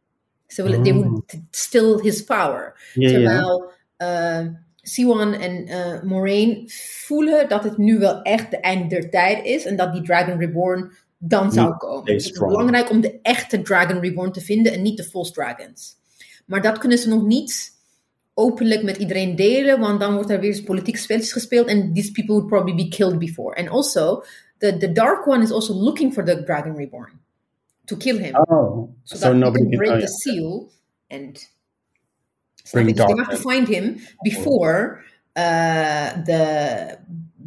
So 0.46 0.64
oh. 0.64 0.82
they 0.82 0.94
would 0.94 1.38
still 1.50 1.98
his 2.02 2.24
power. 2.24 2.74
Yeah, 2.94 3.12
Terwijl 3.12 3.72
yeah. 3.98 4.40
uh, 4.42 4.48
Siwan 4.82 5.32
en 5.32 5.68
uh, 5.68 6.02
Moraine 6.02 6.62
voelen 7.06 7.48
dat 7.48 7.64
het 7.64 7.78
nu 7.78 7.98
wel 7.98 8.22
echt 8.22 8.50
de 8.50 8.60
eind 8.60 8.90
der 8.90 9.10
tijd 9.10 9.44
is 9.44 9.64
en 9.64 9.76
dat 9.76 9.92
die 9.92 10.02
Dragon 10.02 10.38
Reborn 10.38 10.92
dan 11.22 11.52
zou 11.52 11.76
komen. 11.76 12.12
Het 12.12 12.22
is 12.22 12.30
belangrijk 12.30 12.90
om 12.90 13.00
de 13.00 13.18
echte 13.22 13.62
Dragon 13.62 14.00
Reborn 14.00 14.32
te 14.32 14.40
vinden 14.40 14.72
en 14.72 14.82
niet 14.82 14.96
de 14.96 15.04
false 15.04 15.32
dragons. 15.32 15.96
Maar 16.46 16.62
dat 16.62 16.78
kunnen 16.78 16.98
ze 16.98 17.08
nog 17.08 17.22
niet 17.22 17.78
openlijk 18.34 18.82
met 18.82 18.96
iedereen 18.96 19.36
delen, 19.36 19.80
want 19.80 20.00
dan 20.00 20.14
wordt 20.14 20.30
er 20.30 20.40
weer 20.40 20.62
politiek 20.62 20.96
spelletjes 20.96 21.32
gespeeld 21.32 21.66
en 21.66 21.92
these 21.92 22.12
people 22.12 22.34
would 22.34 22.48
probably 22.48 22.74
be 22.74 22.88
killed 22.88 23.18
before. 23.18 23.56
And 23.56 23.68
also, 23.68 24.22
the, 24.58 24.76
the 24.76 24.92
Dark 24.92 25.26
One 25.26 25.42
is 25.42 25.50
also 25.50 25.74
looking 25.74 26.12
for 26.12 26.24
the 26.24 26.42
Dragon 26.42 26.76
Reborn 26.76 27.20
to 27.84 27.96
kill 27.96 28.18
him. 28.18 28.34
Oh, 28.34 28.88
so, 29.04 29.16
so 29.16 29.18
that 29.18 29.36
nobody 29.36 29.68
can 29.68 29.78
break 29.78 30.00
the 30.00 30.08
seal 30.08 30.70
and 31.10 31.38
bring 32.72 32.94
dark. 32.94 33.08
They 33.08 33.22
have 33.22 33.30
to 33.30 33.42
find 33.42 33.68
him 33.68 34.00
before 34.22 35.04
uh, 35.36 36.22
the 36.24 36.98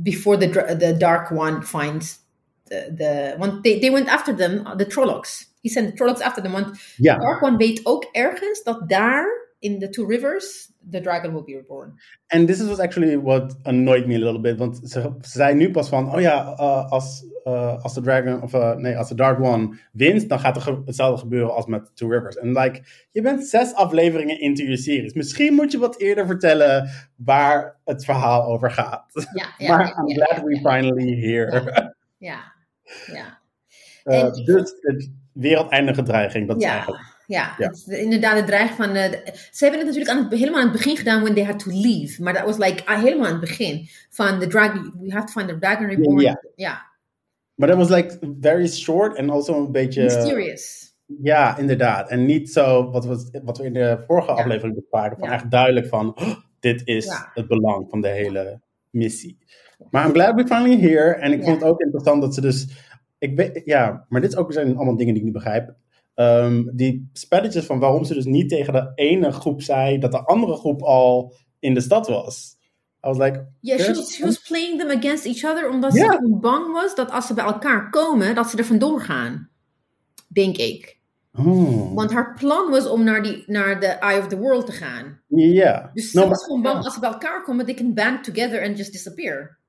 before 0.03 0.37
the 0.37 0.75
the 0.79 0.93
Dark 0.93 1.31
One 1.31 1.61
finds 1.61 2.19
the 2.95 3.35
one. 3.37 3.61
They, 3.61 3.79
they 3.79 3.91
went 3.91 4.07
after 4.07 4.35
them, 4.35 4.63
the 4.77 4.85
Trollocs. 4.85 5.45
He 5.61 5.69
sent 5.69 5.87
the 5.87 6.03
Trollocs 6.03 6.21
after 6.21 6.41
them. 6.41 6.51
Want 6.51 6.77
ja. 6.97 7.17
Dark 7.17 7.41
One 7.41 7.57
weet 7.57 7.85
ook 7.85 8.09
ergens 8.11 8.63
dat 8.63 8.89
daar 8.89 9.25
in 9.59 9.79
the 9.79 9.89
Two 9.89 10.05
Rivers 10.05 10.73
the 10.89 11.01
dragon 11.01 11.33
will 11.33 11.43
be 11.43 11.55
reborn. 11.55 11.97
And 12.27 12.47
this 12.47 12.59
is 12.59 12.79
actually 12.79 13.17
what 13.17 13.55
annoyed 13.63 14.07
me 14.07 14.15
a 14.15 14.19
little 14.19 14.39
bit. 14.39 14.57
Want 14.57 14.79
ze, 14.83 15.01
ze 15.21 15.29
zei 15.29 15.53
nu 15.53 15.71
pas 15.71 15.89
van, 15.89 16.13
oh 16.13 16.21
ja, 16.21 16.55
uh, 16.59 16.91
als, 16.91 17.25
uh, 17.45 17.83
als 17.83 17.93
de 17.93 18.01
dragon, 18.01 18.41
of 18.41 18.53
uh, 18.53 18.75
nee, 18.75 18.97
als 18.97 19.09
de 19.09 19.15
Dark 19.15 19.39
One 19.39 19.77
wint, 19.91 20.29
dan 20.29 20.39
gaat 20.39 20.55
er 20.55 20.81
hetzelfde 20.85 21.19
gebeuren 21.19 21.55
als 21.55 21.65
met 21.65 21.91
Two 21.95 22.09
Rivers. 22.09 22.37
En 22.37 22.51
like, 22.51 22.83
je 23.11 23.21
bent 23.21 23.45
zes 23.45 23.73
afleveringen 23.73 24.39
into 24.39 24.63
je 24.63 24.77
series. 24.77 25.13
Misschien 25.13 25.53
moet 25.53 25.71
je 25.71 25.77
wat 25.77 25.99
eerder 25.99 26.25
vertellen 26.25 26.89
waar 27.15 27.79
het 27.83 28.05
verhaal 28.05 28.45
over 28.45 28.71
gaat. 28.71 29.05
Ja, 29.33 29.47
ja, 29.57 29.67
maar 29.77 29.97
I'm 29.97 30.13
glad 30.13 30.43
we 30.43 30.55
finally 30.55 31.15
here. 31.19 31.93
Ja, 32.17 32.52
ja. 33.13 33.39
ja. 34.03 34.29
dus 34.29 34.73
het 34.79 35.11
wereldeindige 35.31 36.03
dreiging, 36.03 36.47
dat 36.47 36.57
is 36.57 36.67
eigenlijk 36.67 37.13
ja, 37.27 37.55
ja. 37.57 37.67
Het, 37.67 37.87
inderdaad 37.87 38.37
de 38.37 38.43
dreiging 38.43 38.77
van... 38.77 38.95
Uh, 38.95 39.03
ze 39.51 39.63
hebben 39.63 39.79
het 39.79 39.87
natuurlijk 39.87 40.09
aan 40.09 40.23
het, 40.23 40.39
helemaal 40.39 40.59
aan 40.59 40.67
het 40.67 40.77
begin 40.77 40.97
gedaan 40.97 41.21
when 41.21 41.33
they 41.33 41.43
had 41.43 41.59
to 41.59 41.71
leave. 41.71 42.23
Maar 42.23 42.33
dat 42.33 42.45
was 42.45 42.57
like 42.57 42.91
uh, 42.91 43.03
helemaal 43.03 43.25
aan 43.25 43.31
het 43.31 43.41
begin. 43.41 43.87
Van 44.09 44.39
the 44.39 44.47
dragon, 44.47 44.93
we 44.99 45.11
have 45.11 45.25
to 45.25 45.31
find 45.31 45.49
the 45.49 45.57
dragon 45.59 45.87
reborn. 45.87 46.19
Ja. 46.19 46.41
Yeah. 46.55 46.77
Maar 47.55 47.67
dat 47.67 47.77
was 47.77 47.89
like 47.89 48.33
very 48.41 48.67
short 48.67 49.15
en 49.15 49.29
also 49.29 49.65
een 49.65 49.71
beetje... 49.71 50.03
Mysterious. 50.03 50.93
Ja, 51.21 51.57
inderdaad. 51.57 52.09
En 52.09 52.25
niet 52.25 52.51
zo 52.51 52.91
wat 52.91 53.05
we, 53.05 53.39
wat 53.43 53.57
we 53.57 53.63
in 53.63 53.73
de 53.73 54.03
vorige 54.07 54.31
ja. 54.31 54.37
aflevering 54.37 54.75
bespraken. 54.75 55.17
Van 55.17 55.29
echt 55.29 55.51
duidelijk 55.51 55.87
van, 55.87 56.17
oh, 56.19 56.35
dit 56.59 56.81
is 56.85 57.07
het 57.33 57.47
belang 57.47 57.89
van 57.89 58.01
de 58.01 58.07
hele 58.07 58.61
missie. 58.89 59.37
Maar 59.91 60.05
I'm 60.05 60.13
glad 60.13 60.35
we 60.35 60.47
finally 60.47 60.79
here. 60.79 61.13
En 61.13 61.31
ik 61.31 61.43
vond 61.43 61.61
het 61.61 61.69
ook 61.69 61.81
interessant 61.81 62.21
dat 62.21 62.33
ze 62.33 62.41
dus... 62.41 62.67
Ik 63.17 63.35
weet, 63.35 63.61
ja, 63.65 64.05
maar 64.09 64.21
dit 64.21 64.35
ook 64.35 64.53
zijn 64.53 64.75
allemaal 64.75 64.97
dingen 64.97 65.13
die 65.13 65.23
ik 65.23 65.23
niet 65.23 65.43
begrijp. 65.43 65.75
Um, 66.15 66.71
die 66.73 67.09
spelletjes 67.13 67.65
van 67.65 67.79
waarom 67.79 68.03
ze 68.03 68.13
dus 68.13 68.25
niet 68.25 68.49
tegen 68.49 68.73
de 68.73 68.91
ene 68.95 69.31
groep 69.31 69.61
zei 69.61 69.99
dat 69.99 70.11
de 70.11 70.23
andere 70.23 70.55
groep 70.55 70.81
al 70.81 71.33
in 71.59 71.73
de 71.73 71.81
stad 71.81 72.07
was. 72.07 72.57
I 73.05 73.07
was 73.07 73.17
like, 73.17 73.47
yeah, 73.59 73.79
she 73.79 73.93
was, 73.93 74.13
she 74.13 74.25
was 74.25 74.39
playing 74.39 74.79
them 74.79 74.97
against 74.97 75.25
each 75.25 75.43
other 75.43 75.69
omdat 75.69 75.93
yeah. 75.93 76.11
ze 76.11 76.37
bang 76.41 76.71
was 76.71 76.95
dat 76.95 77.11
als 77.11 77.27
ze 77.27 77.33
bij 77.33 77.45
elkaar 77.45 77.89
komen, 77.89 78.35
dat 78.35 78.49
ze 78.49 78.57
er 78.57 78.65
vandoor 78.65 79.01
gaan. 79.01 79.49
Denk 80.27 80.57
ik. 80.57 80.99
Oh. 81.33 81.93
Want 81.93 82.11
haar 82.11 82.33
plan 82.39 82.69
was 82.69 82.87
om 82.87 83.03
naar, 83.03 83.23
die, 83.23 83.43
naar 83.45 83.79
de 83.79 83.87
Eye 83.87 84.19
of 84.19 84.27
the 84.27 84.37
World 84.37 84.65
te 84.65 84.71
gaan. 84.71 85.21
Ja. 85.27 85.47
Yeah. 85.47 85.93
Dus 85.93 86.11
ze 86.11 86.19
no, 86.19 86.27
was 86.27 86.43
gewoon 86.43 86.61
bang 86.61 86.83
als 86.83 86.93
ze 86.93 86.99
bij 86.99 87.11
elkaar 87.11 87.43
komen, 87.43 87.65
they 87.65 87.73
can 87.73 87.93
band 87.93 88.23
together 88.23 88.63
and 88.63 88.77
just 88.77 88.91
disappear. 88.91 89.61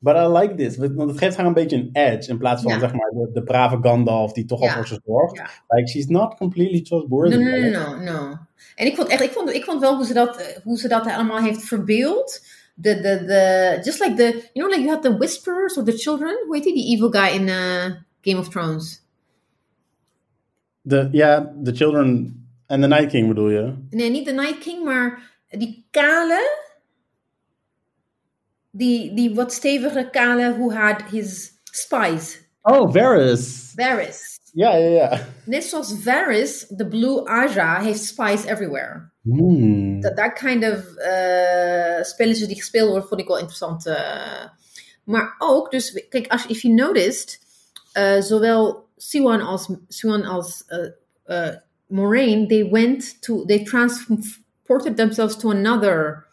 But 0.00 0.16
I 0.16 0.26
like 0.26 0.54
this. 0.54 0.76
Want 0.76 1.10
het 1.10 1.18
geeft 1.18 1.36
haar 1.36 1.46
een 1.46 1.54
beetje 1.54 1.76
een 1.76 1.90
edge. 1.92 2.30
In 2.30 2.38
plaats 2.38 2.62
van 2.62 2.80
zeg 2.80 2.92
maar 2.92 3.10
de, 3.10 3.30
de, 3.32 3.42
brave 3.42 3.78
Gandalf 3.80 4.32
die 4.32 4.44
toch 4.44 4.60
al 4.60 4.68
voor 4.68 4.86
ze 4.86 5.00
zorgt. 5.04 5.42
Like 5.68 5.88
she's 5.88 6.06
not 6.06 6.34
completely 6.34 6.82
trustworthy. 6.82 7.36
No, 7.36 7.50
no, 7.50 7.70
no, 7.70 7.96
no, 7.96 8.12
no. 8.12 8.36
En 8.74 8.86
ik 8.86 8.96
vond 8.96 9.08
echt, 9.08 9.22
ik 9.22 9.30
vond, 9.30 9.52
ik 9.52 9.64
vond 9.64 9.80
wel 9.80 9.96
hoe 9.96 10.04
ze 10.04 10.12
dat, 10.12 10.60
hoe 10.64 10.78
ze 10.78 10.88
dat 10.88 11.06
allemaal 11.06 11.38
heeft 11.38 11.64
verbeeld. 11.64 12.46
The, 12.80 12.94
the, 12.94 13.24
the, 13.26 13.80
just 13.84 14.00
like 14.00 14.14
the, 14.14 14.50
you 14.52 14.68
know, 14.68 14.68
like 14.68 14.80
you 14.80 14.88
had 14.88 15.02
the 15.02 15.16
Whisperers 15.16 15.76
or 15.76 15.84
the 15.84 15.96
Children. 15.96 16.44
Hoe 16.46 16.54
heet 16.54 16.64
die? 16.64 16.74
Die 16.74 16.94
evil 16.94 17.10
guy 17.10 17.40
in 17.40 17.48
uh, 17.48 17.84
Game 18.20 18.38
of 18.38 18.48
Thrones. 18.48 19.06
De, 20.80 21.08
ja, 21.12 21.54
The 21.64 21.74
Children 21.74 22.38
en 22.66 22.80
The 22.80 22.86
Night 22.86 23.10
King 23.10 23.28
bedoel 23.28 23.50
je? 23.50 23.74
Nee, 23.90 24.10
niet 24.10 24.26
The 24.26 24.32
Night 24.32 24.58
King, 24.58 24.84
maar 24.84 25.22
die 25.48 25.86
kale 25.90 26.67
die, 28.78 29.14
die 29.14 29.34
wat 29.34 29.52
stevige 29.52 30.08
kale 30.10 30.52
who 30.56 30.70
had 30.72 31.02
his 31.10 31.52
spies. 31.72 32.38
Oh, 32.62 32.92
Varys. 32.92 33.72
Varys. 33.76 34.38
Ja, 34.52 34.74
ja, 34.76 34.88
ja. 34.88 35.26
Net 35.44 35.64
zoals 35.64 35.94
Varys, 36.02 36.66
de 36.68 36.86
Blue 36.88 37.26
Aja 37.26 37.80
heeft 37.80 38.04
spies 38.04 38.44
everywhere. 38.44 39.10
Hmm. 39.22 40.00
Dat 40.00 40.16
that 40.16 40.32
kind 40.32 40.64
of 40.64 40.84
uh, 40.96 42.02
spelletjes 42.02 42.46
die 42.46 42.56
gespeeld 42.56 42.88
worden, 42.88 43.08
vond 43.08 43.20
ik 43.20 43.26
wel 43.26 43.38
interessant. 43.38 43.86
Uh, 43.86 44.44
maar 45.04 45.34
ook, 45.38 45.70
dus 45.70 46.06
kijk, 46.08 46.26
als 46.26 46.46
if 46.46 46.62
you 46.62 46.74
noticed, 46.74 47.38
uh, 47.94 48.20
zowel 48.20 48.88
Siwan 48.96 49.40
als, 49.40 49.70
Siwan 49.88 50.24
als 50.24 50.64
Moraine, 51.86 52.46
they 52.46 52.70
went 52.70 53.22
to, 53.22 53.44
they 53.44 53.62
transported 53.64 54.96
themselves 54.96 55.36
to 55.36 55.50
another 55.50 56.27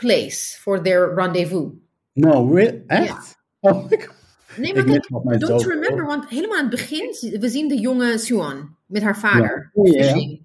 place 0.00 0.58
for 0.60 0.82
their 0.82 1.14
rendezvous. 1.14 1.72
No, 2.12 2.46
really? 2.54 2.82
Echt? 2.86 3.38
Oh 3.60 3.82
my 3.90 3.96
god. 4.00 4.14
Nee, 4.56 4.74
maar 4.74 4.84
kijk, 4.84 5.08
don't 5.40 5.62
you 5.62 5.72
remember, 5.72 6.06
want 6.06 6.28
helemaal 6.28 6.56
aan 6.56 6.70
het 6.70 6.70
begin, 6.70 7.38
we 7.40 7.48
zien 7.48 7.68
de 7.68 7.80
jonge 7.80 8.18
Suan 8.18 8.76
met 8.86 9.02
haar 9.02 9.18
vader. 9.18 9.70
Ja. 9.74 10.14
ja. 10.14 10.36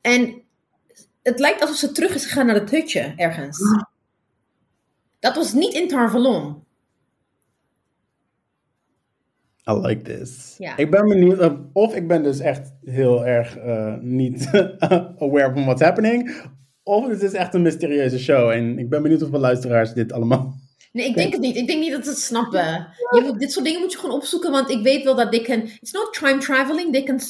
En 0.00 0.42
het 1.22 1.38
lijkt 1.38 1.60
alsof 1.60 1.76
ze 1.76 1.92
terug 1.92 2.14
is 2.14 2.26
gegaan 2.26 2.46
naar 2.46 2.54
het 2.54 2.70
hutje 2.70 3.12
ergens. 3.16 3.58
Dat 5.18 5.36
was 5.36 5.52
niet 5.52 5.74
in 5.74 5.88
Tarvalon. 5.88 6.64
I 9.68 9.72
like 9.72 10.02
this. 10.02 10.54
Ja. 10.58 10.76
Ik 10.76 10.90
ben 10.90 11.08
benieuwd, 11.08 11.52
of 11.72 11.94
ik 11.94 12.08
ben 12.08 12.22
dus 12.22 12.40
echt 12.40 12.72
heel 12.84 13.26
erg 13.26 13.58
uh, 13.58 13.96
niet 14.00 14.46
aware 15.18 15.52
van 15.52 15.64
what's 15.64 15.82
happening, 15.82 16.34
of 16.90 17.08
het 17.08 17.22
is 17.22 17.32
echt 17.32 17.54
een 17.54 17.62
mysterieuze 17.62 18.18
show. 18.18 18.50
En 18.50 18.78
ik 18.78 18.88
ben 18.88 19.02
benieuwd 19.02 19.22
of 19.22 19.30
de 19.30 19.38
luisteraars 19.38 19.92
dit 19.92 20.12
allemaal. 20.12 20.54
Nee, 20.92 21.06
ik 21.06 21.14
denk 21.14 21.32
het 21.32 21.40
niet. 21.40 21.56
Ik 21.56 21.66
denk 21.66 21.80
niet 21.80 21.92
dat 21.92 22.04
ze 22.04 22.10
het 22.10 22.18
snappen. 22.18 22.88
Je, 23.10 23.34
dit 23.38 23.52
soort 23.52 23.64
dingen 23.64 23.80
moet 23.80 23.92
je 23.92 23.98
gewoon 23.98 24.16
opzoeken, 24.16 24.50
want 24.50 24.70
ik 24.70 24.82
weet 24.82 25.04
wel 25.04 25.14
dat 25.14 25.32
they 25.32 25.40
can. 25.40 25.62
It's 25.80 25.92
not 25.92 26.12
time 26.12 26.38
traveling. 26.38 26.92
They 26.92 27.02
can. 27.02 27.20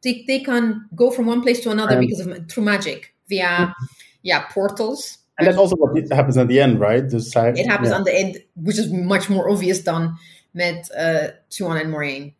They, 0.00 0.22
they 0.26 0.40
can 0.40 0.88
go 0.94 1.10
from 1.10 1.28
one 1.28 1.40
place 1.40 1.60
to 1.60 1.70
another 1.70 1.98
because 1.98 2.28
of 2.28 2.36
through 2.46 2.70
magic 2.70 3.14
via 3.26 3.74
yeah 4.20 4.52
portals. 4.52 5.24
And 5.34 5.46
that's 5.46 5.58
also 5.58 5.76
what 5.76 6.08
happens 6.08 6.36
at 6.36 6.48
the 6.48 6.60
end, 6.60 6.80
right? 6.80 7.10
Dus 7.10 7.28
zij, 7.28 7.52
It 7.52 7.66
happens 7.66 7.88
yeah. 7.88 7.98
at 7.98 8.04
the 8.04 8.12
end, 8.12 8.44
which 8.52 8.78
is 8.78 8.88
much 8.88 9.28
more 9.28 9.48
obvious 9.48 9.82
dan 9.82 10.18
met 10.50 10.94
uh, 10.98 11.28
Tuan 11.48 11.76
en 11.76 11.90
Moraine. 11.90 12.32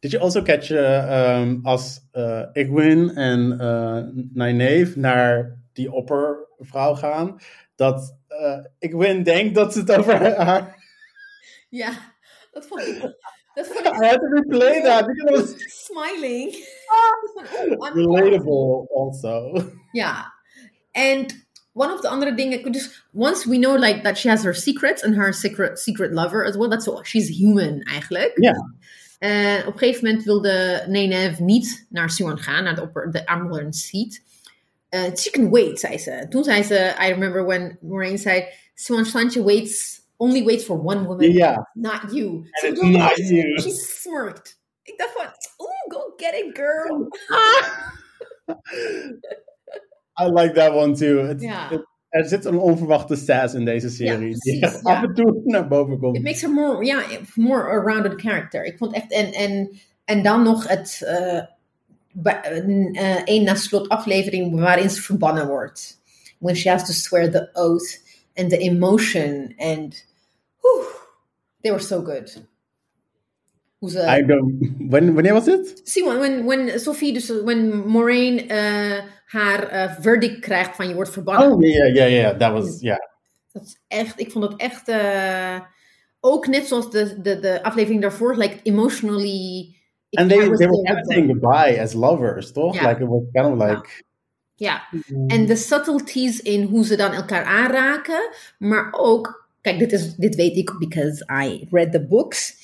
Did 0.00 0.12
you 0.12 0.22
also 0.22 0.42
catch 0.42 0.70
uh, 0.70 1.40
um, 1.40 1.60
als 1.62 2.00
uh, 2.12 2.42
Igwin 2.52 3.10
en 3.16 3.58
uh, 3.60 3.98
Nynaeve 4.32 4.98
naar 4.98 5.56
die 5.74 5.92
oppervrouw 5.92 6.94
gaan, 6.94 7.40
dat 7.76 8.16
uh, 8.28 8.64
ik 8.78 8.92
win 8.92 9.22
denk 9.22 9.54
dat 9.54 9.72
ze 9.72 9.78
het 9.78 9.92
over 9.92 10.36
haar... 10.36 10.82
Ja, 11.68 11.92
dat 12.52 12.66
vond 12.66 12.80
ik... 12.80 13.00
Dat 13.54 13.66
vond 13.66 13.86
ik... 13.86 13.92
I 13.92 14.06
had 14.06 14.20
to 14.20 14.26
replay 14.26 14.82
that 14.82 15.06
because. 15.06 15.54
Smiling. 15.58 16.66
Ah, 16.86 17.94
relatable 17.94 18.88
also. 18.94 19.62
Ja. 19.92 20.32
And 20.92 21.46
one 21.72 21.92
of 21.92 22.00
the 22.00 22.08
andere 22.08 22.34
dingen, 22.34 22.72
dus 22.72 23.06
once 23.12 23.48
we 23.48 23.58
know 23.58 23.78
like 23.78 24.02
that 24.02 24.18
she 24.18 24.28
has 24.28 24.42
her 24.42 24.54
secrets 24.54 25.04
and 25.04 25.14
her 25.14 25.32
secret 25.32 25.78
secret 25.78 26.12
lover 26.12 26.44
as 26.44 26.56
well, 26.56 26.68
that's 26.68 26.88
all, 26.88 27.02
she's 27.04 27.28
human 27.28 27.82
eigenlijk. 27.82 28.32
Ja. 28.34 28.54
En 29.18 29.66
op 29.66 29.72
een 29.72 29.78
gegeven 29.78 30.04
moment 30.04 30.24
wilde 30.24 30.84
Nenev 30.88 31.38
niet 31.38 31.86
naar 31.88 32.10
Siwan 32.10 32.38
gaan, 32.38 32.64
naar 32.64 32.74
de, 32.74 32.82
opper, 32.82 33.10
de 33.10 33.26
Amarylline 33.26 33.74
seat. 33.74 34.20
Uh, 34.94 35.14
she 35.16 35.30
can 35.30 35.50
wait, 35.50 35.80
zei 35.80 35.98
ze. 35.98 36.26
Toen 36.28 36.44
zei 36.44 36.62
ze, 36.62 36.94
I 37.00 37.08
remember 37.10 37.44
when 37.46 37.78
Moraine 37.80 38.18
zei, 38.18 38.44
Siwan 38.74 39.04
Shantje 39.04 39.42
waits, 39.44 40.00
only 40.16 40.44
waits 40.44 40.64
for 40.64 40.78
one 40.84 41.06
woman, 41.06 41.32
Ja. 41.32 41.70
not 41.74 42.12
you. 42.12 42.44
It's 42.62 42.80
don't 42.80 42.92
not 42.96 43.16
you. 43.16 43.60
She 43.60 43.70
smirked. 43.70 44.58
Ik 44.82 44.98
dacht 44.98 45.12
van, 45.12 45.26
oeh, 45.58 45.84
go 45.88 46.12
get 46.16 46.34
it, 46.34 46.56
girl. 46.56 47.08
I 50.20 50.28
like 50.28 50.54
that 50.54 50.74
one 50.74 50.94
too. 50.94 51.26
Het- 51.26 51.42
er 52.08 52.24
zit 52.24 52.44
een 52.44 52.58
onverwachte 52.58 53.16
sass 53.16 53.54
in 53.54 53.64
deze 53.64 53.88
serie. 53.88 54.28
Ja, 54.28 54.36
die 54.70 54.78
af 54.92 55.02
en 55.02 55.14
toe 55.14 55.40
naar 55.44 55.68
boven 55.68 55.98
komt. 55.98 56.16
It 56.16 56.22
makes 56.22 56.40
her 56.40 56.50
more, 56.50 56.84
ja, 56.84 57.02
more 57.34 57.62
a 57.70 57.80
rounded 57.82 58.20
character. 58.20 58.64
Ik 58.64 58.78
vond 58.78 58.94
echt, 58.94 59.12
en, 59.12 59.32
en, 59.32 59.78
en 60.04 60.22
dan 60.22 60.42
nog 60.42 60.68
het, 60.68 61.02
eh 61.06 61.42
bij- 62.14 62.40
eh, 62.92 63.22
één 63.24 63.44
na 63.44 63.54
slot 63.54 63.88
aflevering 63.88 64.60
waarin 64.60 64.90
ze 64.90 65.02
verbannen 65.02 65.46
wordt. 65.46 66.02
When 66.38 66.56
she 66.56 66.70
has 66.70 66.86
to 66.86 66.92
swear 66.92 67.30
the 67.30 67.50
oath 67.52 68.00
and 68.34 68.50
the 68.50 68.58
emotion 68.58 69.54
and, 69.56 70.04
whew, 70.60 70.84
they 71.60 71.70
were 71.70 71.82
so 71.82 72.02
good. 72.02 72.42
I 73.92 74.22
don't... 74.26 74.72
When, 74.90 75.14
wanneer 75.14 75.32
was 75.32 75.44
zie 75.84 76.04
maar, 76.04 76.18
when, 76.18 76.44
when 76.44 76.80
Sophie, 76.80 77.12
dus 77.12 77.28
when 77.28 77.86
Moraine 77.86 78.46
eh, 78.46 79.04
haar 79.26 79.68
eh, 79.68 79.94
verdict 80.00 80.38
krijgt 80.38 80.76
van 80.76 80.88
je 80.88 80.94
wordt 80.94 81.10
verbannen. 81.10 81.52
Oh, 81.52 81.62
ja, 81.62 81.84
ja, 81.84 82.04
ja. 82.04 82.32
Dat 82.32 82.52
was... 82.52 82.80
Ja. 82.80 83.10
Dat 83.52 83.62
is 83.62 83.80
echt, 83.88 84.20
ik 84.20 84.30
vond 84.30 84.50
dat 84.50 84.60
echt, 84.60 84.88
eh, 84.88 85.60
ook 86.20 86.46
net 86.46 86.66
zoals 86.66 86.90
de, 86.90 87.20
de, 87.20 87.38
de 87.40 87.62
aflevering 87.62 88.02
daarvoor, 88.02 88.36
like 88.36 88.58
emotionally. 88.62 89.74
And 90.14 90.30
they, 90.30 90.38
they 90.38 90.66
were 90.66 90.82
kind 90.84 90.98
of 90.98 91.06
saying 91.06 91.26
goodbye 91.26 91.78
as 91.78 91.94
lovers, 91.94 92.52
toch? 92.52 92.74
Like, 92.82 93.00
it 93.00 93.08
was 93.08 93.22
kind 93.32 93.46
of 93.46 93.68
like... 93.68 94.02
Ja, 94.56 94.82
en 95.26 95.46
de 95.46 95.56
subtleties 95.56 96.40
in 96.40 96.62
hoe 96.62 96.84
ze 96.84 96.96
dan 96.96 97.12
elkaar 97.12 97.44
aanraken, 97.44 98.30
maar 98.58 98.88
ook, 98.92 99.48
kijk, 99.60 99.78
dit, 99.78 99.92
is, 99.92 100.14
dit 100.14 100.34
weet 100.34 100.56
ik 100.56 100.76
because 100.78 101.26
I 101.44 101.66
read 101.70 101.92
the 101.92 102.06
books. 102.06 102.56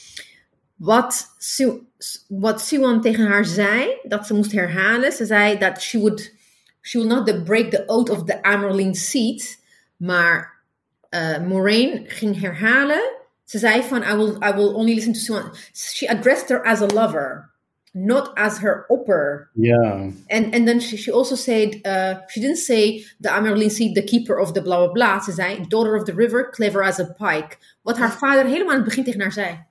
Wat, 0.76 1.34
Su, 1.38 1.86
wat 2.28 2.68
tegen 3.02 3.26
haar 3.26 3.44
zei, 3.44 3.98
dat 4.02 4.26
ze 4.26 4.34
moest 4.34 4.52
herhalen, 4.52 5.12
ze 5.12 5.26
zei 5.26 5.58
dat 5.58 5.82
she 5.82 5.98
would, 5.98 6.34
she 6.80 6.98
will 6.98 7.08
not 7.08 7.26
the 7.26 7.42
break 7.42 7.70
the 7.70 7.82
oath 7.86 8.10
of 8.10 8.24
the 8.24 8.42
Amerlin 8.42 8.94
seat, 8.94 9.58
maar 9.96 10.62
uh, 11.10 11.38
Moraine 11.38 12.02
ging 12.06 12.40
herhalen. 12.40 13.19
Ze 13.58 13.82
van, 13.82 14.02
I 14.04 14.14
will, 14.14 14.38
I 14.42 14.52
will 14.52 14.76
only 14.76 14.94
listen 14.94 15.12
to 15.12 15.18
Siwan. 15.18 15.50
She 15.74 16.06
addressed 16.06 16.48
her 16.50 16.64
as 16.64 16.80
a 16.80 16.86
lover, 16.86 17.50
not 17.92 18.32
as 18.36 18.58
her 18.58 18.86
upper 18.88 19.50
Yeah. 19.56 20.10
And 20.28 20.54
and 20.54 20.68
then 20.68 20.78
she, 20.80 20.96
she 20.96 21.10
also 21.10 21.34
said 21.34 21.80
uh, 21.84 22.20
she 22.28 22.40
didn't 22.40 22.58
say 22.58 23.04
the 23.20 23.28
Amerlin 23.28 23.70
seat, 23.70 23.94
the 23.94 24.02
keeper 24.06 24.38
of 24.38 24.52
the 24.54 24.60
blah 24.62 24.86
blah 24.86 24.92
blah. 24.92 25.18
Ze 25.20 25.32
zei 25.32 25.66
daughter 25.68 25.96
of 25.96 26.04
the 26.04 26.14
river, 26.14 26.44
clever 26.52 26.82
as 26.84 27.00
a 27.00 27.04
pike. 27.06 27.58
Wat 27.82 27.98
haar 27.98 28.12
vader 28.12 28.46
helemaal 28.46 28.70
aan 28.70 28.80
het 28.80 28.84
begin 28.88 29.04
tegen 29.04 29.20
haar 29.20 29.32
zei. 29.32 29.64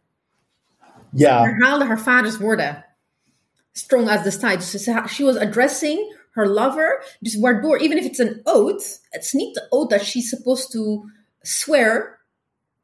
Ja. 1.12 1.42
Herhaalde 1.44 1.86
haar 1.86 2.00
vaders 2.00 2.38
woorden. 2.38 2.86
Strong 3.72 4.10
as 4.10 4.24
the 4.24 4.32
tide 4.38 4.58
Dus 4.58 4.72
ze- 4.72 5.08
she 5.08 5.24
was 5.24 5.38
addressing 5.38 6.16
her 6.32 6.48
lover. 6.48 7.04
Dus 7.20 7.36
waardoor, 7.36 7.78
even 7.78 7.98
if 7.98 8.06
it's 8.06 8.20
an 8.20 8.42
oath, 8.44 9.00
it's 9.12 9.34
niet 9.34 9.54
the 9.54 9.66
oath 9.70 9.90
that 9.90 10.02
she's 10.04 10.30
supposed 10.30 10.70
to 10.72 11.06
swear 11.42 12.19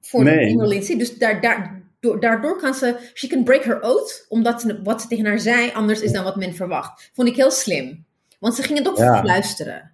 voor 0.08 0.24
Nee. 0.24 0.97
Dus 0.97 1.18
daar, 1.18 1.41
daar, 1.41 1.82
do- 1.99 2.18
daardoor 2.20 2.60
kan 2.60 2.74
ze, 2.74 3.10
she 3.14 3.28
can 3.28 3.43
break 3.43 3.64
her 3.64 3.82
oath, 3.82 4.26
omdat 4.30 4.78
wat 4.84 5.01
ze 5.01 5.08
tegen 5.08 5.26
haar 5.26 5.39
zei 5.39 5.72
anders 5.72 6.01
is 6.01 6.12
dan 6.12 6.24
wat 6.24 6.36
men 6.36 6.56
verwacht. 6.56 7.10
Vond 7.14 7.28
ik 7.28 7.36
heel 7.36 7.51
slim. 7.51 8.06
Want 8.39 8.56
ze 8.56 8.64
ging 8.64 8.78
het 8.78 8.88
ook 8.88 8.97
Ja. 8.97 9.20
fluisteren, 9.22 9.91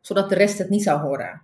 zodat 0.00 0.28
de 0.28 0.34
rest 0.34 0.58
het 0.58 0.68
niet 0.70 0.82
zou 0.82 1.00
horen. 1.00 1.42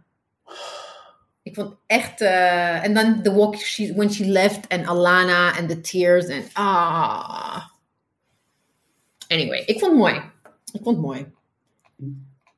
Ik 1.42 1.54
vond 1.54 1.74
echt, 1.86 2.20
eh, 2.20 2.84
en 2.84 2.94
dan 2.94 3.22
the 3.22 3.32
walk 3.34 3.56
she, 3.56 3.92
when 3.94 4.12
she 4.12 4.24
left 4.24 4.66
en 4.66 4.84
Alana 4.86 5.56
en 5.56 5.66
the 5.66 5.80
tears 5.80 6.26
en 6.26 6.42
ah. 6.52 7.62
Anyway, 9.28 9.58
ik 9.66 9.78
vond 9.78 9.90
het 9.92 10.00
mooi. 10.00 10.14
Ik 10.72 10.80
vond 10.82 10.96
het 10.96 11.04
mooi. 11.06 11.26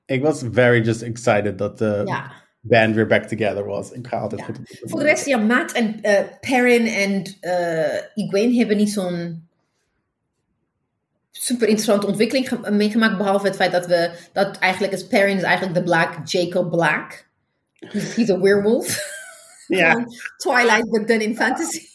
Ik 0.07 0.23
was 0.23 0.43
very 0.53 0.81
just 0.85 1.03
excited 1.03 1.59
dat 1.59 1.79
de 1.79 2.03
Ja. 2.05 2.33
Band 2.69 2.95
weer 2.95 3.07
back 3.07 3.25
together 3.25 3.64
was. 3.64 3.91
Ik 3.93 4.07
ga 4.07 4.19
altijd 4.19 4.41
Ja. 4.41 4.47
goed 4.47 4.59
op 4.59 4.91
Voor 4.91 4.99
de 5.01 5.05
rest, 5.07 5.27
ja, 5.27 5.37
Matt 5.39 5.73
en 5.73 6.01
eh 6.03 6.25
Perrin 6.41 6.87
en 6.87 7.37
eh 7.41 8.01
Egwene 8.14 8.57
hebben 8.57 8.77
niet 8.77 8.91
zo'n 8.91 9.47
super 11.31 11.66
interessante 11.69 12.07
ontwikkeling 12.07 12.49
ge- 12.49 12.71
meegemaakt. 12.71 13.16
Behalve 13.19 13.47
het 13.47 13.57
feit 13.57 13.73
dat 13.73 13.87
we, 13.87 14.11
dat 14.33 14.59
eigenlijk 14.59 14.93
is 14.93 15.07
Perrin 15.07 15.37
is 15.37 15.43
eigenlijk 15.43 15.75
de 15.77 15.83
Black 15.83 16.27
Jacob 16.29 16.71
Black. 16.71 17.27
He's, 17.79 18.14
he's 18.14 18.31
a 18.31 18.41
werewolf. 18.41 18.97
Ja. 19.69 20.07
Twilight, 20.37 20.91
but 20.91 21.07
then 21.07 21.21
in 21.21 21.37
fantasy. 21.37 21.79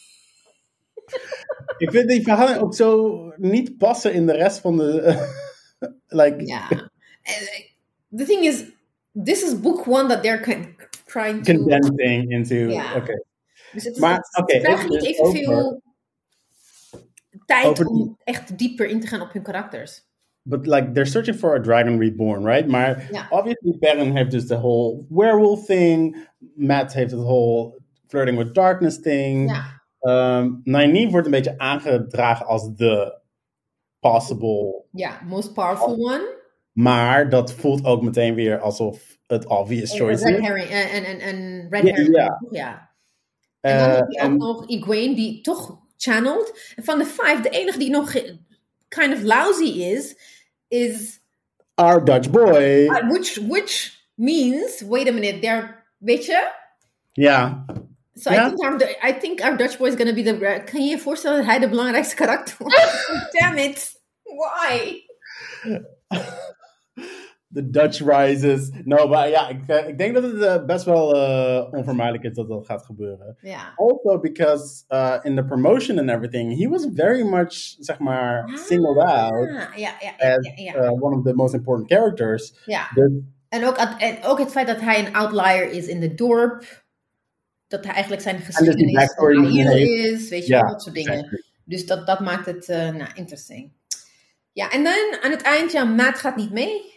Ik 1.77 1.91
vind 1.91 2.09
die 2.09 2.23
verhalen 2.23 2.61
ook 2.61 2.75
zo 2.75 3.17
niet 3.37 3.77
passen 3.77 4.13
in 4.13 4.25
de 4.25 4.31
rest 4.33 4.59
van 4.59 4.77
de... 4.77 5.17
like, 6.07 6.45
Ja. 6.45 6.69
En, 6.69 6.89
eh, 7.23 7.71
The 8.17 8.23
thing 8.25 8.43
is, 8.45 8.63
this 9.23 9.43
is 9.43 9.59
book 9.59 9.87
one 9.87 10.07
that 10.07 10.23
they're 10.23 10.41
kind- 10.41 10.75
trying 11.05 11.43
to... 11.43 11.53
condensing 11.53 12.31
into... 12.31 12.55
Ja. 12.55 12.95
Oké. 12.95 13.23
Dus 13.73 13.83
het 13.83 13.93
is, 13.93 13.99
Maar, 13.99 14.19
niet 14.47 15.81
tijd 17.45 17.65
over 17.65 17.85
die- 17.85 17.93
om 17.93 18.17
echt 18.23 18.57
dieper 18.57 18.85
in 18.85 18.99
te 18.99 19.07
gaan 19.07 19.21
op 19.21 19.33
hun 19.33 19.43
karakters. 19.43 20.11
But 20.41 20.67
like, 20.67 20.91
they're 20.91 21.09
searching 21.09 21.37
for 21.37 21.55
a 21.55 21.61
dragon 21.61 21.99
reborn, 21.99 22.45
right? 22.45 22.67
Maar 22.67 23.09
obviously 23.29 23.77
Perrin 23.79 24.15
heeft 24.15 24.31
dus 24.31 24.47
de 24.47 24.55
whole 24.55 25.05
werewolf 25.09 25.65
thing. 25.65 26.27
Matt 26.55 26.93
heeft 26.93 27.11
het 27.11 27.21
whole 27.21 27.81
flirting 28.07 28.37
with 28.37 28.53
darkness 28.53 28.99
thing. 28.99 29.49
Ja. 29.49 29.81
Um, 30.39 30.61
Nynaeve 30.63 31.11
wordt 31.11 31.25
een 31.25 31.31
beetje 31.31 31.57
aangedragen 31.57 32.45
als 32.45 32.75
de 32.75 33.19
possible. 33.99 34.83
Ja, 34.91 35.21
most 35.25 35.53
powerful 35.53 35.97
one. 35.97 36.41
Maar 36.73 37.29
dat 37.29 37.53
voelt 37.53 37.85
ook 37.85 38.01
meteen 38.01 38.35
weer 38.35 38.59
alsof 38.59 39.17
het 39.27 39.47
obvious 39.47 39.97
choice 39.97 40.29
is. 40.29 40.39
herring. 40.39 40.69
En, 40.69 40.89
en, 40.89 41.03
en, 41.05 41.19
en 41.19 41.67
Red 41.69 41.83
herring. 41.83 42.15
ja. 42.15 42.41
ja. 42.51 42.91
En 43.61 43.77
dan 43.77 43.89
Eh, 43.89 43.95
heb 43.95 44.11
je 44.11 44.21
ook 44.21 44.37
nog 44.37 44.69
Egwene, 44.69 45.15
die 45.15 45.41
toch 45.41 45.79
channelt. 45.97 46.59
En 46.75 46.83
van 46.83 46.97
de 46.97 47.05
vijf, 47.05 47.41
de 47.41 47.49
enige 47.49 47.79
die 47.79 47.89
nog 47.89 48.13
kind 48.87 49.13
of 49.13 49.21
lousy 49.21 49.79
is, 49.81 50.15
is... 50.67 51.19
our 51.75 52.05
Dutch 52.05 52.29
boy. 52.29 52.87
uh, 52.89 53.09
which, 53.09 53.35
which 53.47 53.99
means, 54.15 54.81
wait 54.81 55.07
a 55.07 55.11
minute, 55.11 55.39
they're... 55.39 55.83
Weet 55.97 56.25
je? 56.25 56.51
Ja. 57.11 57.65
So 58.15 58.31
I, 58.31 58.35
think 58.35 58.63
our, 58.63 58.81
I 59.09 59.19
think 59.19 59.41
our 59.41 59.57
Dutch 59.57 59.77
boy 59.77 59.87
is 59.87 59.95
going 59.95 60.09
to 60.09 60.15
be 60.15 60.23
the... 60.23 60.61
Kan 60.71 60.83
je 60.83 60.89
je 60.89 60.99
voorstellen 60.99 61.37
dat 61.37 61.45
hij 61.45 61.59
de 61.59 61.69
belangrijkste 61.69 62.15
karakter 62.15 62.55
wordt? 62.57 63.07
Damn 63.39 63.57
it. 63.57 64.01
Why? 64.23 65.01
The 67.53 67.69
Dutch 67.69 68.01
rises. 68.05 68.69
No, 68.83 69.07
maar 69.07 69.29
ja, 69.29 69.49
ik, 69.49 69.67
eh, 69.67 69.87
ik 69.87 69.97
denk 69.97 70.13
dat 70.13 70.23
het 70.23 70.41
eh, 70.41 70.65
best 70.65 70.85
wel 70.85 71.15
eh, 71.15 71.67
onvermijdelijk 71.73 72.23
is 72.23 72.33
dat 72.35 72.47
dat 72.47 72.65
gaat 72.65 72.85
gebeuren. 72.85 73.37
Also 73.75 74.19
because 74.19 74.83
uh, 74.89 75.17
in 75.21 75.35
the 75.35 75.43
promotion 75.43 75.99
and 75.99 76.09
everything, 76.09 76.57
he 76.59 76.67
was 76.69 76.87
very 76.93 77.21
much, 77.23 77.53
zeg 77.79 77.99
maar, 77.99 78.49
singled 78.65 78.97
out 78.97 79.49
Ah, 79.49 79.75
ja, 79.77 79.91
ja, 79.99 80.13
ja, 80.55 80.73
as 80.79 80.89
one 80.99 81.15
of 81.17 81.23
the 81.23 81.33
most 81.33 81.53
important 81.53 81.87
characters. 81.91 82.61
ja. 82.65 82.87
Dus 82.93 83.11
En 83.49 83.65
ook, 83.65 83.77
het- 83.79 83.95
en 83.97 84.17
ook 84.23 84.39
het 84.39 84.51
feit 84.51 84.67
dat 84.67 84.81
hij 84.81 85.05
een 85.07 85.13
outlier 85.13 85.71
is 85.71 85.87
in 85.87 86.01
het 86.01 86.17
dorp. 86.17 86.83
Dat 87.67 87.83
hij 87.83 87.93
eigenlijk 87.93 88.21
zijn 88.23 88.35
dus 88.35 88.45
geschiedenis 88.45 88.85
is. 89.89 90.29
Weet 90.29 90.45
je, 90.45 90.53
dat 90.67 90.81
soort 90.81 90.95
dingen. 90.95 91.11
exactly. 91.13 91.41
Dus 91.65 91.85
dat, 91.85 92.07
dat 92.07 92.19
maakt 92.19 92.45
het 92.45 92.67
nou, 92.67 93.05
interesting. 93.13 93.71
Ja, 94.51 94.71
en 94.71 94.83
dan 94.83 94.93
aan 95.21 95.31
het 95.31 95.41
eind, 95.41 95.71
ja, 95.71 95.83
Matt 95.83 96.17
gaat 96.19 96.35
niet 96.35 96.51
mee. 96.51 96.92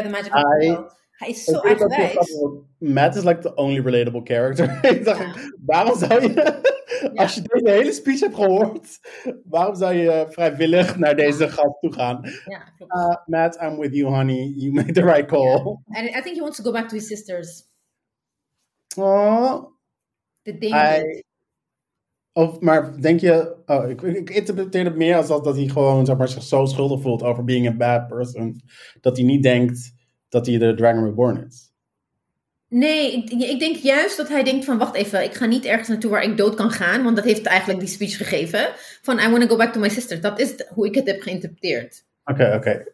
Magic 0.00 0.32
the 0.32 0.88
is 1.26 1.44
zo 1.44 1.56
Ik 1.56 1.62
vind 1.62 1.78
dat 1.78 1.94
heel 1.94 2.04
eigenwijs. 2.04 2.38
Matt 2.78 3.14
is 3.16 3.24
like 3.24 3.40
the 3.40 3.54
only 3.54 3.80
relatable 3.80 4.20
character. 4.24 4.78
ik 4.90 5.04
dacht, 5.04 5.18
Ja. 5.20 5.34
waarom 5.66 5.98
zou 5.98 6.20
je, 6.22 6.62
als 7.14 7.34
je 7.34 7.42
deze 7.42 7.70
hele 7.70 7.92
speech 7.92 8.20
hebt 8.20 8.34
gehoord, 8.34 8.98
waarom 9.44 9.74
zou 9.74 9.94
je 9.94 10.26
vrijwillig 10.30 10.96
naar 10.98 11.16
deze 11.16 11.48
gast 11.48 11.80
toe 11.80 11.92
gaan? 11.92 12.20
Ja. 12.46 12.72
Uh, 12.78 13.16
Matt, 13.26 13.60
I'm 13.62 13.78
with 13.78 13.94
you, 13.94 14.14
honey. 14.14 14.52
You 14.56 14.72
made 14.72 14.92
the 14.92 15.02
right 15.04 15.26
call. 15.26 15.78
And 15.84 16.08
I 16.08 16.20
think 16.22 16.36
he 16.36 16.40
wants 16.40 16.56
to 16.56 16.64
go 16.64 16.72
back 16.72 16.88
to 16.88 16.94
his 16.94 17.06
sisters. 17.06 17.70
Oh, 18.96 19.70
The. 20.42 20.52
I, 20.68 21.22
of, 22.32 22.60
maar 22.60 23.00
denk 23.00 23.20
je, 23.20 23.54
oh, 23.66 23.90
ik, 23.90 24.02
ik 24.02 24.30
interpreteer 24.30 24.84
het 24.84 24.96
meer 24.96 25.16
als 25.16 25.26
dat, 25.26 25.44
dat 25.44 25.56
hij 25.56 25.68
gewoon 25.68 26.06
zeg 26.06 26.16
maar, 26.16 26.28
zich 26.28 26.42
zo 26.42 26.64
schuldig 26.64 27.00
voelt 27.00 27.22
over 27.22 27.44
being 27.44 27.68
a 27.68 27.72
bad 27.72 28.08
person, 28.08 28.60
dat 29.00 29.16
hij 29.16 29.26
niet 29.26 29.42
denkt 29.42 29.94
dat 30.28 30.46
hij 30.46 30.58
de 30.58 30.74
Dragon 30.74 31.04
Reborn 31.04 31.46
is. 31.46 31.70
Nee, 32.68 33.12
ik, 33.12 33.30
ik 33.30 33.58
denk 33.58 33.76
juist 33.76 34.16
dat 34.16 34.28
hij 34.28 34.42
denkt 34.42 34.64
van 34.64 34.78
wacht 34.78 34.94
even, 34.94 35.24
ik 35.24 35.34
ga 35.34 35.46
niet 35.46 35.64
ergens 35.64 35.88
naartoe 35.88 36.10
waar 36.10 36.22
ik 36.22 36.36
dood 36.36 36.54
kan 36.54 36.70
gaan, 36.70 37.02
want 37.02 37.16
dat 37.16 37.24
heeft 37.24 37.46
eigenlijk 37.46 37.80
die 37.80 37.88
speech 37.88 38.16
gegeven 38.16 38.68
van 39.02 39.18
I 39.18 39.28
want 39.28 39.42
to 39.42 39.48
go 39.48 39.56
back 39.56 39.72
to 39.72 39.80
my 39.80 39.88
sister. 39.88 40.20
Dat 40.20 40.40
is 40.40 40.54
hoe 40.68 40.86
ik 40.86 40.94
het 40.94 41.06
heb 41.06 41.20
geïnterpreteerd. 41.20 42.04
Oké, 42.24 42.54
oké. 42.54 42.84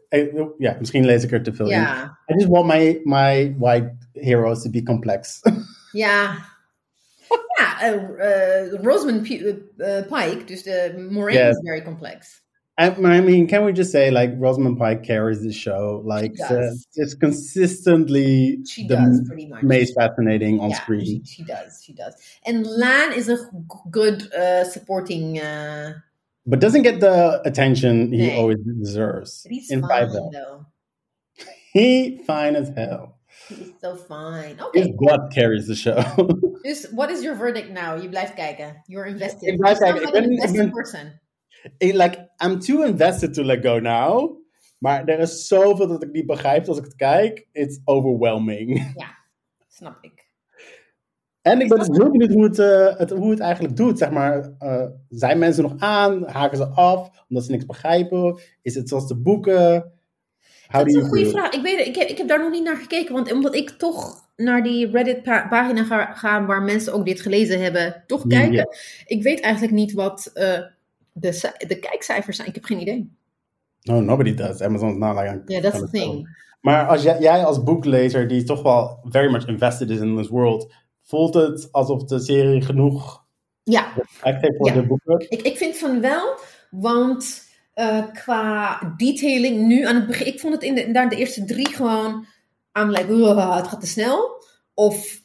Ja, 0.58 0.76
misschien 0.78 1.04
lees 1.04 1.24
ik 1.24 1.32
er 1.32 1.42
te 1.42 1.54
veel 1.54 1.70
in. 1.70 1.80
I 1.80 2.34
just 2.34 2.46
want 2.46 2.66
my, 2.66 3.00
my 3.04 3.54
white 3.58 3.94
heroes 4.12 4.62
to 4.62 4.70
be 4.70 4.82
complex. 4.82 5.40
ja. 5.92 6.36
Ja, 7.58 7.80
eh, 7.80 7.92
eh, 8.20 8.70
Rosamund 8.82 9.24
P- 9.26 9.42
eh, 9.78 10.02
Pike, 10.02 10.44
dus 10.46 10.62
de 10.62 11.06
Moraine 11.10 11.38
Yes. 11.38 11.56
is 11.56 11.62
very 11.64 11.82
complex. 11.82 12.42
I, 12.80 12.90
mean, 13.20 13.48
can 13.48 13.64
we 13.64 13.72
just 13.72 13.90
say, 13.90 14.08
like, 14.12 14.32
Rosamund 14.38 14.78
Pike 14.78 15.02
carries 15.02 15.42
the 15.42 15.52
show? 15.52 16.00
Like, 16.04 16.38
uh, 16.48 16.70
it's 16.94 17.12
consistently 17.14 18.60
She 18.64 18.86
the 18.86 18.94
does 18.94 19.22
pretty 19.26 19.48
much. 19.48 19.64
most 19.64 19.94
fascinating 19.94 20.60
on 20.60 20.70
Yeah, 20.70 20.80
screen. 20.82 21.04
She, 21.04 21.22
she 21.24 21.42
does, 21.42 21.82
she 21.84 21.92
does. 21.92 22.14
And 22.46 22.64
Lan 22.64 23.12
is 23.14 23.28
a 23.28 23.36
good 23.90 24.32
uh, 24.32 24.62
supporting. 24.62 25.40
Uh, 25.40 25.94
But 26.46 26.60
doesn't 26.60 26.82
get 26.82 27.00
the 27.00 27.42
attention 27.44 28.12
he 28.12 28.30
always 28.30 28.58
deserves. 28.62 29.42
but 29.42 29.52
he's 29.52 29.70
in 29.70 29.82
fine 29.82 30.08
though. 30.12 30.66
He 31.72 32.22
fine 32.26 32.54
as 32.56 32.68
hell. 32.70 33.17
He's 33.48 33.72
so 33.80 33.96
fine. 33.96 34.56
Okay, 34.62 34.80
His 34.80 34.94
blood 34.94 35.32
carries 35.32 35.66
the 35.66 35.74
show. 35.74 36.02
dus 36.62 36.90
what 36.92 37.10
is 37.10 37.22
your 37.22 37.36
verdict 37.36 37.72
now? 37.72 38.02
Je 38.02 38.08
blijft 38.08 38.34
kijken. 38.34 38.82
You're 38.84 39.08
invested. 39.08 39.42
Ik 39.42 39.56
blijf 39.56 39.78
kijken. 39.78 40.02
Ik 40.02 40.12
ben- 40.12 40.52
ben- 40.52 40.70
person. 40.70 41.20
Ik- 41.78 41.92
like, 41.94 42.30
I'm 42.44 42.58
too 42.58 42.82
invested 42.82 43.34
to 43.34 43.42
let 43.42 43.64
go 43.64 43.78
now. 43.78 44.36
Maar 44.78 45.04
er 45.04 45.18
is 45.18 45.46
zoveel 45.46 45.88
dat 45.88 46.02
ik 46.02 46.12
niet 46.12 46.26
begrijp 46.26 46.68
als 46.68 46.78
ik 46.78 46.84
het 46.84 46.94
kijk. 46.94 47.48
It's 47.52 47.80
overwhelming. 47.84 48.94
Snap 49.68 49.98
ik. 50.00 50.26
En 51.42 51.60
ik 51.60 51.68
ben 51.68 51.78
dus 51.78 51.96
heel 51.96 52.10
benieuwd 52.10 52.32
hoe 52.32 52.44
het, 52.44 52.58
eh, 52.58 52.96
het, 52.98 53.10
hoe 53.10 53.30
het 53.30 53.40
eigenlijk 53.40 53.76
doet. 53.76 53.98
Zeg 53.98 54.10
maar, 54.10 54.54
eh, 54.58 54.86
zijn 55.08 55.38
mensen 55.38 55.62
nog 55.62 55.74
aan? 55.78 56.28
Haken 56.28 56.56
ze 56.56 56.66
af 56.66 57.24
omdat 57.28 57.44
ze 57.44 57.50
niks 57.50 57.66
begrijpen? 57.66 58.40
Is 58.62 58.74
het 58.74 58.88
zoals 58.88 59.08
de 59.08 59.16
boeken? 59.16 59.92
How 60.68 60.80
Dat 60.80 60.86
is 60.88 60.94
een 60.94 61.08
goede 61.08 61.22
feel? 61.22 61.30
vraag. 61.30 61.50
Ik, 61.52 61.62
weet, 61.62 61.86
ik, 61.86 61.96
heb, 61.96 62.08
ik 62.08 62.18
heb 62.18 62.28
daar 62.28 62.38
nog 62.38 62.50
niet 62.50 62.64
naar 62.64 62.76
gekeken. 62.76 63.14
Want 63.14 63.32
omdat 63.32 63.54
ik 63.54 63.70
toch 63.70 64.26
naar 64.36 64.62
die 64.62 64.90
Reddit-pagina 64.90 65.84
ga, 65.84 66.12
ga 66.12 66.46
waar 66.46 66.62
mensen 66.62 66.92
ook 66.92 67.06
dit 67.06 67.20
gelezen 67.20 67.62
hebben, 67.62 68.02
toch 68.06 68.26
kijken. 68.26 68.76
Ik 69.06 69.22
weet 69.22 69.40
eigenlijk 69.40 69.74
niet 69.74 69.92
wat 69.92 70.30
eh, 70.34 70.58
de, 71.12 71.52
de 71.66 71.78
kijkcijfers 71.78 72.36
zijn. 72.36 72.48
Ik 72.48 72.54
heb 72.54 72.64
geen 72.64 72.80
idee. 72.80 73.10
No, 73.82 74.00
nobody 74.00 74.34
does. 74.34 74.60
Amazon's 74.60 74.96
not 74.98 75.16
like 75.16 75.42
Ja, 75.46 75.60
that's 75.60 75.80
on 75.80 75.84
the 75.84 75.90
thing. 75.90 76.36
Maar 76.60 76.86
als 76.86 77.02
jij, 77.02 77.20
jij 77.20 77.44
als 77.44 77.62
boeklezer, 77.62 78.28
die 78.28 78.44
toch 78.44 78.62
wel 78.62 78.98
very 79.02 79.32
much 79.32 79.46
invested 79.46 79.90
is 79.90 79.98
in 79.98 80.16
this 80.16 80.28
world, 80.28 80.72
voelt 81.02 81.34
het 81.34 81.68
alsof 81.72 82.04
de 82.04 82.18
serie 82.20 82.62
genoeg 82.62 83.24
Ja, 83.62 83.92
effect 83.96 84.40
heeft 84.42 84.56
voor 84.56 84.66
Ja. 84.66 84.74
de 84.74 84.86
boeken? 84.86 85.26
Ik, 85.28 85.42
ik 85.42 85.56
vind 85.56 85.76
van 85.76 86.00
wel, 86.00 86.38
want 86.70 87.47
eh, 87.78 88.04
qua 88.12 88.80
detailing 88.96 89.66
nu 89.66 89.86
aan 89.86 89.94
het 89.94 90.06
begin, 90.06 90.26
ik 90.26 90.40
vond 90.40 90.54
het 90.54 90.62
in 90.62 90.74
de, 90.74 90.80
inderdaad 90.80 91.10
de 91.10 91.16
eerste 91.16 91.44
drie 91.44 91.74
gewoon, 91.74 92.26
I'm 92.78 92.90
like, 92.90 93.12
"Ugh, 93.12 93.56
het 93.56 93.68
gaat 93.68 93.80
te 93.80 93.86
snel. 93.86 94.44
Of, 94.74 95.22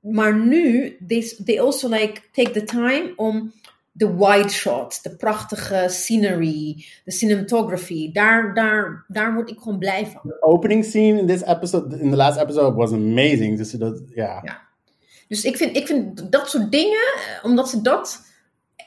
maar 0.00 0.36
nu, 0.36 0.96
they, 1.06 1.32
they 1.44 1.60
also 1.60 1.88
like 1.88 2.20
take 2.32 2.50
the 2.50 2.64
time 2.64 3.12
om 3.16 3.52
de 3.92 4.14
wide 4.16 4.48
shots, 4.48 5.02
de 5.02 5.16
prachtige 5.16 5.84
scenery, 5.88 6.84
de 7.04 7.12
cinematography, 7.12 8.12
daar, 8.12 8.54
daar, 8.54 9.04
daar 9.08 9.34
word 9.34 9.50
ik 9.50 9.58
gewoon 9.58 9.78
blij 9.78 10.06
van. 10.06 10.20
The 10.24 10.42
opening 10.42 10.84
scene 10.84 11.20
in 11.20 11.26
this 11.26 11.42
episode, 11.42 11.98
in 12.00 12.10
the 12.10 12.16
last 12.16 12.38
episode, 12.38 12.76
was 12.76 12.92
amazing. 12.92 13.56
Dus 13.56 13.70
dat, 13.70 14.02
ja. 14.14 14.40
Ja. 14.44 14.62
Dus 15.28 15.44
ik 15.44 15.56
vind, 15.56 15.76
ik 15.76 15.86
vind 15.86 16.32
dat 16.32 16.50
soort 16.50 16.72
dingen, 16.72 17.14
eh, 17.16 17.44
omdat 17.44 17.68
ze 17.68 17.82
dat 17.82 18.20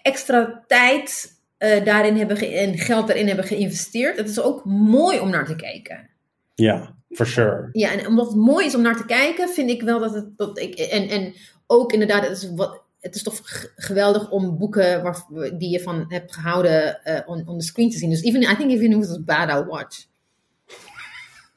extra 0.01 0.63
tijd 0.67 1.37
eh, 1.59 1.83
daarin 1.85 2.17
hebben 2.17 2.37
ge- 2.37 2.55
en 2.57 2.77
geld 2.77 3.07
daarin 3.07 3.27
hebben 3.27 3.45
geïnvesteerd, 3.45 4.17
het 4.17 4.29
is 4.29 4.41
ook 4.41 4.65
mooi 4.65 5.19
om 5.19 5.29
naar 5.29 5.45
te 5.45 5.55
kijken. 5.55 6.09
Ja, 6.55 6.95
for 7.09 7.25
sure. 7.27 7.69
Ja, 7.71 7.91
en 7.91 8.07
omdat 8.07 8.27
het 8.27 8.35
mooi 8.35 8.65
is 8.65 8.75
om 8.75 8.81
naar 8.81 8.97
te 8.97 9.05
kijken, 9.05 9.49
vind 9.49 9.69
ik 9.69 9.81
wel 9.81 9.99
dat 9.99 10.13
het. 10.13 10.37
Dat 10.37 10.59
ik, 10.59 10.75
en, 10.75 11.09
en 11.09 11.33
ook 11.67 11.93
inderdaad, 11.93 12.27
het 12.27 12.37
is, 12.37 12.51
wat, 12.55 12.81
het 12.99 13.15
is 13.15 13.23
toch 13.23 13.35
g- 13.43 13.73
geweldig 13.75 14.29
om 14.31 14.57
boeken 14.57 15.03
waar, 15.03 15.25
die 15.57 15.69
je 15.69 15.79
van 15.81 16.05
hebt 16.07 16.33
gehouden 16.33 17.03
eh, 17.03 17.21
on, 17.29 17.47
on 17.47 17.59
the 17.59 17.65
screen 17.65 17.89
te 17.89 17.97
zien. 17.97 18.09
Dus 18.09 18.21
even, 18.23 18.41
I 18.41 18.55
think 18.55 18.71
even 18.71 18.91
it 18.91 19.07
was 19.07 19.23
bad, 19.23 19.49
I'll 19.49 19.65
watch. 19.65 20.07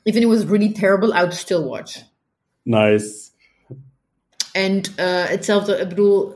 Even 0.03 0.20
if 0.22 0.26
it 0.28 0.38
was 0.38 0.44
really 0.50 0.72
terrible, 0.72 1.09
I 1.09 1.12
would 1.20 1.34
still 1.34 1.62
watch. 1.62 2.03
Nice. 2.62 3.30
En 4.53 4.80
eh, 4.96 5.24
hetzelfde, 5.24 5.76
ik 5.76 5.88
bedoel, 5.88 6.34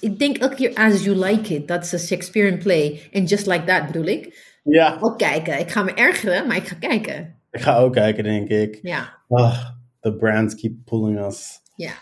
ik 0.00 0.18
denk 0.18 0.36
elke 0.36 0.54
keer 0.54 0.74
As 0.74 1.04
You 1.04 1.16
Like 1.16 1.54
It, 1.54 1.68
dat 1.68 1.84
is 1.84 1.92
een 1.92 1.98
Shakespearean 1.98 2.58
play. 2.58 3.00
En 3.12 3.24
Just 3.24 3.46
Like 3.46 3.64
That 3.64 3.86
bedoel 3.86 4.06
ik. 4.06 4.52
Ja, 4.62 4.98
Ook 5.00 5.18
kijken. 5.18 5.58
Ik 5.58 5.70
ga 5.70 5.82
me 5.82 5.92
ergeren, 5.94 6.46
maar 6.46 6.56
ik 6.56 6.66
ga 6.66 6.74
kijken. 6.76 7.34
ik 7.50 7.60
ga 7.60 7.76
ook 7.76 7.92
kijken, 7.92 8.24
denk 8.24 8.48
ik. 8.48 8.78
Ja, 8.82 9.18
Ah, 9.28 9.68
the 10.00 10.14
brands 10.16 10.54
keep 10.54 10.72
pulling 10.84 11.20
us. 11.26 11.60
ja. 11.76 11.92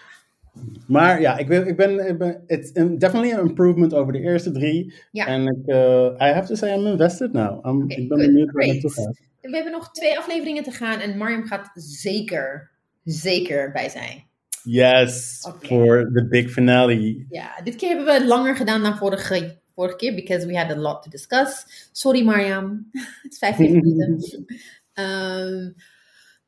Maar 0.87 1.21
ja, 1.21 1.37
ik 1.39 1.47
ben, 1.49 1.67
ik 1.67 1.77
ben, 1.77 2.09
ik 2.09 2.19
ben 2.19 2.43
it's 2.47 2.71
in- 2.73 2.99
definitely 2.99 3.33
an 3.35 3.49
improvement 3.49 3.95
over 3.95 4.13
de 4.13 4.21
eerste 4.21 4.51
drie. 4.53 4.95
Ja. 5.13 5.27
En 5.27 5.47
ik, 5.47 5.67
eh, 5.67 6.29
I 6.29 6.33
have 6.33 6.47
to 6.47 6.55
say, 6.55 6.75
I'm 6.79 6.87
invested 6.87 7.33
now. 7.33 7.67
I'm, 7.67 7.83
Oké, 7.83 7.95
ik 7.95 8.09
ben 8.09 8.19
benieuwd 8.19 8.53
waar 8.53 8.63
het 8.65 8.73
naartoe 8.73 8.91
gaat. 8.93 9.19
We 9.41 9.51
hebben 9.55 9.73
nog 9.73 9.91
twee 9.91 10.19
afleveringen 10.19 10.63
te 10.63 10.71
gaan 10.71 11.01
en 11.01 11.17
Mariam 11.17 11.45
gaat 11.47 11.71
zeker, 11.75 12.71
zeker 13.05 13.73
bij 13.73 13.89
zijn. 13.89 14.25
Yes, 14.63 15.45
Oké. 15.49 15.67
voor 15.67 16.11
de 16.13 16.27
big 16.29 16.51
finale. 16.51 17.25
Ja, 17.29 17.61
dit 17.65 17.77
keer 17.77 17.89
hebben 17.89 18.07
we 18.07 18.13
het 18.13 18.25
langer 18.25 18.57
gedaan 18.57 18.83
dan 18.83 18.97
vorige, 18.97 19.59
vorige 19.75 19.97
keer, 19.97 20.15
because 20.15 20.47
we 20.47 20.59
had 20.59 20.71
a 20.71 20.77
lot 20.77 21.03
to 21.03 21.11
discuss. 21.11 21.67
Sorry 21.93 22.25
Mariam, 22.25 22.89
het 23.23 23.33
is 23.33 23.39
15 23.39 23.73
minuten. 23.83 24.45
Um, 24.95 25.75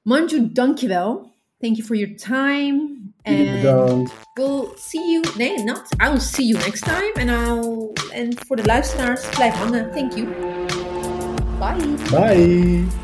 Manju, 0.03 0.53
dankjewel. 0.53 1.33
Thank 1.59 1.77
you 1.77 1.87
for 1.87 1.97
your 1.97 2.15
time. 2.17 3.13
And 3.23 3.51
bedankt. 3.63 4.13
we'll 4.35 4.73
see 4.77 5.13
you, 5.13 5.23
nee, 5.39 5.65
not, 5.65 5.83
I 6.01 6.09
will 6.11 6.21
see 6.21 6.47
you 6.47 6.59
next 6.59 6.83
time. 6.85 7.13
And 7.15 7.31
I'll, 7.31 7.93
en 8.13 8.37
voor 8.47 8.57
de 8.57 8.65
luisteraars, 8.65 9.29
blijf 9.29 9.55
hangen. 9.55 9.91
Thank 9.93 10.13
you. 10.13 10.27
Bye. 11.59 12.11
Bye. 12.11 13.04